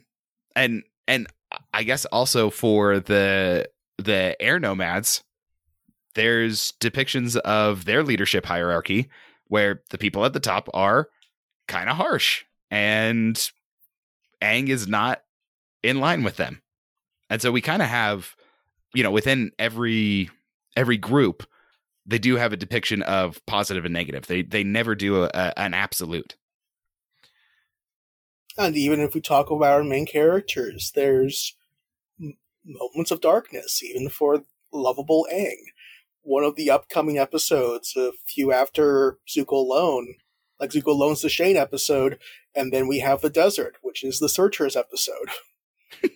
and 0.55 0.83
and 1.07 1.27
i 1.73 1.83
guess 1.83 2.05
also 2.05 2.49
for 2.49 2.99
the 2.99 3.67
the 3.97 4.35
air 4.41 4.59
nomads 4.59 5.23
there's 6.15 6.73
depictions 6.79 7.35
of 7.37 7.85
their 7.85 8.03
leadership 8.03 8.45
hierarchy 8.45 9.09
where 9.47 9.81
the 9.89 9.97
people 9.97 10.25
at 10.25 10.33
the 10.33 10.39
top 10.39 10.69
are 10.73 11.09
kind 11.67 11.89
of 11.89 11.97
harsh 11.97 12.43
and 12.71 13.51
Aang 14.41 14.69
is 14.69 14.87
not 14.87 15.23
in 15.81 15.99
line 15.99 16.23
with 16.23 16.37
them. 16.37 16.61
And 17.29 17.41
so 17.41 17.51
we 17.51 17.61
kind 17.61 17.81
of 17.81 17.87
have 17.87 18.35
you 18.93 19.03
know 19.03 19.11
within 19.11 19.51
every 19.57 20.29
every 20.75 20.97
group 20.97 21.43
they 22.05 22.19
do 22.19 22.35
have 22.35 22.51
a 22.51 22.57
depiction 22.57 23.01
of 23.03 23.43
positive 23.45 23.85
and 23.85 23.93
negative. 23.93 24.27
They 24.27 24.41
they 24.41 24.63
never 24.63 24.95
do 24.95 25.23
a, 25.23 25.31
a, 25.33 25.59
an 25.59 25.73
absolute. 25.73 26.35
And 28.57 28.75
even 28.75 28.99
if 28.99 29.15
we 29.15 29.21
talk 29.21 29.49
about 29.49 29.73
our 29.73 29.83
main 29.83 30.05
characters, 30.05 30.91
there's 30.93 31.55
moments 32.65 33.11
of 33.11 33.21
darkness, 33.21 33.81
even 33.83 34.09
for 34.09 34.43
lovable 34.71 35.25
Aang. 35.33 35.72
One 36.23 36.43
of 36.43 36.55
the 36.55 36.69
upcoming 36.71 37.17
episodes, 37.17 37.93
a 37.97 38.11
few 38.25 38.51
after 38.51 39.17
Zuko 39.27 39.51
Alone, 39.53 40.15
like 40.59 40.71
Zuko 40.71 40.87
Alone's 40.87 41.21
the 41.21 41.29
Shane 41.29 41.57
episode, 41.57 42.17
and 42.55 42.71
then 42.73 42.87
we 42.87 42.99
have 42.99 43.21
the 43.21 43.29
desert, 43.29 43.75
which 43.81 44.03
is 44.03 44.19
the 44.19 44.29
Searchers 44.29 44.75
episode. 44.75 45.29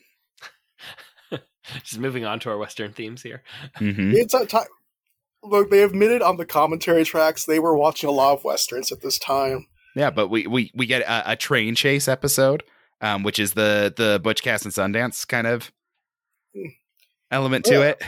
Just 1.84 2.00
moving 2.00 2.24
on 2.24 2.40
to 2.42 2.50
our 2.50 2.58
Western 2.58 2.94
themes 2.94 3.22
here. 3.24 3.44
Mhm. 3.80 4.14
It's 4.14 4.34
a 4.34 4.46
time. 4.46 4.68
Look, 5.44 5.70
they 5.70 5.84
admitted 5.84 6.22
on 6.22 6.38
the 6.38 6.46
commentary 6.46 7.04
tracks 7.04 7.44
they 7.46 7.60
were 7.60 7.76
watching 7.78 8.08
a 8.08 8.14
lot 8.14 8.34
of 8.34 8.44
westerns 8.46 8.92
at 8.92 9.02
this 9.02 9.20
time. 9.20 9.68
Yeah, 9.96 10.10
but 10.10 10.30
we 10.30 10.48
we 10.48 10.72
we 10.74 10.86
get 10.86 11.02
a, 11.02 11.32
a 11.34 11.36
train 11.36 11.76
chase 11.76 12.08
episode, 12.08 12.64
um, 13.02 13.24
which 13.24 13.38
is 13.38 13.54
the 13.54 13.94
the 13.96 14.20
Butch 14.24 14.42
Cass 14.44 14.64
and 14.64 14.74
Sundance 14.74 15.28
kind 15.28 15.46
of 15.46 15.72
element 17.30 17.66
to 17.66 17.74
Yeah. 17.80 17.82
it. 17.90 18.02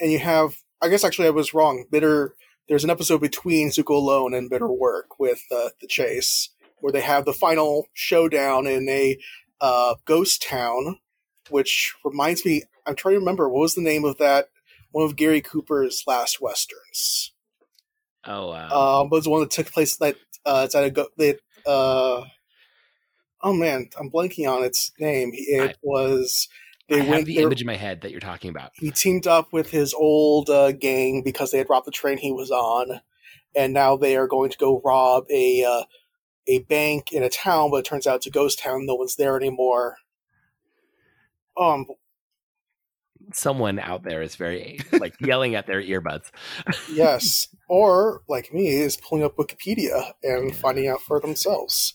And 0.00 0.10
you 0.10 0.18
have, 0.18 0.54
I 0.82 0.88
guess 0.88 1.04
actually 1.04 1.28
I 1.28 1.30
was 1.30 1.54
wrong. 1.54 1.84
Bitter. 1.90 2.34
There's 2.68 2.84
an 2.84 2.90
episode 2.90 3.20
between 3.20 3.70
Zuko 3.70 3.90
Alone 3.96 4.34
and 4.34 4.50
Bitter 4.50 4.68
Work 4.68 5.18
with 5.18 5.42
uh, 5.54 5.70
the 5.80 5.86
chase, 5.86 6.50
where 6.80 6.92
they 6.92 7.00
have 7.00 7.24
the 7.24 7.32
final 7.32 7.86
showdown 7.92 8.66
in 8.66 8.88
a 8.88 9.18
uh, 9.60 9.94
ghost 10.04 10.42
town, 10.42 10.98
which 11.50 11.94
reminds 12.04 12.44
me. 12.44 12.64
I'm 12.86 12.96
trying 12.96 13.14
to 13.14 13.20
remember 13.20 13.48
what 13.48 13.60
was 13.60 13.74
the 13.74 13.80
name 13.82 14.04
of 14.04 14.18
that. 14.18 14.48
One 14.90 15.04
of 15.04 15.16
Gary 15.16 15.40
Cooper's 15.40 16.02
last 16.06 16.40
westerns. 16.40 17.32
Oh, 18.24 18.48
wow. 18.50 19.00
um, 19.02 19.10
was 19.10 19.24
the 19.24 19.30
one 19.30 19.40
that 19.40 19.50
took 19.50 19.72
place 19.72 19.96
that 19.98 20.16
uh, 20.44 20.62
it's 20.64 20.74
at 20.74 20.84
a 20.84 20.90
go- 20.90 21.08
that 21.16 21.38
uh, 21.66 22.24
oh 23.42 23.52
man, 23.52 23.88
I'm 23.98 24.10
blanking 24.10 24.48
on 24.48 24.64
its 24.64 24.92
name. 24.98 25.30
It 25.32 25.70
I- 25.70 25.74
was 25.82 26.48
I 26.90 26.96
they 26.96 27.04
have 27.04 27.24
the 27.24 27.36
there- 27.36 27.46
image 27.46 27.60
in 27.60 27.66
my 27.66 27.76
head 27.76 28.00
that 28.02 28.10
you're 28.10 28.20
talking 28.20 28.50
about. 28.50 28.72
he 28.74 28.90
teamed 28.90 29.26
up 29.26 29.52
with 29.52 29.70
his 29.70 29.94
old 29.94 30.50
uh, 30.50 30.72
gang 30.72 31.22
because 31.24 31.50
they 31.50 31.58
had 31.58 31.70
robbed 31.70 31.86
the 31.86 31.90
train 31.92 32.18
he 32.18 32.32
was 32.32 32.50
on, 32.50 33.00
and 33.54 33.72
now 33.72 33.96
they 33.96 34.16
are 34.16 34.26
going 34.26 34.50
to 34.50 34.58
go 34.58 34.80
rob 34.84 35.24
a 35.30 35.64
uh, 35.64 35.84
a 36.48 36.58
bank 36.60 37.12
in 37.12 37.22
a 37.22 37.28
town, 37.30 37.70
but 37.70 37.78
it 37.78 37.84
turns 37.84 38.06
out 38.06 38.16
it's 38.16 38.26
a 38.26 38.30
ghost 38.30 38.58
town. 38.58 38.84
No 38.86 38.94
one's 38.94 39.16
there 39.16 39.36
anymore. 39.36 39.96
Um, 41.56 41.86
Someone 43.32 43.78
out 43.78 44.02
there 44.02 44.20
is 44.20 44.34
very 44.34 44.80
like 44.92 45.14
yelling 45.20 45.54
at 45.54 45.66
their 45.66 45.80
earbuds. 45.80 46.30
yes, 46.92 47.48
or 47.68 48.22
like 48.28 48.52
me, 48.52 48.68
is 48.68 48.96
pulling 48.96 49.24
up 49.24 49.36
Wikipedia 49.36 50.12
and 50.22 50.54
finding 50.54 50.88
out 50.88 51.00
for 51.00 51.20
themselves. 51.20 51.94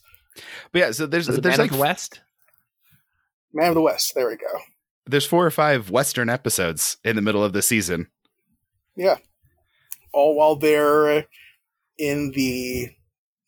But 0.71 0.79
yeah, 0.79 0.91
so 0.91 1.05
there's 1.05 1.27
Is 1.27 1.39
there's 1.41 1.57
Man 1.57 1.65
like 1.65 1.71
the 1.71 1.77
West? 1.77 2.21
Man 3.53 3.69
of 3.69 3.75
the 3.75 3.81
West. 3.81 4.15
There 4.15 4.27
we 4.27 4.37
go. 4.37 4.59
There's 5.07 5.25
four 5.25 5.45
or 5.45 5.51
five 5.51 5.89
Western 5.89 6.29
episodes 6.29 6.97
in 7.03 7.15
the 7.15 7.21
middle 7.21 7.43
of 7.43 7.53
the 7.53 7.61
season. 7.61 8.07
Yeah. 8.95 9.17
All 10.13 10.35
while 10.35 10.55
they're 10.55 11.25
in 11.97 12.31
the 12.31 12.89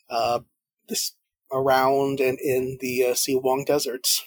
uh 0.10 0.40
this 0.88 1.14
around 1.52 2.20
and 2.20 2.40
in 2.40 2.78
the 2.80 3.06
uh, 3.06 3.14
Si 3.14 3.36
Wong 3.36 3.64
deserts. 3.66 4.24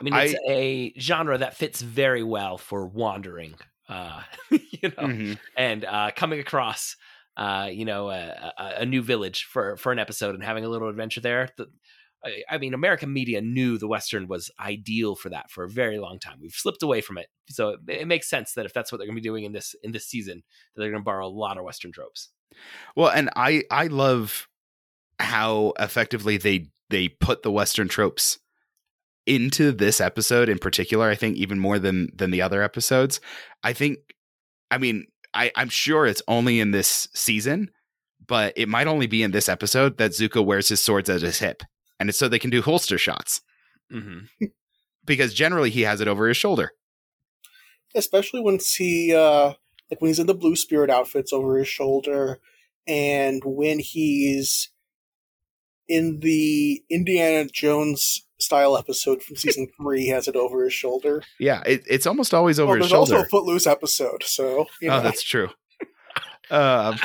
I 0.00 0.04
mean, 0.04 0.14
it's 0.14 0.34
a 0.46 0.92
genre 0.98 1.38
that 1.38 1.56
fits 1.56 1.80
very 1.80 2.22
well 2.22 2.58
for 2.58 2.86
wandering, 2.86 3.54
uh, 3.88 4.22
you 4.50 4.90
know, 4.90 5.04
Mhm. 5.04 5.38
and 5.56 5.84
uh, 5.86 6.10
coming 6.14 6.38
across, 6.40 6.96
uh, 7.36 7.70
you 7.72 7.86
know, 7.86 8.10
a, 8.10 8.52
a, 8.58 8.74
a 8.80 8.86
new 8.86 9.00
village 9.02 9.44
for 9.44 9.76
for 9.78 9.92
an 9.92 9.98
episode 9.98 10.34
and 10.34 10.44
having 10.44 10.64
a 10.64 10.68
little 10.68 10.88
adventure 10.88 11.20
there. 11.22 11.48
The, 11.56 11.68
I- 12.24 12.58
mean, 12.58 12.74
American 12.74 13.12
media 13.12 13.40
knew 13.40 13.78
the 13.78 13.88
Western 13.88 14.26
was 14.26 14.50
ideal 14.58 15.14
for 15.14 15.28
that 15.30 15.50
for 15.50 15.64
a 15.64 15.68
very 15.70 15.98
long 15.98 16.18
time. 16.18 16.38
We've 16.40 16.52
slipped 16.52 16.82
away 16.82 17.00
from 17.00 17.18
it, 17.18 17.28
so 17.48 17.70
it, 17.70 17.80
it 17.88 18.08
makes 18.08 18.28
sense 18.28 18.54
that 18.54 18.66
if 18.66 18.72
that's 18.72 18.90
what 18.90 18.98
they're 18.98 19.06
going 19.06 19.16
to 19.16 19.22
be 19.22 19.28
doing 19.28 19.44
in 19.44 19.52
this 19.52 19.74
in 19.82 19.92
this 19.92 20.06
season, 20.06 20.42
that 20.74 20.80
they're 20.80 20.90
going 20.90 21.02
to 21.02 21.04
borrow 21.04 21.26
a 21.26 21.28
lot 21.28 21.58
of 21.58 21.64
Western 21.64 21.92
tropes. 21.92 22.30
Well, 22.94 23.10
and 23.10 23.30
I 23.36 23.62
I 23.70 23.86
love 23.86 24.48
how 25.18 25.72
effectively 25.78 26.36
they 26.36 26.70
they 26.90 27.08
put 27.08 27.42
the 27.42 27.50
Western 27.50 27.88
tropes 27.88 28.38
into 29.26 29.72
this 29.72 30.00
episode 30.00 30.48
in 30.48 30.58
particular. 30.58 31.08
I 31.08 31.14
think 31.16 31.36
even 31.36 31.58
more 31.58 31.78
than 31.78 32.08
than 32.14 32.30
the 32.30 32.42
other 32.42 32.62
episodes. 32.62 33.20
I 33.62 33.72
think, 33.72 33.98
I 34.70 34.78
mean, 34.78 35.06
I 35.34 35.50
I'm 35.56 35.68
sure 35.68 36.06
it's 36.06 36.22
only 36.28 36.60
in 36.60 36.70
this 36.70 37.08
season, 37.14 37.70
but 38.26 38.52
it 38.56 38.68
might 38.68 38.86
only 38.86 39.06
be 39.06 39.22
in 39.22 39.32
this 39.32 39.48
episode 39.48 39.98
that 39.98 40.12
Zuko 40.12 40.44
wears 40.44 40.68
his 40.68 40.80
swords 40.80 41.10
at 41.10 41.22
his 41.22 41.40
hip, 41.40 41.62
and 41.98 42.08
it's 42.08 42.18
so 42.18 42.28
they 42.28 42.38
can 42.38 42.50
do 42.50 42.62
holster 42.62 42.98
shots 42.98 43.40
hmm 43.90 44.20
because 45.04 45.32
generally 45.32 45.70
he 45.70 45.82
has 45.82 46.00
it 46.00 46.08
over 46.08 46.26
his 46.26 46.36
shoulder. 46.36 46.72
Especially 47.94 48.40
when 48.40 48.58
he 48.76 49.14
uh 49.14 49.54
like 49.90 50.00
when 50.00 50.08
he's 50.08 50.18
in 50.18 50.26
the 50.26 50.34
blue 50.34 50.56
spirit 50.56 50.90
outfits 50.90 51.32
over 51.32 51.56
his 51.58 51.68
shoulder 51.68 52.40
and 52.86 53.42
when 53.44 53.78
he's 53.78 54.70
in 55.88 56.18
the 56.20 56.82
Indiana 56.90 57.48
Jones 57.48 58.26
style 58.38 58.76
episode 58.76 59.22
from 59.22 59.36
season 59.36 59.68
three, 59.80 60.02
he 60.02 60.08
has 60.08 60.28
it 60.28 60.36
over 60.36 60.64
his 60.64 60.72
shoulder. 60.72 61.22
Yeah, 61.38 61.62
it, 61.64 61.84
it's 61.88 62.06
almost 62.06 62.34
always 62.34 62.58
over 62.58 62.72
well, 62.72 62.76
his 62.76 62.82
there's 62.82 62.90
shoulder. 62.90 63.14
also 63.14 63.26
a 63.26 63.28
Footloose 63.28 63.66
episode, 63.66 64.22
so 64.24 64.66
you 64.82 64.88
know. 64.88 64.98
Oh, 64.98 65.00
that's 65.00 65.22
true. 65.22 65.48
um, 66.50 66.96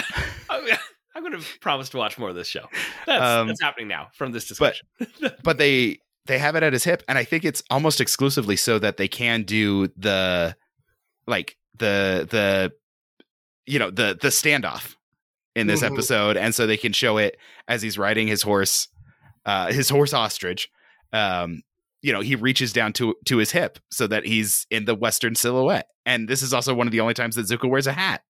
I'm 1.16 1.24
going 1.24 1.40
to 1.40 1.46
promise 1.60 1.90
to 1.90 1.98
watch 1.98 2.18
more 2.18 2.30
of 2.30 2.36
this 2.36 2.48
show. 2.48 2.66
That's, 3.06 3.22
Um, 3.24 3.48
that's 3.48 3.62
happening 3.62 3.88
now 3.90 4.08
from 4.14 4.32
this 4.32 4.48
discussion. 4.48 4.88
but 5.44 5.58
they 5.58 6.00
they 6.26 6.38
have 6.38 6.56
it 6.56 6.64
at 6.64 6.72
his 6.74 6.84
hip, 6.84 7.04
and 7.08 7.18
I 7.18 7.24
think 7.24 7.44
it's 7.46 7.64
almost 7.70 8.00
exclusively 8.00 8.56
so 8.56 8.80
that 8.80 8.98
they 8.98 9.08
can 9.08 9.44
do 9.44 9.88
the 9.98 10.56
like 11.28 11.58
the 11.78 12.28
the 12.30 12.72
you 13.66 13.80
know 13.80 13.90
the 13.90 14.18
the 14.22 14.30
standoff 14.30 14.96
in 15.56 15.68
this 15.68 15.82
Mhm. 15.82 15.92
episode, 15.94 16.38
and 16.38 16.56
so 16.56 16.66
they 16.66 16.78
can 16.78 16.94
show 16.94 17.18
it 17.18 17.38
as 17.68 17.82
he's 17.82 17.98
riding 17.98 18.28
his 18.28 18.42
horse, 18.42 18.88
uh, 19.46 19.72
his 19.72 19.90
horse 19.90 20.14
ostrich. 20.14 20.70
Um, 21.12 21.62
you 22.02 22.14
know, 22.14 22.22
he 22.22 22.36
reaches 22.36 22.72
down 22.72 22.94
to 22.94 23.16
to 23.26 23.38
his 23.38 23.52
hip 23.52 23.80
so 23.92 24.08
that 24.08 24.26
he's 24.26 24.66
in 24.72 24.86
the 24.86 24.96
western 24.96 25.36
silhouette, 25.36 25.88
and 26.06 26.30
this 26.30 26.42
is 26.42 26.54
also 26.54 26.74
one 26.74 26.88
of 26.88 26.92
the 26.92 27.02
only 27.02 27.14
times 27.16 27.36
that 27.36 27.48
Zuko 27.48 27.70
wears 27.70 27.88
a 27.88 27.92
hat. 27.94 28.24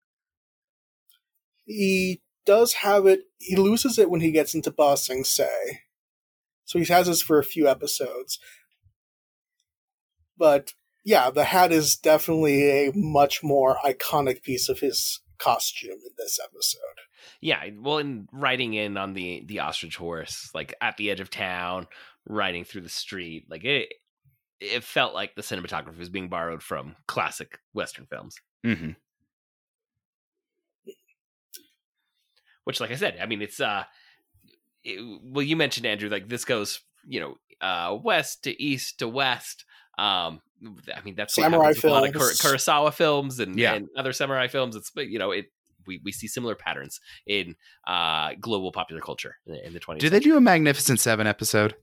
he 1.64 2.20
does 2.48 2.72
have 2.72 3.04
it. 3.04 3.24
He 3.36 3.56
loses 3.56 3.98
it 3.98 4.08
when 4.08 4.22
he 4.22 4.30
gets 4.30 4.54
into 4.54 4.70
Ba 4.70 4.96
Sing 4.96 5.22
Se. 5.22 5.50
So 6.64 6.78
he 6.78 6.86
has 6.86 7.06
this 7.06 7.20
for 7.20 7.38
a 7.38 7.44
few 7.44 7.68
episodes. 7.68 8.38
But 10.38 10.72
yeah, 11.04 11.28
the 11.28 11.44
hat 11.44 11.72
is 11.72 11.94
definitely 11.94 12.86
a 12.88 12.92
much 12.94 13.42
more 13.42 13.76
iconic 13.84 14.42
piece 14.42 14.70
of 14.70 14.80
his 14.80 15.20
costume 15.36 15.92
in 15.92 16.12
this 16.16 16.40
episode. 16.42 16.80
Yeah, 17.42 17.62
well, 17.78 17.98
in 17.98 18.28
riding 18.32 18.72
in 18.72 18.96
on 18.96 19.12
the 19.12 19.44
the 19.44 19.60
ostrich 19.60 19.96
horse, 19.96 20.50
like 20.54 20.74
at 20.80 20.96
the 20.96 21.10
edge 21.10 21.20
of 21.20 21.28
town, 21.28 21.86
riding 22.26 22.64
through 22.64 22.80
the 22.80 22.88
street, 22.88 23.44
like 23.50 23.64
it, 23.64 23.92
it 24.58 24.82
felt 24.84 25.12
like 25.12 25.34
the 25.34 25.42
cinematography 25.42 25.98
was 25.98 26.08
being 26.08 26.30
borrowed 26.30 26.62
from 26.62 26.96
classic 27.06 27.58
Western 27.74 28.06
films. 28.06 28.36
Mm-hmm. 28.64 28.92
Which, 32.68 32.80
like 32.80 32.90
I 32.90 32.96
said, 32.96 33.16
I 33.18 33.24
mean, 33.24 33.40
it's 33.40 33.60
uh, 33.60 33.84
it, 34.84 35.00
well, 35.24 35.42
you 35.42 35.56
mentioned 35.56 35.86
Andrew, 35.86 36.10
like 36.10 36.28
this 36.28 36.44
goes, 36.44 36.80
you 37.08 37.18
know, 37.18 37.38
uh, 37.66 37.96
west 37.96 38.44
to 38.44 38.62
east 38.62 38.98
to 38.98 39.08
west. 39.08 39.64
Um, 39.96 40.42
I 40.94 41.00
mean, 41.02 41.14
that's 41.14 41.34
what 41.34 41.44
Samurai 41.44 41.62
happens 41.68 41.82
with 41.82 41.90
a 41.90 41.94
lot 41.94 42.06
of 42.06 42.12
Kur- 42.12 42.18
films. 42.34 42.40
Kurosawa 42.42 42.92
films 42.92 43.40
and, 43.40 43.58
Yeah. 43.58 43.72
and 43.72 43.88
other 43.96 44.12
samurai 44.12 44.48
films. 44.48 44.76
It's 44.76 44.92
you 44.96 45.18
know, 45.18 45.30
it 45.30 45.46
we, 45.86 45.98
we 46.04 46.12
see 46.12 46.28
similar 46.28 46.54
patterns 46.54 47.00
in 47.26 47.56
uh 47.86 48.32
global 48.38 48.70
popular 48.70 49.00
culture 49.00 49.36
in, 49.46 49.54
in 49.54 49.72
the 49.72 49.80
20th. 49.80 50.00
Did 50.00 50.12
they 50.12 50.20
do 50.20 50.36
a 50.36 50.40
Magnificent 50.42 51.00
Seven 51.00 51.26
episode? 51.26 51.74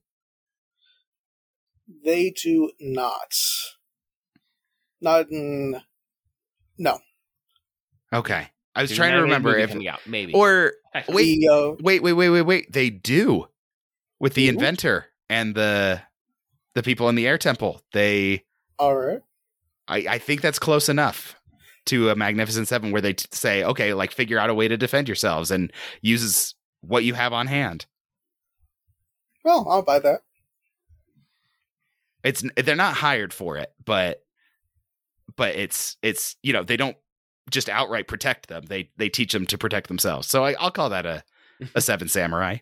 They 2.04 2.30
do 2.30 2.70
not. 2.80 3.34
Not 5.02 5.32
in. 5.32 5.82
No. 6.78 7.00
Okay, 8.14 8.50
I 8.76 8.82
was 8.82 8.90
There's 8.90 8.98
trying 8.98 9.14
to 9.14 9.22
remember 9.22 9.58
if 9.58 9.74
out, 9.88 10.00
maybe 10.06 10.34
or 10.34 10.74
wait, 11.08 11.40
The, 11.40 11.48
uh, 11.48 11.76
wait, 11.82 12.04
wait, 12.04 12.14
wait, 12.14 12.30
wait, 12.30 12.42
wait. 12.42 12.72
They 12.72 12.90
do 12.90 13.48
with 14.20 14.34
the 14.34 14.48
Do? 14.48 14.50
inventor 14.54 15.06
and 15.30 15.56
the 15.56 16.02
the 16.74 16.84
people 16.84 17.08
in 17.08 17.16
the 17.16 17.26
air 17.28 17.38
temple. 17.38 17.82
They, 17.94 18.44
all 18.78 18.96
right. 18.96 19.22
I, 19.88 19.98
I 20.10 20.18
think 20.18 20.42
that's 20.42 20.60
close 20.60 20.90
enough 20.90 21.36
to 21.86 22.10
a 22.10 22.16
Magnificent 22.16 22.68
Seven, 22.68 22.92
where 22.92 23.02
they 23.02 23.14
t- 23.14 23.28
say, 23.32 23.64
okay, 23.64 23.94
like 23.94 24.12
figure 24.12 24.40
out 24.40 24.50
a 24.50 24.54
way 24.54 24.68
to 24.68 24.76
defend 24.76 25.08
yourselves 25.08 25.52
and 25.52 25.72
uses 26.02 26.56
what 26.82 27.04
you 27.04 27.14
have 27.14 27.32
on 27.32 27.48
hand. 27.48 27.86
Well, 29.44 29.66
I'll 29.70 29.84
buy 29.84 30.00
that. 30.00 30.22
It's 32.24 32.44
they're 32.58 32.76
not 32.76 32.96
hired 32.96 33.32
for 33.32 33.58
it, 33.58 33.72
but 33.86 34.24
but 35.38 35.56
it's 35.56 35.96
it's 36.02 36.36
you 36.42 36.54
know 36.54 36.64
they 36.64 36.76
don't 36.76 36.98
just 37.50 37.70
outright 37.70 38.08
protect 38.08 38.48
them. 38.48 38.64
They 38.68 38.90
they 38.98 39.10
teach 39.10 39.34
them 39.34 39.46
to 39.48 39.58
protect 39.58 39.88
themselves. 39.88 40.28
So 40.28 40.46
I, 40.46 40.54
I'll 40.60 40.72
call 40.72 40.90
that 40.90 41.06
a 41.06 41.24
a 41.74 41.82
Seven 41.82 42.08
Samurai. 42.08 42.58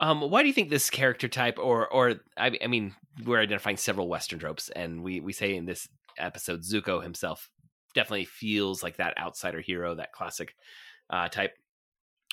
Um, 0.00 0.20
why 0.22 0.42
do 0.42 0.48
you 0.48 0.54
think 0.54 0.70
this 0.70 0.90
character 0.90 1.28
type, 1.28 1.58
or 1.58 1.86
or 1.88 2.14
I, 2.36 2.58
I 2.62 2.66
mean, 2.66 2.94
we're 3.24 3.40
identifying 3.40 3.76
several 3.76 4.08
Western 4.08 4.38
tropes, 4.38 4.68
and 4.70 5.02
we 5.02 5.20
we 5.20 5.32
say 5.32 5.54
in 5.54 5.66
this 5.66 5.88
episode, 6.18 6.62
Zuko 6.62 7.02
himself 7.02 7.48
definitely 7.94 8.24
feels 8.24 8.82
like 8.82 8.96
that 8.96 9.16
outsider 9.18 9.60
hero, 9.60 9.94
that 9.94 10.12
classic 10.12 10.54
uh, 11.10 11.28
type. 11.28 11.54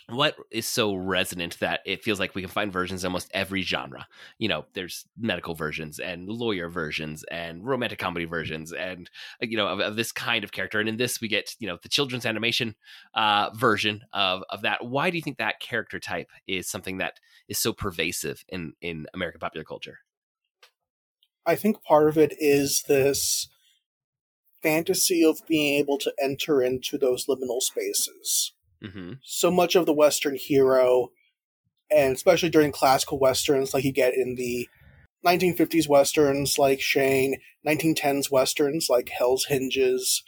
What 0.09 0.35
is 0.49 0.65
so 0.65 0.95
resonant 0.95 1.59
that 1.59 1.81
it 1.85 2.03
feels 2.03 2.19
like 2.19 2.35
we 2.35 2.41
can 2.41 2.49
find 2.49 2.71
versions 2.71 3.03
in 3.03 3.09
almost 3.09 3.31
every 3.33 3.61
genre? 3.61 4.07
You 4.37 4.49
know, 4.49 4.65
there's 4.73 5.05
medical 5.17 5.55
versions 5.55 5.99
and 5.99 6.27
lawyer 6.27 6.69
versions 6.69 7.23
and 7.31 7.65
romantic 7.65 7.99
comedy 7.99 8.25
versions, 8.25 8.73
and 8.73 9.09
uh, 9.41 9.47
you 9.49 9.57
know 9.57 9.67
of, 9.67 9.79
of 9.79 9.95
this 9.95 10.11
kind 10.11 10.43
of 10.43 10.51
character. 10.51 10.79
And 10.79 10.89
in 10.89 10.97
this, 10.97 11.21
we 11.21 11.27
get 11.27 11.55
you 11.59 11.67
know 11.67 11.77
the 11.81 11.89
children's 11.89 12.25
animation 12.25 12.75
uh, 13.13 13.49
version 13.53 14.01
of 14.13 14.43
of 14.49 14.61
that. 14.63 14.85
Why 14.85 15.09
do 15.09 15.17
you 15.17 15.23
think 15.23 15.37
that 15.37 15.59
character 15.59 15.99
type 15.99 16.29
is 16.47 16.69
something 16.69 16.97
that 16.97 17.19
is 17.47 17.59
so 17.59 17.73
pervasive 17.73 18.43
in 18.47 18.73
in 18.81 19.05
American 19.13 19.39
popular 19.39 19.63
culture. 19.63 19.99
I 21.45 21.55
think 21.55 21.83
part 21.83 22.07
of 22.07 22.17
it 22.17 22.33
is 22.39 22.83
this 22.87 23.49
fantasy 24.61 25.23
of 25.23 25.45
being 25.47 25.79
able 25.79 25.97
to 25.97 26.13
enter 26.21 26.61
into 26.61 26.97
those 26.97 27.25
liminal 27.25 27.61
spaces. 27.61 28.53
Mm-hmm. 28.83 29.13
So 29.23 29.51
much 29.51 29.75
of 29.75 29.85
the 29.85 29.93
Western 29.93 30.35
hero, 30.35 31.11
and 31.89 32.15
especially 32.15 32.49
during 32.49 32.71
classical 32.71 33.19
Westerns, 33.19 33.73
like 33.73 33.83
you 33.83 33.91
get 33.91 34.15
in 34.15 34.35
the 34.35 34.67
1950s 35.25 35.87
Westerns 35.87 36.57
like 36.57 36.81
Shane, 36.81 37.39
1910s 37.67 38.31
Westerns 38.31 38.87
like 38.89 39.09
Hell's 39.09 39.45
Hinges, 39.45 40.23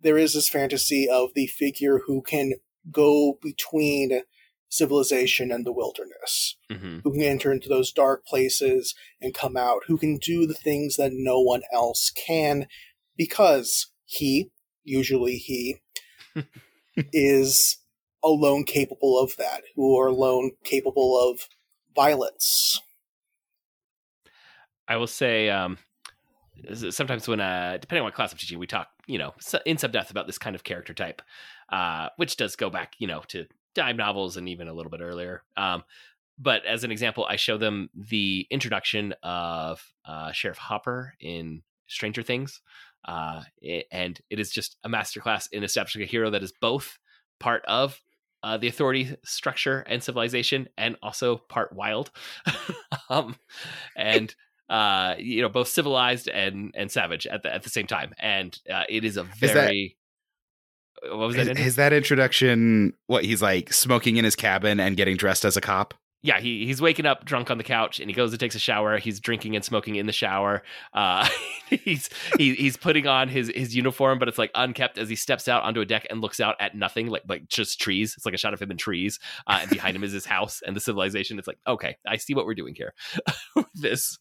there 0.00 0.18
is 0.18 0.34
this 0.34 0.48
fantasy 0.48 1.08
of 1.08 1.30
the 1.34 1.46
figure 1.46 2.00
who 2.06 2.22
can 2.22 2.54
go 2.90 3.38
between 3.42 4.22
civilization 4.68 5.50
and 5.52 5.66
the 5.66 5.72
wilderness 5.72 6.56
Mm-hmm. 6.70 6.98
who 7.00 7.12
can 7.12 7.22
enter 7.22 7.50
into 7.50 7.68
those 7.68 7.90
dark 7.90 8.24
places 8.24 8.94
and 9.20 9.34
come 9.34 9.56
out, 9.56 9.82
who 9.88 9.98
can 9.98 10.18
do 10.18 10.46
the 10.46 10.54
things 10.54 10.94
that 10.96 11.10
no 11.12 11.40
one 11.40 11.62
else 11.72 12.10
can 12.10 12.68
because 13.16 13.88
he, 14.04 14.52
usually 14.84 15.34
he, 15.34 15.78
is 17.12 17.78
alone 18.22 18.64
capable 18.64 19.18
of 19.18 19.36
that, 19.36 19.62
who 19.74 19.98
are 19.98 20.08
alone 20.08 20.52
capable 20.64 21.18
of 21.18 21.48
violence. 21.94 22.80
I 24.86 24.96
will 24.96 25.06
say, 25.06 25.48
um, 25.50 25.78
sometimes 26.90 27.28
when, 27.28 27.40
uh, 27.40 27.78
depending 27.80 28.00
on 28.00 28.06
what 28.06 28.14
class 28.14 28.32
I'm 28.32 28.38
teaching, 28.38 28.58
we 28.58 28.66
talk, 28.66 28.88
you 29.06 29.18
know, 29.18 29.34
in 29.64 29.78
some 29.78 29.90
depth 29.90 30.10
about 30.10 30.26
this 30.26 30.38
kind 30.38 30.56
of 30.56 30.64
character 30.64 30.92
type, 30.92 31.22
uh, 31.70 32.08
which 32.16 32.36
does 32.36 32.56
go 32.56 32.70
back, 32.70 32.94
you 32.98 33.06
know, 33.06 33.22
to 33.28 33.46
dime 33.74 33.96
novels 33.96 34.36
and 34.36 34.48
even 34.48 34.68
a 34.68 34.74
little 34.74 34.90
bit 34.90 35.00
earlier. 35.00 35.42
Um, 35.56 35.84
but 36.38 36.64
as 36.64 36.84
an 36.84 36.90
example, 36.90 37.26
I 37.28 37.36
show 37.36 37.56
them 37.56 37.90
the 37.94 38.46
introduction 38.50 39.14
of 39.22 39.92
uh, 40.04 40.32
Sheriff 40.32 40.58
Hopper 40.58 41.14
in 41.20 41.62
Stranger 41.86 42.22
Things, 42.22 42.60
uh, 43.04 43.42
it- 43.60 43.86
and 43.90 44.20
it 44.30 44.38
is 44.40 44.50
just 44.50 44.76
a 44.84 44.88
masterclass 44.88 45.48
in 45.52 45.64
establishing 45.64 46.02
a 46.02 46.06
hero 46.06 46.30
that 46.30 46.42
is 46.42 46.52
both 46.60 46.98
part 47.38 47.64
of 47.66 48.00
uh, 48.42 48.56
the 48.56 48.68
authority 48.68 49.16
structure 49.24 49.80
and 49.86 50.02
civilization, 50.02 50.68
and 50.78 50.96
also 51.02 51.36
part 51.36 51.72
wild, 51.74 52.10
um, 53.10 53.36
and 53.96 54.34
uh, 54.70 55.14
you 55.18 55.42
know 55.42 55.48
both 55.48 55.68
civilized 55.68 56.28
and 56.28 56.72
and 56.74 56.90
savage 56.90 57.26
at 57.26 57.42
the 57.42 57.52
at 57.54 57.62
the 57.64 57.70
same 57.70 57.86
time. 57.86 58.14
And 58.18 58.58
uh, 58.72 58.84
it 58.88 59.04
is 59.04 59.16
a 59.18 59.24
that- 59.24 59.52
very 59.54 59.96
what 61.02 61.18
was 61.18 61.36
that? 61.36 61.58
Is, 61.58 61.66
is 61.66 61.76
that 61.76 61.92
introduction 61.92 62.94
what 63.06 63.24
he's 63.24 63.40
like 63.42 63.72
smoking 63.72 64.16
in 64.16 64.24
his 64.24 64.36
cabin 64.36 64.80
and 64.80 64.96
getting 64.96 65.16
dressed 65.16 65.44
as 65.44 65.56
a 65.56 65.60
cop? 65.60 65.94
Yeah, 66.22 66.38
he 66.38 66.66
he's 66.66 66.82
waking 66.82 67.06
up 67.06 67.24
drunk 67.24 67.50
on 67.50 67.56
the 67.56 67.64
couch 67.64 67.98
and 67.98 68.10
he 68.10 68.14
goes 68.14 68.32
and 68.32 68.40
takes 68.40 68.54
a 68.54 68.58
shower. 68.58 68.98
He's 68.98 69.20
drinking 69.20 69.56
and 69.56 69.64
smoking 69.64 69.94
in 69.94 70.04
the 70.04 70.12
shower. 70.12 70.62
Uh, 70.92 71.26
he's 71.70 72.10
he, 72.36 72.54
he's 72.54 72.76
putting 72.76 73.06
on 73.06 73.28
his 73.28 73.50
his 73.54 73.74
uniform, 73.74 74.18
but 74.18 74.28
it's 74.28 74.36
like 74.36 74.50
unkept 74.54 74.98
as 74.98 75.08
he 75.08 75.16
steps 75.16 75.48
out 75.48 75.62
onto 75.62 75.80
a 75.80 75.86
deck 75.86 76.06
and 76.10 76.20
looks 76.20 76.38
out 76.38 76.56
at 76.60 76.74
nothing, 76.74 77.06
like 77.06 77.22
like 77.26 77.48
just 77.48 77.80
trees. 77.80 78.14
It's 78.16 78.26
like 78.26 78.34
a 78.34 78.38
shot 78.38 78.52
of 78.52 78.60
him 78.60 78.70
in 78.70 78.76
trees, 78.76 79.18
uh, 79.46 79.60
and 79.62 79.70
behind 79.70 79.96
him 79.96 80.04
is 80.04 80.12
his 80.12 80.26
house 80.26 80.60
and 80.66 80.76
the 80.76 80.80
civilization. 80.80 81.38
It's 81.38 81.48
like 81.48 81.58
okay, 81.66 81.96
I 82.06 82.16
see 82.16 82.34
what 82.34 82.44
we're 82.44 82.54
doing 82.54 82.74
here. 82.74 82.92
this 83.74 84.18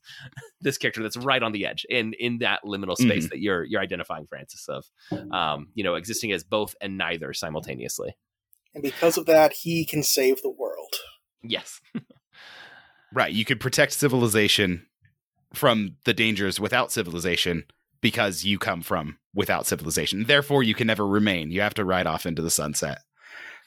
this 0.61 0.77
character 0.77 1.03
that's 1.03 1.17
right 1.17 1.43
on 1.43 1.51
the 1.51 1.65
edge 1.65 1.85
in 1.89 2.13
in 2.13 2.37
that 2.37 2.61
liminal 2.65 2.95
space 2.95 3.29
that 3.29 3.39
you're 3.39 3.65
you're 3.65 3.81
identifying 3.81 4.25
Francis 4.25 4.69
of, 4.69 4.85
um, 5.31 5.67
you 5.73 5.83
know, 5.83 5.95
existing 5.95 6.31
as 6.31 6.45
both 6.45 6.75
and 6.79 6.97
neither 6.97 7.33
simultaneously. 7.33 8.15
And 8.73 8.83
because 8.83 9.17
of 9.17 9.25
that, 9.25 9.51
he 9.51 9.83
can 9.83 10.03
save 10.03 10.41
the 10.41 10.49
world. 10.49 10.68
Yes. 11.43 11.81
Right. 13.11 13.33
You 13.33 13.45
could 13.45 13.59
protect 13.59 13.93
civilization 13.93 14.85
from 15.53 15.95
the 16.05 16.13
dangers 16.13 16.59
without 16.59 16.91
civilization 16.91 17.63
because 18.01 18.43
you 18.43 18.59
come 18.59 18.81
from 18.81 19.17
without 19.33 19.65
civilization. 19.65 20.25
Therefore, 20.25 20.63
you 20.63 20.75
can 20.75 20.87
never 20.87 21.07
remain. 21.07 21.51
You 21.51 21.61
have 21.61 21.73
to 21.75 21.85
ride 21.85 22.07
off 22.07 22.25
into 22.25 22.41
the 22.41 22.51
sunset. 22.51 22.99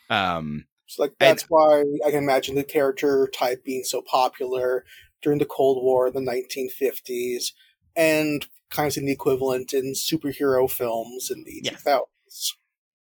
Um, 0.09 0.66
so 0.87 1.03
like 1.03 1.14
that's 1.18 1.43
and, 1.43 1.49
why 1.49 1.85
I 2.07 2.11
can 2.11 2.23
imagine 2.23 2.55
the 2.55 2.64
character 2.64 3.29
type 3.35 3.64
being 3.64 3.85
so 3.85 4.03
popular 4.03 4.85
during 5.23 5.39
the 5.39 5.45
Cold 5.45 5.83
War, 5.83 6.11
the 6.11 6.20
1950s, 6.20 7.53
and 7.97 8.47
kind 8.70 8.87
of 8.87 8.93
seeing 8.93 9.07
the 9.07 9.12
equivalent 9.12 9.73
in 9.73 9.93
superhero 9.93 10.70
films 10.70 11.31
in 11.31 11.45
the 11.45 11.61
yes. 11.62 11.83
2000s. 11.83 12.53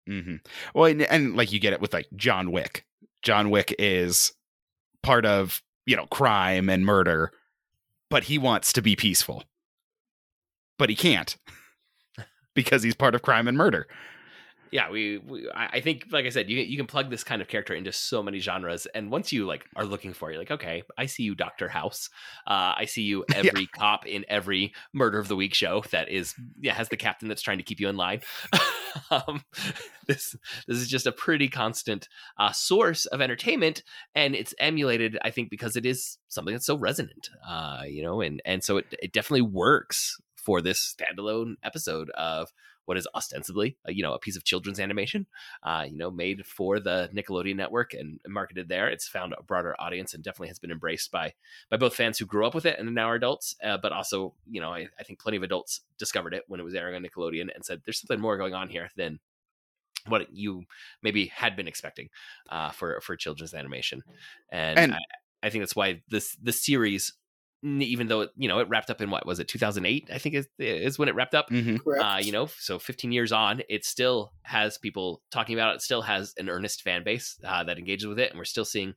Mm-hmm. 0.10 0.36
Well, 0.74 0.86
and, 0.86 1.02
and 1.04 1.36
like 1.36 1.52
you 1.52 1.60
get 1.60 1.74
it 1.74 1.82
with 1.82 1.94
like 1.94 2.08
John 2.16 2.52
Wick. 2.52 2.86
John 3.22 3.50
Wick 3.50 3.76
is 3.78 4.34
part 5.04 5.26
of 5.26 5.62
you 5.86 5.96
know 5.96 6.06
crime 6.08 6.70
and 6.70 6.86
murder, 6.86 7.32
but 8.10 8.24
he 8.24 8.38
wants 8.38 8.74
to 8.74 8.82
be 8.82 8.96
peaceful, 8.96 9.44
but 10.78 10.90
he 10.90 10.96
can't 10.96 11.38
because 12.56 12.84
he's 12.84 12.96
part 12.96 13.16
of 13.16 13.22
crime 13.22 13.48
and 13.48 13.58
murder 13.58 13.88
yeah, 14.72 14.90
we, 14.90 15.18
we, 15.18 15.50
I 15.54 15.80
think, 15.82 16.06
like 16.12 16.26
I 16.26 16.30
said, 16.30 16.50
you 16.50 16.60
you 16.60 16.78
can 16.78 16.86
plug 16.86 17.10
this 17.10 17.24
kind 17.24 17.42
of 17.42 17.48
character 17.48 17.74
into 17.74 17.92
so 17.92 18.22
many 18.22 18.40
genres, 18.40 18.86
and 18.88 19.12
once 19.12 19.32
you 19.32 19.46
like 19.46 19.66
are 19.76 19.86
looking 19.86 20.14
for, 20.14 20.30
it, 20.30 20.34
you're 20.34 20.42
like, 20.42 20.52
okay, 20.52 20.84
I 20.98 21.06
see 21.06 21.24
you, 21.24 21.36
Doctor 21.36 21.68
House. 21.68 22.10
Uh, 22.46 22.74
I 22.78 22.86
see 22.86 23.04
you, 23.04 23.26
every 23.36 23.62
yeah. 23.62 23.68
cop 23.76 24.06
in 24.06 24.26
every 24.30 24.74
Murder 24.94 25.20
of 25.20 25.28
the 25.28 25.36
Week 25.36 25.54
show 25.54 25.84
that 25.92 26.10
is, 26.10 26.36
yeah, 26.60 26.74
has 26.74 26.90
the 26.90 26.98
captain 26.98 27.28
that's 27.28 27.42
trying 27.42 27.58
to 27.58 27.64
keep 27.64 27.80
you 27.80 27.90
in 27.90 27.98
line. 27.98 28.22
um, 29.12 29.44
this 30.08 30.36
this 30.68 30.78
is 30.78 30.88
just 30.88 31.08
a 31.08 31.12
pretty 31.12 31.48
constant 31.48 32.08
uh, 32.38 32.52
source 32.52 33.06
of 33.08 33.22
entertainment, 33.22 33.84
and 34.16 34.36
it's 34.36 34.54
emulated, 34.60 35.18
I 35.24 35.32
think, 35.32 35.50
because 35.50 35.76
it 35.76 35.86
is 35.86 36.18
something 36.28 36.54
that's 36.54 36.66
so 36.66 36.78
resonant, 36.78 37.30
uh, 37.48 37.84
you 37.88 38.04
know, 38.04 38.22
and 38.22 38.42
and 38.46 38.64
so 38.64 38.78
it 38.78 38.86
it 39.02 39.14
definitely 39.14 39.42
works 39.42 40.18
for 40.36 40.62
this 40.62 40.96
standalone 40.96 41.56
episode 41.64 42.10
of 42.12 42.52
what 42.90 42.98
is 42.98 43.08
ostensibly 43.14 43.78
a, 43.86 43.94
you 43.94 44.02
know 44.02 44.14
a 44.16 44.20
piece 44.20 44.36
of 44.36 44.44
children's 44.44 44.80
animation 44.80 45.28
uh, 45.62 45.86
you 45.88 45.96
know 45.96 46.10
made 46.10 46.44
for 46.44 46.80
the 46.80 47.08
nickelodeon 47.14 47.56
network 47.56 47.94
and 47.94 48.20
marketed 48.28 48.68
there. 48.68 48.90
It's 48.90 49.08
found 49.08 49.36
a 49.38 49.44
broader 49.44 49.76
audience 49.78 50.16
and 50.16 50.24
definitely 50.24 50.48
has 50.48 50.58
been 50.58 50.72
embraced 50.72 51.12
by 51.12 51.36
by 51.70 51.78
both 51.78 51.94
fans 51.94 52.18
who 52.18 52.26
grew 52.26 52.48
up 52.48 52.56
with 52.56 52.66
it 52.66 52.80
and 52.80 52.96
now 52.96 53.06
are 53.06 53.16
adults 53.16 53.56
uh, 53.64 53.78
but 53.78 53.92
also 53.92 54.34
you 54.50 54.60
know 54.60 54.72
I, 54.72 54.88
I 55.00 55.04
think 55.04 55.20
plenty 55.20 55.38
of 55.38 55.44
adults 55.44 55.82
discovered 56.00 56.34
it 56.34 56.46
when 56.48 56.60
it 56.60 56.64
was 56.64 56.74
airing 56.74 56.96
on 56.96 57.04
nickelodeon 57.04 57.54
and 57.54 57.64
said 57.64 57.82
there's 57.86 58.00
something 58.00 58.20
more 58.20 58.38
going 58.38 58.56
on 58.56 58.70
here 58.70 58.90
than 58.98 59.20
what 60.08 60.34
you 60.34 60.64
maybe 61.04 61.28
had 61.28 61.56
been 61.56 61.68
expecting 61.68 62.10
uh, 62.50 62.72
for 62.72 63.00
for 63.02 63.16
children's 63.16 63.54
animation, 63.54 64.02
and, 64.52 64.80
and 64.80 64.94
I, 64.94 65.00
I, 65.44 65.50
think 65.52 65.62
that's 65.62 65.76
why 65.76 66.02
this 66.08 66.36
the 66.42 66.54
series 66.54 67.14
even 67.64 68.08
though 68.08 68.22
it, 68.22 68.30
you 68.38 68.48
know 68.48 68.60
it 68.60 68.70
wrapped 68.70 68.90
up 68.90 69.02
in 69.02 69.10
what 69.10 69.26
was 69.26 69.40
it 69.40 69.48
2008 69.48 70.10
i 70.14 70.18
think 70.18 70.36
is, 70.36 70.48
is 70.58 70.98
when 70.98 71.10
it 71.10 71.16
wrapped 71.16 71.36
up 71.36 71.50
mm-hmm. 71.50 71.78
uh, 72.02 72.18
you 72.18 72.32
know 72.32 72.48
so 72.58 72.80
15 72.80 73.12
years 73.12 73.32
on 73.32 73.62
it 73.70 73.84
still 73.84 74.32
has 74.44 74.78
people 74.78 75.22
talking 75.32 75.56
about 75.56 75.74
it, 75.74 75.76
it 75.78 75.82
still 75.82 76.02
has 76.02 76.34
an 76.38 76.50
earnest 76.50 76.82
fan 76.82 77.04
base 77.04 77.38
uh, 77.44 77.64
that 77.64 77.78
engages 77.78 78.08
with 78.08 78.20
it 78.20 78.30
and 78.30 78.38
we're 78.38 78.46
still 78.46 78.66
seeing 78.66 78.94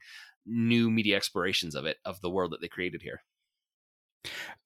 new 0.46 0.90
media 0.90 1.16
explorations 1.16 1.74
of 1.74 1.84
it 1.86 1.96
of 2.04 2.20
the 2.20 2.30
world 2.30 2.52
that 2.52 2.60
they 2.60 2.68
created 2.68 3.02
here 3.02 3.22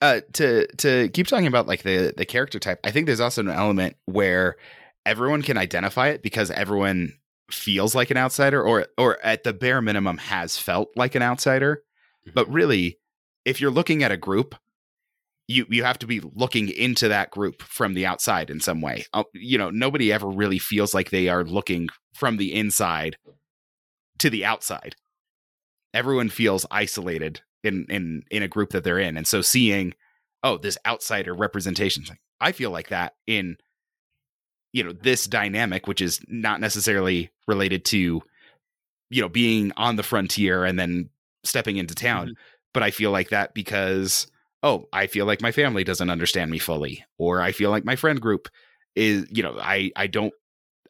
uh, 0.02 0.20
to 0.34 0.66
to 0.76 1.08
keep 1.10 1.26
talking 1.26 1.46
about 1.46 1.66
like 1.66 1.82
the 1.82 2.12
the 2.16 2.26
character 2.26 2.58
type 2.58 2.80
i 2.84 2.90
think 2.90 3.06
there's 3.06 3.20
also 3.20 3.40
an 3.40 3.48
element 3.48 3.96
where 4.04 4.56
everyone 5.06 5.40
can 5.40 5.56
identify 5.56 6.08
it 6.08 6.22
because 6.22 6.50
everyone 6.50 7.12
feels 7.50 7.94
like 7.94 8.10
an 8.10 8.16
outsider 8.16 8.62
or 8.62 8.86
or 8.98 9.24
at 9.24 9.44
the 9.44 9.54
bare 9.54 9.80
minimum 9.80 10.18
has 10.18 10.58
felt 10.58 10.88
like 10.96 11.14
an 11.14 11.22
outsider 11.22 11.82
mm-hmm. 12.26 12.34
but 12.34 12.50
really 12.50 12.98
if 13.46 13.60
you're 13.60 13.70
looking 13.70 14.02
at 14.02 14.12
a 14.12 14.16
group, 14.18 14.56
you 15.48 15.64
you 15.70 15.84
have 15.84 15.98
to 16.00 16.06
be 16.06 16.20
looking 16.20 16.68
into 16.68 17.08
that 17.08 17.30
group 17.30 17.62
from 17.62 17.94
the 17.94 18.04
outside 18.04 18.50
in 18.50 18.60
some 18.60 18.82
way. 18.82 19.06
Uh, 19.14 19.22
you 19.32 19.56
know, 19.56 19.70
nobody 19.70 20.12
ever 20.12 20.28
really 20.28 20.58
feels 20.58 20.92
like 20.92 21.08
they 21.08 21.28
are 21.28 21.44
looking 21.44 21.88
from 22.12 22.36
the 22.36 22.52
inside 22.52 23.16
to 24.18 24.28
the 24.28 24.44
outside. 24.44 24.96
Everyone 25.94 26.28
feels 26.28 26.66
isolated 26.70 27.40
in 27.62 27.86
in 27.88 28.24
in 28.30 28.42
a 28.42 28.48
group 28.48 28.70
that 28.70 28.84
they're 28.84 28.98
in, 28.98 29.16
and 29.16 29.26
so 29.26 29.40
seeing 29.40 29.94
oh 30.42 30.58
this 30.58 30.76
outsider 30.84 31.32
representation, 31.32 32.04
thing, 32.04 32.18
I 32.40 32.50
feel 32.50 32.72
like 32.72 32.88
that 32.88 33.14
in 33.28 33.56
you 34.72 34.82
know 34.82 34.92
this 34.92 35.26
dynamic, 35.26 35.86
which 35.86 36.00
is 36.00 36.20
not 36.26 36.60
necessarily 36.60 37.30
related 37.46 37.84
to 37.86 38.20
you 39.10 39.22
know 39.22 39.28
being 39.28 39.70
on 39.76 39.94
the 39.94 40.02
frontier 40.02 40.64
and 40.64 40.76
then 40.76 41.10
stepping 41.44 41.76
into 41.76 41.94
town. 41.94 42.26
Mm-hmm 42.26 42.55
but 42.76 42.82
I 42.82 42.90
feel 42.90 43.10
like 43.10 43.30
that 43.30 43.54
because 43.54 44.26
oh, 44.62 44.86
I 44.92 45.06
feel 45.06 45.24
like 45.24 45.40
my 45.40 45.50
family 45.50 45.82
doesn't 45.82 46.10
understand 46.10 46.50
me 46.50 46.58
fully, 46.58 47.02
or 47.16 47.40
I 47.40 47.52
feel 47.52 47.70
like 47.70 47.86
my 47.86 47.96
friend 47.96 48.20
group 48.20 48.50
is, 48.94 49.24
you 49.30 49.42
know, 49.42 49.56
I 49.58 49.92
I 49.96 50.08
don't, 50.08 50.34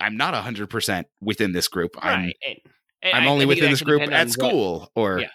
I'm 0.01 0.17
not 0.17 0.35
hundred 0.35 0.69
percent 0.69 1.07
within 1.21 1.53
this 1.53 1.69
group. 1.69 1.95
Right. 1.95 2.11
I'm 2.13 2.33
and, 2.45 2.59
and 3.03 3.15
I'm 3.15 3.23
I, 3.23 3.27
only 3.29 3.47
within 3.47 3.71
this 3.71 3.83
group 3.83 4.03
at 4.03 4.31
school, 4.31 4.81
what, 4.81 4.91
or 4.97 5.21
yeah 5.21 5.29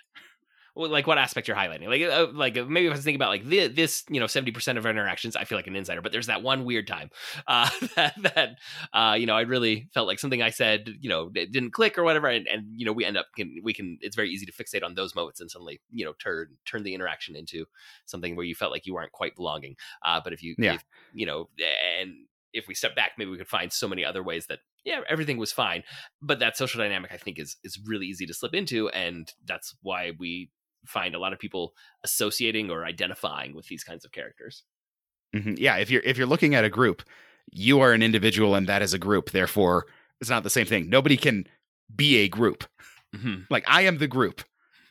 like 0.75 1.05
what 1.05 1.17
aspect 1.17 1.47
you're 1.47 1.57
highlighting. 1.57 1.87
Like, 1.87 2.01
uh, 2.01 2.27
like 2.33 2.57
uh, 2.57 2.65
maybe 2.65 2.87
if 2.87 2.91
I 2.91 2.95
was 2.95 3.03
thinking 3.03 3.17
about 3.17 3.29
like 3.29 3.47
this, 3.47 3.71
this 3.73 4.03
you 4.09 4.19
know, 4.19 4.27
seventy 4.27 4.51
percent 4.51 4.77
of 4.77 4.85
interactions, 4.85 5.35
I 5.35 5.43
feel 5.43 5.57
like 5.57 5.67
an 5.67 5.75
insider. 5.75 6.01
But 6.01 6.11
there's 6.11 6.27
that 6.27 6.43
one 6.43 6.65
weird 6.65 6.87
time 6.87 7.09
uh, 7.47 7.69
that 7.95 8.13
that 8.35 8.49
uh, 8.93 9.15
you 9.15 9.25
know, 9.25 9.35
I 9.35 9.41
really 9.41 9.89
felt 9.93 10.07
like 10.07 10.19
something 10.19 10.41
I 10.41 10.49
said, 10.49 10.89
you 10.99 11.09
know, 11.09 11.29
it 11.35 11.51
didn't 11.51 11.71
click 11.71 11.97
or 11.97 12.03
whatever, 12.03 12.27
and, 12.27 12.47
and 12.47 12.65
you 12.75 12.85
know, 12.85 12.93
we 12.93 13.05
end 13.05 13.17
up 13.17 13.27
can 13.35 13.55
we 13.63 13.73
can. 13.73 13.97
It's 14.01 14.15
very 14.15 14.29
easy 14.29 14.45
to 14.45 14.51
fixate 14.51 14.83
on 14.83 14.95
those 14.95 15.15
moments 15.15 15.41
and 15.41 15.51
suddenly 15.51 15.81
you 15.91 16.05
know 16.05 16.13
turn 16.13 16.47
turn 16.65 16.83
the 16.83 16.93
interaction 16.93 17.35
into 17.35 17.65
something 18.05 18.35
where 18.35 18.45
you 18.45 18.55
felt 18.55 18.71
like 18.71 18.85
you 18.85 18.93
weren't 18.93 19.11
quite 19.11 19.35
belonging. 19.35 19.75
Uh, 20.03 20.21
but 20.23 20.33
if 20.33 20.41
you, 20.43 20.55
yeah, 20.57 20.75
if, 20.75 20.85
you 21.13 21.25
know, 21.25 21.49
and 21.99 22.13
if 22.53 22.67
we 22.67 22.75
step 22.75 22.95
back, 22.95 23.11
maybe 23.17 23.31
we 23.31 23.37
could 23.37 23.47
find 23.47 23.71
so 23.71 23.87
many 23.87 24.03
other 24.03 24.23
ways 24.23 24.47
that 24.47 24.59
yeah, 24.83 25.01
everything 25.07 25.37
was 25.37 25.51
fine. 25.51 25.83
But 26.21 26.39
that 26.39 26.57
social 26.57 26.79
dynamic, 26.79 27.11
I 27.13 27.17
think, 27.17 27.39
is 27.39 27.57
is 27.63 27.79
really 27.85 28.07
easy 28.07 28.25
to 28.25 28.33
slip 28.33 28.53
into, 28.53 28.89
and 28.89 29.31
that's 29.45 29.75
why 29.81 30.13
we 30.17 30.49
find 30.85 31.15
a 31.15 31.19
lot 31.19 31.33
of 31.33 31.39
people 31.39 31.73
associating 32.03 32.69
or 32.69 32.85
identifying 32.85 33.55
with 33.55 33.67
these 33.67 33.83
kinds 33.83 34.05
of 34.05 34.11
characters. 34.11 34.63
Mm-hmm. 35.35 35.55
Yeah, 35.57 35.77
if 35.77 35.89
you're 35.89 36.01
if 36.03 36.17
you're 36.17 36.27
looking 36.27 36.55
at 36.55 36.65
a 36.65 36.69
group, 36.69 37.03
you 37.51 37.79
are 37.79 37.93
an 37.93 38.03
individual 38.03 38.55
and 38.55 38.67
that 38.67 38.81
is 38.81 38.93
a 38.93 38.99
group. 38.99 39.31
Therefore, 39.31 39.85
it's 40.19 40.29
not 40.29 40.43
the 40.43 40.49
same 40.49 40.65
thing. 40.65 40.89
Nobody 40.89 41.17
can 41.17 41.47
be 41.95 42.17
a 42.17 42.27
group. 42.27 42.65
Mm-hmm. 43.15 43.41
Like 43.49 43.65
I 43.67 43.81
am 43.81 43.97
the 43.97 44.07
group. 44.07 44.41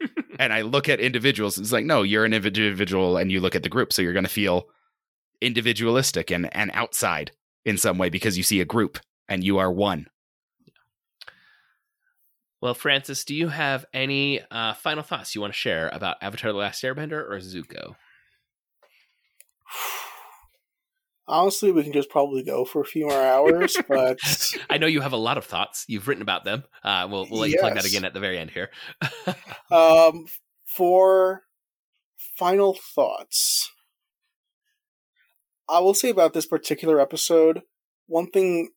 and 0.38 0.52
I 0.52 0.62
look 0.62 0.88
at 0.88 1.00
individuals. 1.00 1.58
It's 1.58 1.72
like, 1.72 1.84
no, 1.84 2.02
you're 2.02 2.24
an 2.24 2.32
individual 2.32 3.16
and 3.16 3.30
you 3.30 3.40
look 3.40 3.54
at 3.54 3.62
the 3.62 3.68
group. 3.68 3.92
So 3.92 4.02
you're 4.02 4.12
going 4.12 4.24
to 4.24 4.30
feel 4.30 4.68
individualistic 5.40 6.30
and, 6.30 6.54
and 6.54 6.70
outside 6.74 7.32
in 7.64 7.76
some 7.76 7.98
way 7.98 8.08
because 8.08 8.36
you 8.36 8.42
see 8.42 8.60
a 8.60 8.64
group 8.64 8.98
and 9.28 9.44
you 9.44 9.58
are 9.58 9.70
one. 9.70 10.06
Well, 12.60 12.74
Francis, 12.74 13.24
do 13.24 13.34
you 13.34 13.48
have 13.48 13.86
any 13.94 14.40
uh, 14.50 14.74
final 14.74 15.02
thoughts 15.02 15.34
you 15.34 15.40
want 15.40 15.54
to 15.54 15.58
share 15.58 15.88
about 15.88 16.18
Avatar: 16.20 16.52
The 16.52 16.58
Last 16.58 16.82
Airbender 16.82 17.12
or 17.12 17.38
Zuko? 17.38 17.96
Honestly, 21.26 21.70
we 21.70 21.84
can 21.84 21.92
just 21.92 22.10
probably 22.10 22.42
go 22.42 22.64
for 22.64 22.82
a 22.82 22.84
few 22.84 23.06
more 23.06 23.22
hours, 23.22 23.76
but 23.88 24.18
I 24.68 24.78
know 24.78 24.88
you 24.88 25.00
have 25.00 25.12
a 25.12 25.16
lot 25.16 25.38
of 25.38 25.44
thoughts. 25.44 25.84
You've 25.88 26.08
written 26.08 26.22
about 26.22 26.44
them. 26.44 26.64
Uh, 26.82 27.06
we'll, 27.08 27.26
we'll 27.30 27.40
let 27.40 27.50
yes. 27.50 27.54
you 27.54 27.60
plug 27.60 27.74
that 27.74 27.86
again 27.86 28.04
at 28.04 28.14
the 28.14 28.20
very 28.20 28.36
end 28.36 28.50
here. 28.50 28.68
um, 29.70 30.26
for 30.64 31.42
final 32.36 32.74
thoughts, 32.74 33.70
I 35.68 35.78
will 35.78 35.94
say 35.94 36.10
about 36.10 36.34
this 36.34 36.46
particular 36.46 37.00
episode. 37.00 37.62
One 38.06 38.28
thing 38.28 38.70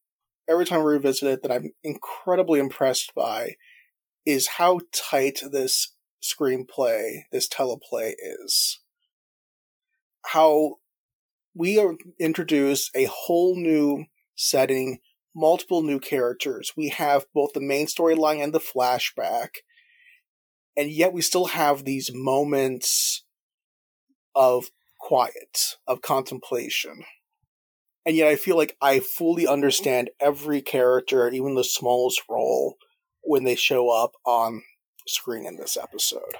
every 0.47 0.65
time 0.65 0.81
I 0.81 0.83
revisit 0.83 1.27
it 1.27 1.41
that 1.41 1.51
I'm 1.51 1.71
incredibly 1.83 2.59
impressed 2.59 3.15
by 3.15 3.55
is 4.25 4.47
how 4.57 4.79
tight 4.93 5.39
this 5.51 5.93
screenplay, 6.21 7.23
this 7.31 7.47
teleplay 7.47 8.13
is. 8.17 8.79
How 10.25 10.75
we 11.53 11.77
are 11.77 11.95
introduce 12.19 12.89
a 12.95 13.05
whole 13.05 13.55
new 13.55 14.05
setting, 14.35 14.99
multiple 15.35 15.83
new 15.83 15.99
characters. 15.99 16.73
We 16.75 16.89
have 16.89 17.25
both 17.33 17.53
the 17.53 17.61
main 17.61 17.87
storyline 17.87 18.43
and 18.43 18.53
the 18.53 18.59
flashback, 18.59 19.49
and 20.75 20.89
yet 20.89 21.13
we 21.13 21.21
still 21.21 21.47
have 21.47 21.83
these 21.83 22.11
moments 22.13 23.23
of 24.35 24.71
quiet, 24.99 25.75
of 25.87 26.01
contemplation. 26.01 27.03
And 28.05 28.15
yet 28.15 28.27
I 28.27 28.35
feel 28.35 28.57
like 28.57 28.75
I 28.81 28.99
fully 28.99 29.47
understand 29.47 30.09
every 30.19 30.61
character, 30.61 31.29
even 31.29 31.55
the 31.55 31.63
smallest 31.63 32.23
role, 32.29 32.75
when 33.23 33.43
they 33.43 33.55
show 33.55 33.89
up 33.89 34.13
on 34.25 34.61
screen 35.07 35.45
in 35.45 35.57
this 35.57 35.77
episode. 35.81 36.35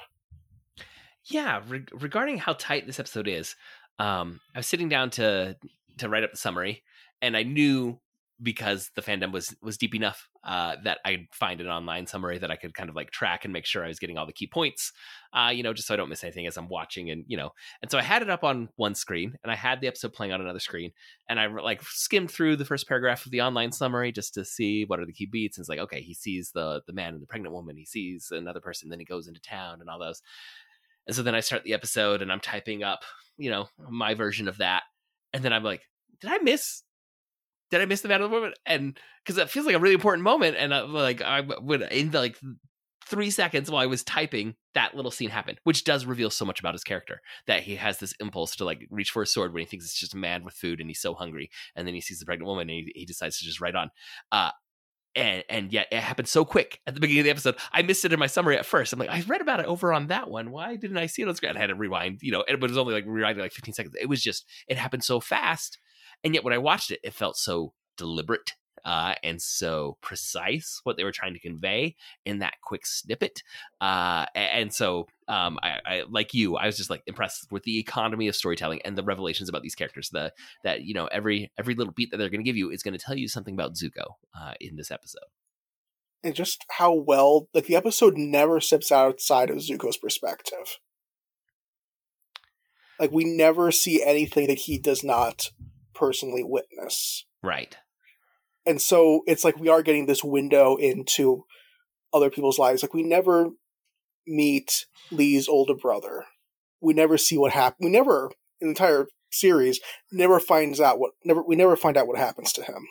Yeah, 1.25 1.61
re- 1.67 1.85
regarding 1.93 2.37
how 2.37 2.53
tight 2.53 2.85
this 2.85 2.99
episode 2.99 3.27
is, 3.27 3.55
um, 3.99 4.41
I 4.53 4.59
was 4.59 4.67
sitting 4.67 4.89
down 4.89 5.09
to 5.11 5.55
to 5.99 6.09
write 6.09 6.23
up 6.23 6.31
the 6.31 6.37
summary, 6.37 6.83
and 7.21 7.37
I 7.37 7.43
knew 7.43 7.99
because 8.41 8.91
the 8.95 9.01
fandom 9.01 9.31
was 9.31 9.55
was 9.61 9.77
deep 9.77 9.95
enough 9.95 10.27
uh, 10.43 10.75
that 10.83 10.99
I'd 11.05 11.27
find 11.31 11.61
an 11.61 11.67
online 11.67 12.05
summary 12.05 12.37
that 12.37 12.51
I 12.51 12.57
could 12.57 12.73
kind 12.73 12.89
of 12.89 12.95
like 12.95 13.11
track 13.11 13.45
and 13.45 13.53
make 13.53 13.65
sure 13.65 13.83
I 13.83 13.87
was 13.87 13.99
getting 13.99 14.17
all 14.17 14.25
the 14.25 14.33
key 14.33 14.47
points, 14.47 14.91
uh, 15.33 15.51
you 15.53 15.63
know, 15.63 15.73
just 15.73 15.87
so 15.87 15.93
I 15.93 15.97
don't 15.97 16.09
miss 16.09 16.23
anything 16.23 16.47
as 16.47 16.57
I'm 16.57 16.67
watching. 16.67 17.09
And, 17.09 17.23
you 17.27 17.37
know, 17.37 17.51
and 17.81 17.89
so 17.89 17.97
I 17.97 18.01
had 18.01 18.21
it 18.21 18.29
up 18.29 18.43
on 18.43 18.67
one 18.75 18.93
screen 18.93 19.35
and 19.43 19.51
I 19.51 19.55
had 19.55 19.79
the 19.79 19.87
episode 19.87 20.13
playing 20.13 20.33
on 20.33 20.41
another 20.41 20.59
screen. 20.59 20.91
And 21.29 21.39
I 21.39 21.47
like 21.47 21.81
skimmed 21.83 22.29
through 22.29 22.57
the 22.57 22.65
first 22.65 22.87
paragraph 22.87 23.25
of 23.25 23.31
the 23.31 23.41
online 23.41 23.71
summary 23.71 24.11
just 24.11 24.33
to 24.33 24.43
see 24.43 24.83
what 24.85 24.99
are 24.99 25.05
the 25.05 25.13
key 25.13 25.27
beats. 25.27 25.57
And 25.57 25.63
it's 25.63 25.69
like, 25.69 25.79
okay, 25.79 26.01
he 26.01 26.13
sees 26.13 26.51
the, 26.53 26.81
the 26.87 26.93
man 26.93 27.13
and 27.13 27.21
the 27.21 27.27
pregnant 27.27 27.53
woman, 27.53 27.77
he 27.77 27.85
sees 27.85 28.27
another 28.31 28.59
person, 28.59 28.89
then 28.89 28.99
he 28.99 29.05
goes 29.05 29.27
into 29.27 29.41
town 29.41 29.79
and 29.79 29.89
all 29.89 29.99
those. 29.99 30.21
And 31.07 31.15
so 31.15 31.23
then 31.23 31.35
I 31.35 31.39
start 31.39 31.63
the 31.63 31.73
episode 31.73 32.21
and 32.21 32.31
I'm 32.31 32.39
typing 32.39 32.83
up, 32.83 32.99
you 33.37 33.49
know, 33.49 33.67
my 33.89 34.13
version 34.13 34.47
of 34.47 34.57
that. 34.57 34.83
And 35.33 35.43
then 35.43 35.53
I'm 35.53 35.63
like, 35.63 35.81
did 36.19 36.31
I 36.31 36.37
miss 36.39 36.83
did 37.73 37.81
I 37.81 37.85
miss 37.85 38.01
the 38.01 38.07
the 38.07 38.27
woman? 38.27 38.53
And 38.67 38.99
because 39.23 39.39
it 39.39 39.49
feels 39.49 39.65
like 39.65 39.73
a 39.73 39.79
really 39.79 39.95
important 39.95 40.23
moment, 40.23 40.55
and 40.59 40.71
uh, 40.71 40.85
like 40.85 41.23
I 41.23 41.41
would 41.41 41.81
in 41.81 42.11
the, 42.11 42.19
like 42.19 42.37
three 43.07 43.31
seconds 43.31 43.71
while 43.71 43.81
I 43.81 43.87
was 43.87 44.03
typing, 44.03 44.53
that 44.75 44.95
little 44.95 45.09
scene 45.09 45.31
happened, 45.31 45.59
which 45.63 45.83
does 45.83 46.05
reveal 46.05 46.29
so 46.29 46.45
much 46.45 46.59
about 46.59 46.75
his 46.75 46.83
character 46.83 47.21
that 47.47 47.63
he 47.63 47.75
has 47.77 47.97
this 47.97 48.13
impulse 48.19 48.55
to 48.57 48.65
like 48.65 48.85
reach 48.91 49.09
for 49.09 49.23
a 49.23 49.27
sword 49.27 49.53
when 49.53 49.61
he 49.61 49.65
thinks 49.65 49.85
it's 49.85 49.99
just 49.99 50.13
a 50.13 50.17
man 50.17 50.43
with 50.43 50.53
food 50.53 50.79
and 50.79 50.87
he's 50.87 51.01
so 51.01 51.15
hungry, 51.15 51.49
and 51.75 51.87
then 51.87 51.95
he 51.95 52.01
sees 52.01 52.19
the 52.19 52.27
pregnant 52.27 52.47
woman 52.47 52.69
and 52.69 52.85
he, 52.85 52.91
he 52.93 53.05
decides 53.05 53.39
to 53.39 53.45
just 53.45 53.59
write 53.59 53.75
on. 53.75 53.89
Uh, 54.31 54.51
and 55.15 55.43
and 55.49 55.73
yet 55.73 55.87
it 55.91 55.99
happened 55.99 56.27
so 56.27 56.45
quick 56.45 56.79
at 56.85 56.93
the 56.93 56.99
beginning 56.99 57.21
of 57.21 57.25
the 57.25 57.31
episode. 57.31 57.55
I 57.71 57.81
missed 57.81 58.05
it 58.05 58.13
in 58.13 58.19
my 58.19 58.27
summary 58.27 58.55
at 58.55 58.67
first. 58.67 58.93
I'm 58.93 58.99
like, 58.99 59.09
I 59.09 59.23
read 59.25 59.41
about 59.41 59.61
it 59.61 59.65
over 59.65 59.93
on 59.93 60.07
that 60.07 60.29
one. 60.29 60.51
Why 60.51 60.75
didn't 60.75 60.97
I 60.97 61.07
see 61.07 61.23
it 61.23 61.27
on 61.27 61.35
screen? 61.35 61.57
I 61.57 61.59
had 61.59 61.67
to 61.67 61.75
rewind, 61.75 62.19
you 62.21 62.31
know, 62.31 62.43
but 62.47 62.63
it 62.65 62.69
was 62.69 62.77
only 62.77 62.93
like 62.93 63.07
rewinding 63.07 63.39
like 63.39 63.51
15 63.51 63.73
seconds. 63.73 63.95
It 63.99 64.09
was 64.09 64.21
just 64.21 64.45
it 64.67 64.77
happened 64.77 65.03
so 65.03 65.19
fast 65.19 65.79
and 66.23 66.33
yet 66.33 66.43
when 66.43 66.53
I 66.53 66.57
watched 66.57 66.91
it, 66.91 66.99
it 67.03 67.13
felt 67.13 67.37
so 67.37 67.73
deliberate 67.97 68.53
uh, 68.85 69.15
and 69.23 69.41
so 69.41 69.97
precise 70.01 70.81
what 70.83 70.97
they 70.97 71.03
were 71.03 71.11
trying 71.11 71.33
to 71.33 71.39
convey 71.39 71.95
in 72.25 72.39
that 72.39 72.55
quick 72.61 72.85
snippet. 72.85 73.41
Uh, 73.79 74.25
and 74.35 74.73
so, 74.73 75.07
um, 75.27 75.57
I, 75.63 75.79
I, 75.85 76.03
like 76.09 76.33
you, 76.33 76.57
I 76.57 76.65
was 76.65 76.77
just 76.77 76.89
like 76.89 77.01
impressed 77.07 77.51
with 77.51 77.63
the 77.63 77.79
economy 77.79 78.27
of 78.27 78.35
storytelling 78.35 78.81
and 78.83 78.97
the 78.97 79.03
revelations 79.03 79.47
about 79.47 79.61
these 79.61 79.75
characters. 79.75 80.09
The 80.09 80.33
that 80.63 80.83
you 80.83 80.93
know 80.93 81.07
every 81.07 81.51
every 81.57 81.75
little 81.75 81.93
beat 81.93 82.11
that 82.11 82.17
they're 82.17 82.29
going 82.29 82.41
to 82.41 82.45
give 82.45 82.57
you 82.57 82.69
is 82.71 82.83
going 82.83 82.97
to 82.97 83.03
tell 83.03 83.15
you 83.15 83.27
something 83.27 83.53
about 83.53 83.75
Zuko 83.75 84.15
uh, 84.37 84.53
in 84.59 84.75
this 84.75 84.91
episode. 84.91 85.23
And 86.25 86.35
just 86.35 86.65
how 86.71 86.93
well, 86.93 87.47
like 87.53 87.65
the 87.65 87.75
episode 87.75 88.17
never 88.17 88.59
steps 88.59 88.91
outside 88.91 89.49
of 89.49 89.57
Zuko's 89.57 89.97
perspective. 89.97 90.79
Like 92.99 93.11
we 93.11 93.25
never 93.25 93.71
see 93.71 94.03
anything 94.03 94.47
that 94.47 94.59
he 94.59 94.77
does 94.77 95.03
not 95.03 95.51
personally 95.93 96.43
witness. 96.43 97.25
Right. 97.41 97.75
And 98.65 98.81
so 98.81 99.21
it's 99.27 99.43
like 99.43 99.59
we 99.59 99.69
are 99.69 99.83
getting 99.83 100.05
this 100.05 100.23
window 100.23 100.75
into 100.77 101.45
other 102.13 102.29
people's 102.29 102.59
lives. 102.59 102.81
Like 102.81 102.93
we 102.93 103.03
never 103.03 103.49
meet 104.25 104.85
Lee's 105.11 105.47
older 105.47 105.75
brother. 105.75 106.25
We 106.81 106.93
never 106.93 107.17
see 107.17 107.37
what 107.37 107.51
happened. 107.51 107.85
We 107.85 107.91
never, 107.91 108.31
in 108.61 108.67
the 108.67 108.69
entire 108.69 109.07
series, 109.31 109.79
never 110.11 110.39
finds 110.39 110.79
out 110.79 110.99
what 110.99 111.11
never 111.25 111.41
we 111.41 111.55
never 111.55 111.75
find 111.75 111.97
out 111.97 112.07
what 112.07 112.17
happens 112.17 112.53
to 112.53 112.63
him. 112.63 112.87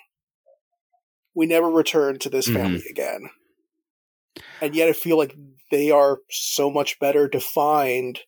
We 1.34 1.46
never 1.46 1.70
return 1.70 2.18
to 2.20 2.28
this 2.28 2.46
family 2.46 2.80
mm-hmm. 2.80 2.90
again. 2.90 3.30
And 4.60 4.74
yet 4.74 4.88
I 4.88 4.92
feel 4.92 5.16
like 5.16 5.34
they 5.70 5.90
are 5.90 6.18
so 6.30 6.70
much 6.70 6.98
better 7.00 7.28
defined 7.28 8.20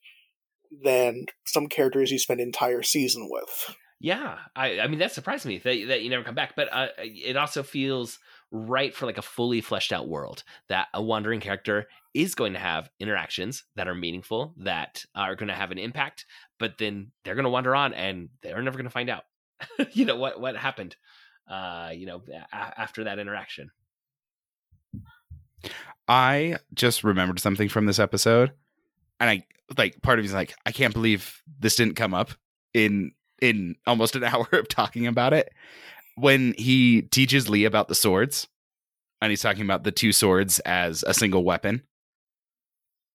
than 0.83 1.27
some 1.47 1.67
characters 1.69 2.11
you 2.11 2.19
spend 2.19 2.41
entire 2.41 2.83
season 2.83 3.29
with. 3.31 3.77
Yeah, 4.05 4.37
I, 4.55 4.81
I 4.81 4.87
mean 4.87 4.99
that 4.99 5.13
surprised 5.13 5.47
me 5.47 5.57
that 5.57 5.87
that 5.89 6.03
you 6.03 6.11
never 6.11 6.25
come 6.25 6.35
back, 6.35 6.55
but 6.55 6.69
uh, 6.71 6.89
it 6.99 7.39
also 7.39 7.63
feels 7.63 8.19
right 8.51 8.95
for 8.95 9.07
like 9.07 9.17
a 9.17 9.23
fully 9.23 9.63
fleshed 9.63 9.95
out 9.95 10.09
world 10.09 10.45
that 10.69 10.89
a 10.93 11.03
wandering 11.03 11.41
character 11.41 11.87
is 12.13 12.35
going 12.35 12.53
to 12.53 12.59
have 12.59 12.91
interactions 13.01 13.65
that 13.77 13.89
are 13.89 13.95
meaningful, 13.95 14.53
that 14.59 15.03
are 15.15 15.35
going 15.35 15.49
to 15.49 15.55
have 15.55 15.71
an 15.71 15.79
impact, 15.79 16.27
but 16.59 16.77
then 16.77 17.13
they're 17.25 17.35
going 17.35 17.45
to 17.45 17.51
wander 17.51 17.75
on 17.75 17.95
and 17.95 18.29
they're 18.43 18.61
never 18.61 18.77
going 18.77 18.85
to 18.85 18.91
find 18.91 19.09
out, 19.09 19.25
you 19.93 20.05
know 20.05 20.17
what 20.17 20.39
what 20.39 20.55
happened, 20.55 20.97
uh, 21.49 21.89
you 21.95 22.05
know, 22.05 22.21
a- 22.31 22.79
after 22.79 23.05
that 23.05 23.19
interaction. 23.19 23.71
I 26.07 26.59
just 26.75 27.05
remembered 27.05 27.41
something 27.41 27.71
from 27.71 27.87
this 27.87 27.99
episode, 27.99 28.53
and 29.19 29.31
I 29.31 29.47
like 29.79 30.03
part 30.03 30.19
of 30.19 30.27
me's 30.27 30.35
like, 30.35 30.55
I 30.67 30.73
can't 30.73 30.93
believe 30.93 31.43
this 31.59 31.77
didn't 31.77 31.95
come 31.95 32.13
up 32.13 32.33
in 32.75 33.13
in 33.41 33.77
almost 33.87 34.17
an 34.17 34.25
hour 34.25 34.49
of 34.53 34.69
talking 34.69 35.07
about 35.07 35.33
it 35.33 35.53
when 36.17 36.55
he 36.57 37.03
teaches 37.03 37.49
Lee 37.49 37.65
about 37.65 37.89
the 37.89 37.95
swords 37.95 38.49
and 39.21 39.31
he's 39.31 39.43
talking 39.43 39.63
about 39.63 39.85
the 39.85 39.93
two 39.93 40.13
swords 40.13 40.61
as 40.61 41.03
a 41.07 41.15
single 41.15 41.45
weapon. 41.45 41.83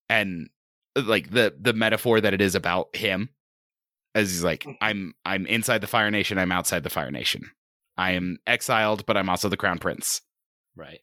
And 0.10 0.50
like 0.96 1.30
the 1.30 1.54
the 1.60 1.74
metaphor 1.74 2.20
that 2.20 2.34
it 2.34 2.42
is 2.42 2.56
about 2.56 2.96
him 2.96 3.30
as 4.16 4.32
he's 4.32 4.44
like 4.44 4.64
mm. 4.64 4.76
I'm 4.82 5.14
I'm 5.24 5.46
inside 5.46 5.82
the 5.82 5.88
Fire 5.88 6.10
Nation 6.10 6.38
I'm 6.38 6.52
outside 6.52 6.84
the 6.84 6.90
Fire 6.90 7.12
Nation. 7.12 7.52
I 7.96 8.12
am 8.12 8.40
exiled 8.48 9.06
but 9.06 9.18
I'm 9.18 9.30
also 9.30 9.50
the 9.50 9.58
crown 9.58 9.78
prince. 9.78 10.22
Right. 10.76 11.02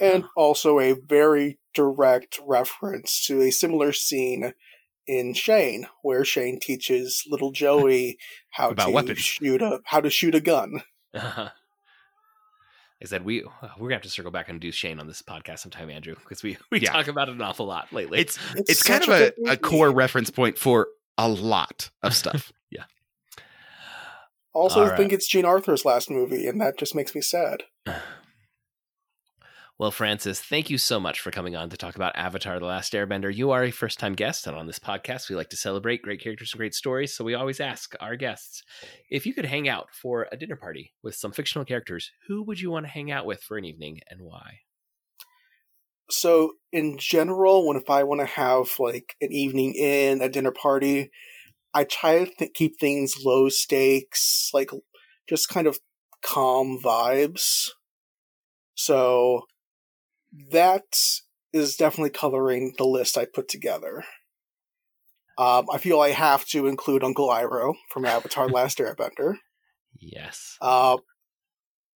And 0.00 0.24
also 0.36 0.80
a 0.80 0.92
very 0.92 1.58
direct 1.74 2.38
reference 2.46 3.24
to 3.26 3.40
a 3.42 3.50
similar 3.50 3.92
scene 3.92 4.52
in 5.10 5.34
Shane, 5.34 5.88
where 6.02 6.24
Shane 6.24 6.60
teaches 6.60 7.24
little 7.28 7.50
Joey 7.50 8.18
how 8.50 8.70
About 8.70 8.86
to 8.86 8.92
weapons. 8.92 9.18
shoot 9.18 9.60
a 9.60 9.80
how 9.84 10.00
to 10.00 10.10
shoot 10.10 10.34
a 10.34 10.40
gun. 10.40 10.82
Uh-huh. 11.12 11.48
I 13.02 13.06
said 13.06 13.24
we 13.24 13.42
we're 13.42 13.88
gonna 13.88 13.94
have 13.94 14.02
to 14.02 14.08
circle 14.08 14.30
back 14.30 14.48
and 14.48 14.60
do 14.60 14.70
Shane 14.70 15.00
on 15.00 15.08
this 15.08 15.22
podcast 15.22 15.58
sometime, 15.58 15.90
Andrew, 15.90 16.14
because 16.14 16.44
we 16.44 16.56
we 16.70 16.78
yeah. 16.78 16.92
talk 16.92 17.08
about 17.08 17.28
it 17.28 17.34
an 17.34 17.42
awful 17.42 17.66
lot 17.66 17.92
lately. 17.92 18.20
It's 18.20 18.38
it's, 18.54 18.70
it's 18.70 18.82
kind 18.84 19.02
of 19.02 19.08
a, 19.08 19.32
a 19.48 19.56
core 19.56 19.90
reference 19.90 20.30
point 20.30 20.56
for 20.56 20.86
a 21.18 21.28
lot 21.28 21.90
of 22.04 22.14
stuff. 22.14 22.52
yeah. 22.70 22.84
Also, 24.52 24.84
I 24.84 24.96
think 24.96 25.12
it's 25.12 25.26
Jean 25.26 25.44
Arthur's 25.44 25.84
last 25.84 26.10
movie, 26.10 26.46
and 26.46 26.60
that 26.60 26.78
just 26.78 26.94
makes 26.94 27.12
me 27.12 27.22
sad. 27.22 27.64
Well, 29.80 29.90
Francis, 29.90 30.42
thank 30.42 30.68
you 30.68 30.76
so 30.76 31.00
much 31.00 31.20
for 31.20 31.30
coming 31.30 31.56
on 31.56 31.70
to 31.70 31.76
talk 31.78 31.96
about 31.96 32.14
Avatar 32.14 32.60
The 32.60 32.66
Last 32.66 32.92
Airbender. 32.92 33.34
You 33.34 33.52
are 33.52 33.64
a 33.64 33.70
first 33.70 33.98
time 33.98 34.14
guest, 34.14 34.46
and 34.46 34.54
on 34.54 34.66
this 34.66 34.78
podcast, 34.78 35.30
we 35.30 35.36
like 35.36 35.48
to 35.48 35.56
celebrate 35.56 36.02
great 36.02 36.20
characters 36.20 36.52
and 36.52 36.58
great 36.58 36.74
stories. 36.74 37.14
So 37.16 37.24
we 37.24 37.32
always 37.32 37.60
ask 37.60 37.94
our 37.98 38.14
guests 38.14 38.62
if 39.08 39.24
you 39.24 39.32
could 39.32 39.46
hang 39.46 39.70
out 39.70 39.86
for 39.90 40.28
a 40.30 40.36
dinner 40.36 40.56
party 40.56 40.92
with 41.02 41.14
some 41.14 41.32
fictional 41.32 41.64
characters, 41.64 42.10
who 42.28 42.42
would 42.42 42.60
you 42.60 42.70
want 42.70 42.84
to 42.84 42.92
hang 42.92 43.10
out 43.10 43.24
with 43.24 43.42
for 43.42 43.56
an 43.56 43.64
evening 43.64 44.00
and 44.10 44.20
why? 44.20 44.58
So, 46.10 46.52
in 46.70 46.98
general, 46.98 47.66
when 47.66 47.78
if 47.78 47.88
I 47.88 48.02
want 48.02 48.20
to 48.20 48.26
have 48.26 48.74
like 48.78 49.16
an 49.22 49.32
evening 49.32 49.72
in 49.76 50.20
a 50.20 50.28
dinner 50.28 50.52
party, 50.52 51.10
I 51.72 51.84
try 51.84 52.26
to 52.26 52.30
th- 52.30 52.52
keep 52.52 52.78
things 52.78 53.24
low 53.24 53.48
stakes, 53.48 54.50
like 54.52 54.72
just 55.26 55.48
kind 55.48 55.66
of 55.66 55.78
calm 56.22 56.78
vibes. 56.84 57.70
So, 58.74 59.46
that 60.52 60.98
is 61.52 61.76
definitely 61.76 62.10
coloring 62.10 62.74
the 62.78 62.84
list 62.84 63.18
I 63.18 63.24
put 63.24 63.48
together. 63.48 64.04
Um, 65.38 65.66
I 65.72 65.78
feel 65.78 66.00
I 66.00 66.10
have 66.10 66.44
to 66.48 66.66
include 66.66 67.02
Uncle 67.02 67.28
Iroh 67.28 67.74
from 67.88 68.04
Avatar: 68.04 68.48
Last 68.50 68.78
Airbender. 68.78 69.36
Yes. 69.98 70.56
Uh, 70.60 70.98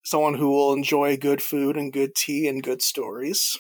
someone 0.04 0.34
who 0.34 0.50
will 0.50 0.72
enjoy 0.72 1.16
good 1.16 1.42
food 1.42 1.76
and 1.76 1.92
good 1.92 2.14
tea 2.14 2.48
and 2.48 2.62
good 2.62 2.82
stories. 2.82 3.58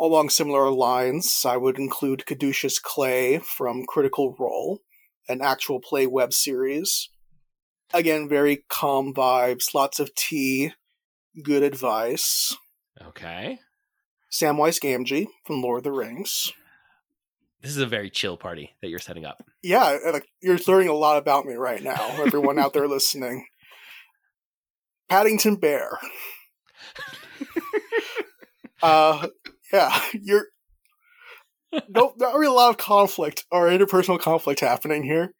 Along 0.00 0.28
similar 0.28 0.70
lines, 0.70 1.44
I 1.46 1.56
would 1.56 1.78
include 1.78 2.26
Caduceus 2.26 2.80
Clay 2.80 3.38
from 3.38 3.84
Critical 3.86 4.34
Role, 4.38 4.80
an 5.28 5.40
actual 5.40 5.80
play 5.80 6.06
web 6.06 6.32
series. 6.32 7.08
Again, 7.92 8.28
very 8.28 8.64
calm 8.68 9.14
vibes, 9.14 9.72
lots 9.72 10.00
of 10.00 10.14
tea, 10.16 10.72
good 11.44 11.62
advice. 11.62 12.56
Okay. 13.02 13.58
Samwise 14.30 14.80
Gamgee 14.80 15.26
from 15.46 15.62
Lord 15.62 15.78
of 15.78 15.84
the 15.84 15.92
Rings. 15.92 16.52
This 17.60 17.70
is 17.70 17.78
a 17.78 17.86
very 17.86 18.10
chill 18.10 18.36
party 18.36 18.74
that 18.82 18.88
you're 18.88 18.98
setting 18.98 19.24
up. 19.24 19.42
Yeah, 19.62 19.96
like 20.12 20.26
you're 20.42 20.58
learning 20.68 20.88
a 20.88 20.94
lot 20.94 21.16
about 21.16 21.46
me 21.46 21.54
right 21.54 21.82
now. 21.82 22.20
Everyone 22.20 22.58
out 22.58 22.74
there 22.74 22.86
listening. 22.88 23.46
Paddington 25.08 25.56
Bear. 25.56 25.98
uh, 28.82 29.28
yeah, 29.72 29.98
you're 30.12 30.48
no, 31.88 32.12
not 32.18 32.34
really 32.34 32.46
a 32.46 32.52
lot 32.52 32.70
of 32.70 32.76
conflict 32.76 33.44
or 33.50 33.68
interpersonal 33.68 34.20
conflict 34.20 34.60
happening 34.60 35.02
here, 35.02 35.32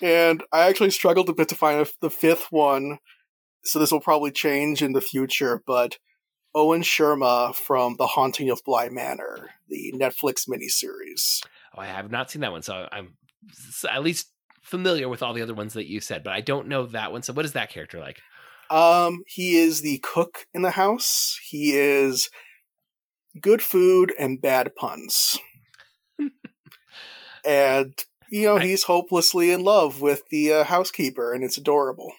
and 0.00 0.44
I 0.52 0.68
actually 0.68 0.90
struggled 0.90 1.28
a 1.28 1.34
bit 1.34 1.48
to 1.48 1.56
find 1.56 1.80
a, 1.80 1.90
the 2.00 2.10
fifth 2.10 2.46
one. 2.50 2.98
So 3.64 3.80
this 3.80 3.90
will 3.90 4.00
probably 4.00 4.30
change 4.30 4.82
in 4.82 4.92
the 4.92 5.00
future, 5.00 5.62
but 5.66 5.98
Owen 6.56 6.80
Sharma 6.80 7.54
from 7.54 7.96
The 7.98 8.06
Haunting 8.06 8.48
of 8.48 8.64
Bly 8.64 8.88
Manor, 8.88 9.50
the 9.68 9.92
Netflix 9.94 10.48
miniseries. 10.48 11.42
Oh, 11.76 11.82
I 11.82 11.86
have 11.86 12.10
not 12.10 12.30
seen 12.30 12.40
that 12.40 12.50
one, 12.50 12.62
so 12.62 12.88
I'm 12.90 13.12
at 13.90 14.02
least 14.02 14.32
familiar 14.62 15.06
with 15.10 15.22
all 15.22 15.34
the 15.34 15.42
other 15.42 15.52
ones 15.52 15.74
that 15.74 15.86
you 15.86 16.00
said, 16.00 16.24
but 16.24 16.32
I 16.32 16.40
don't 16.40 16.66
know 16.66 16.86
that 16.86 17.12
one. 17.12 17.22
So, 17.22 17.34
what 17.34 17.44
is 17.44 17.52
that 17.52 17.68
character 17.68 18.00
like? 18.00 18.22
Um, 18.70 19.22
he 19.26 19.56
is 19.56 19.82
the 19.82 19.98
cook 19.98 20.46
in 20.54 20.62
the 20.62 20.70
house. 20.70 21.38
He 21.46 21.76
is 21.76 22.30
good 23.38 23.60
food 23.60 24.14
and 24.18 24.40
bad 24.40 24.74
puns. 24.74 25.38
and 27.44 27.92
you 28.30 28.46
know, 28.46 28.56
he's 28.56 28.84
hopelessly 28.84 29.52
in 29.52 29.62
love 29.62 30.00
with 30.00 30.22
the 30.30 30.54
uh, 30.54 30.64
housekeeper, 30.64 31.34
and 31.34 31.44
it's 31.44 31.58
adorable. 31.58 32.12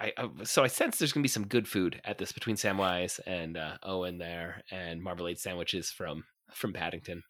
I, 0.00 0.12
I, 0.16 0.28
so 0.44 0.62
I 0.62 0.68
sense 0.68 0.98
there's 0.98 1.12
gonna 1.12 1.22
be 1.22 1.28
some 1.28 1.46
good 1.46 1.66
food 1.66 2.00
at 2.04 2.18
this 2.18 2.32
between 2.32 2.56
Samwise 2.56 3.20
and 3.26 3.56
uh, 3.56 3.78
Owen 3.82 4.18
there, 4.18 4.62
and 4.70 5.02
marmalade 5.02 5.38
sandwiches 5.38 5.90
from 5.90 6.24
from 6.52 6.72
Paddington. 6.72 7.22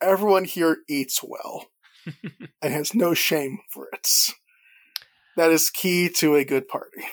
Everyone 0.00 0.44
here 0.44 0.78
eats 0.88 1.20
well 1.22 1.66
and 2.62 2.72
has 2.72 2.94
no 2.94 3.14
shame 3.14 3.58
for 3.70 3.88
it. 3.92 4.08
That 5.36 5.50
is 5.50 5.70
key 5.70 6.08
to 6.16 6.36
a 6.36 6.44
good 6.44 6.68
party. 6.68 7.04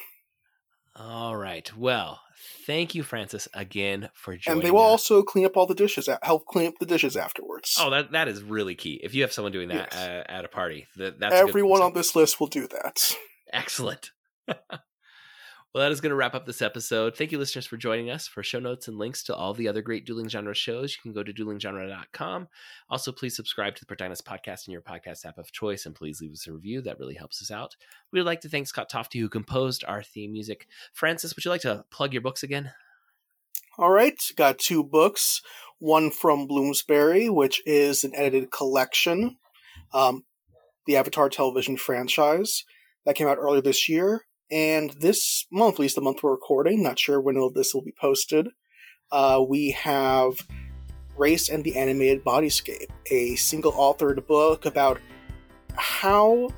All 0.96 1.36
right. 1.36 1.72
Well, 1.76 2.20
thank 2.68 2.94
you, 2.94 3.02
Francis, 3.02 3.48
again 3.54 4.10
for 4.14 4.36
joining. 4.36 4.60
And 4.60 4.68
they 4.68 4.72
will 4.72 4.82
us. 4.82 4.90
also 4.90 5.24
clean 5.24 5.46
up 5.46 5.58
all 5.58 5.66
the 5.66 5.74
dishes, 5.74 6.08
help 6.22 6.46
clean 6.46 6.68
up 6.68 6.74
the 6.80 6.86
dishes 6.86 7.16
afterwards. 7.16 7.78
Oh, 7.80 7.90
that 7.90 8.12
that 8.12 8.28
is 8.28 8.44
really 8.44 8.76
key. 8.76 9.00
If 9.02 9.16
you 9.16 9.22
have 9.24 9.32
someone 9.32 9.52
doing 9.52 9.70
that 9.70 9.90
Yes. 9.92 9.96
uh, 9.96 10.24
at 10.28 10.46
a 10.46 10.50
party, 10.50 10.88
that, 10.98 11.20
that's 11.20 11.34
Everyone 11.34 11.82
on 11.82 11.94
this 11.94 12.16
list 12.16 12.40
will 12.40 12.48
do 12.48 12.68
that. 12.68 13.16
Excellent. 13.54 14.12
well, 14.48 15.84
that 15.84 15.92
is 15.92 16.02
going 16.02 16.10
to 16.10 16.16
wrap 16.16 16.36
up 16.36 16.46
this 16.46 16.62
episode. 16.62 17.16
Thank 17.16 17.32
you, 17.32 17.38
listeners, 17.38 17.66
for 17.66 17.78
joining 17.78 18.10
us. 18.10 18.28
For 18.28 18.44
show 18.44 18.60
notes 18.60 18.88
and 18.88 18.98
links 18.98 19.24
to 19.24 19.36
all 19.36 19.54
the 19.54 19.68
other 19.68 19.82
great 19.82 20.06
dueling 20.06 20.28
genre 20.28 20.54
shows, 20.54 20.96
you 20.96 21.02
can 21.02 21.14
go 21.14 21.24
to 21.24 21.34
duelinggenre.com. 21.34 22.48
Also, 22.90 23.12
please 23.12 23.36
subscribe 23.36 23.76
to 23.76 23.82
the 23.82 23.86
Pertinus 23.86 24.22
podcast 24.22 24.68
in 24.68 24.72
your 24.72 24.82
podcast 24.82 25.26
app 25.26 25.38
of 25.38 25.52
choice, 25.52 25.86
and 25.86 25.96
please 25.96 26.22
leave 26.22 26.34
us 26.34 26.48
a 26.48 26.54
review. 26.54 26.82
That 26.82 27.00
really 27.00 27.16
helps 27.16 27.42
us 27.42 27.52
out. 27.52 27.76
We 28.12 28.20
would 28.20 28.26
like 28.26 28.42
to 28.42 28.50
thank 28.50 28.68
Scott 28.68 28.90
Tofty, 28.90 29.20
who 29.20 29.30
composed 29.30 29.84
our 29.88 30.04
theme 30.04 30.34
music. 30.34 30.68
Francis, 30.94 31.36
would 31.36 31.46
you 31.46 31.52
like 31.52 31.62
to 31.62 31.86
plug 31.90 32.14
your 32.14 32.22
books 32.22 32.44
again? 32.44 32.72
All 33.78 33.90
right, 33.90 34.22
got 34.36 34.60
two 34.60 34.84
books. 34.84 35.42
One 35.80 36.12
from 36.12 36.46
Bloomsbury, 36.46 37.30
which 37.30 37.62
is 37.66 38.04
an 38.04 38.12
edited 38.14 38.52
collection, 38.52 39.38
um, 39.94 40.26
the 40.86 40.98
Avatar 40.98 41.30
television 41.30 41.78
franchise 41.78 42.66
that 43.06 43.16
came 43.16 43.28
out 43.28 43.38
earlier 43.40 43.62
this 43.62 43.88
year. 43.88 44.26
And 44.52 44.92
this 45.00 45.46
month, 45.50 45.76
at 45.76 45.80
least 45.80 45.96
the 45.96 46.02
month 46.02 46.22
we're 46.22 46.32
recording, 46.32 46.84
not 46.84 47.00
sure 47.00 47.22
when 47.22 47.36
this 47.56 47.74
will 47.74 47.84
be 47.84 47.94
posted, 48.00 48.50
uh, 49.12 49.44
we 49.48 49.72
have 49.72 50.46
Race 51.18 51.48
and 51.50 51.64
the 51.64 51.78
Animated 51.78 52.24
Bodyscape, 52.24 52.90
a 53.10 53.36
single 53.36 53.72
authored 53.74 54.26
book 54.28 54.66
about 54.66 55.00
how, 55.76 56.50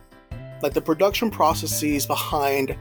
like, 0.61 0.73
the 0.73 0.81
production 0.81 1.29
processes 1.29 2.05
behind 2.07 2.75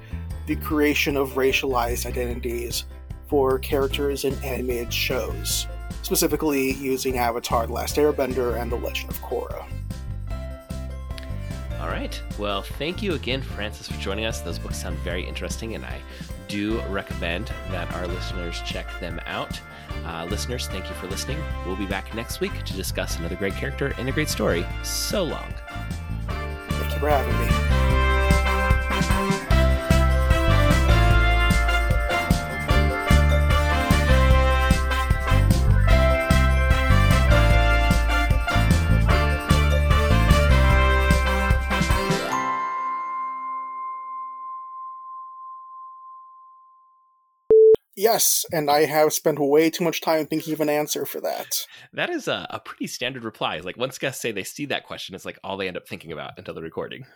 the 0.47 0.57
creation 0.57 1.17
of 1.17 1.33
racialized 1.33 2.07
identities 2.07 2.85
for 3.29 3.59
characters 3.59 4.25
in 4.25 4.35
animated 4.43 4.93
shows, 4.93 5.67
specifically 6.03 6.73
using 6.73 7.19
Avatar 7.19 7.67
The 7.67 7.73
Last 7.73 7.97
Airbender 7.97 8.61
and 8.61 8.73
The 8.73 8.77
Legend 8.77 9.11
of 9.11 9.21
Korra. 9.21 9.67
All 11.83 11.89
right. 11.89 12.23
Well, 12.39 12.63
thank 12.63 13.03
you 13.03 13.15
again, 13.15 13.43
Francis, 13.43 13.89
for 13.89 14.01
joining 14.01 14.25
us. 14.25 14.41
Those 14.41 14.57
books 14.57 14.81
sound 14.81 14.97
very 14.99 15.27
interesting, 15.27 15.75
and 15.75 15.85
I 15.85 16.01
do 16.47 16.81
recommend 16.83 17.51
that 17.71 17.93
our 17.95 18.07
listeners 18.07 18.63
check 18.65 18.87
them 19.01 19.21
out. 19.27 19.61
Uh, 20.05 20.27
listeners, 20.31 20.69
thank 20.69 20.89
you 20.89 20.95
for 20.95 21.09
listening. 21.09 21.43
We'll 21.67 21.75
be 21.75 21.87
back 21.87 22.15
next 22.15 22.39
week 22.39 22.65
to 22.65 22.73
discuss 22.75 23.19
another 23.19 23.35
great 23.35 23.55
character 23.55 23.95
and 23.99 24.09
a 24.09 24.13
great 24.13 24.29
story. 24.29 24.65
So 24.85 25.25
long. 25.25 25.53
Thank 26.29 26.93
you 26.93 27.01
for 27.01 27.11
having 27.11 27.77
me. 27.77 27.82
Yes, 48.03 48.45
and 48.51 48.69
I 48.69 48.87
have 48.87 49.13
spent 49.13 49.39
way 49.39 49.71
too 49.71 49.85
much 49.85 50.01
time 50.01 50.27
thinking 50.27 50.53
of 50.53 50.61
an 50.61 50.69
answer 50.69 51.07
for 51.07 51.21
that. 51.21 51.65
That 51.93 52.11
is 52.11 52.27
a, 52.27 52.49
a 52.51 52.59
pretty 52.59 52.89
standard 52.89 53.23
reply. 53.23 53.59
Like 53.59 53.77
once 53.77 53.97
guests 53.97 54.21
say 54.21 54.33
they 54.33 54.43
see 54.43 54.67
that 54.67 54.85
question, 54.85 55.15
it's 55.15 55.25
like 55.25 55.39
all 55.45 55.57
they 55.57 55.69
end 55.69 55.77
up 55.77 55.87
thinking 55.87 56.11
about 56.11 56.33
until 56.37 56.55
the 56.55 56.63
recording. 56.63 57.07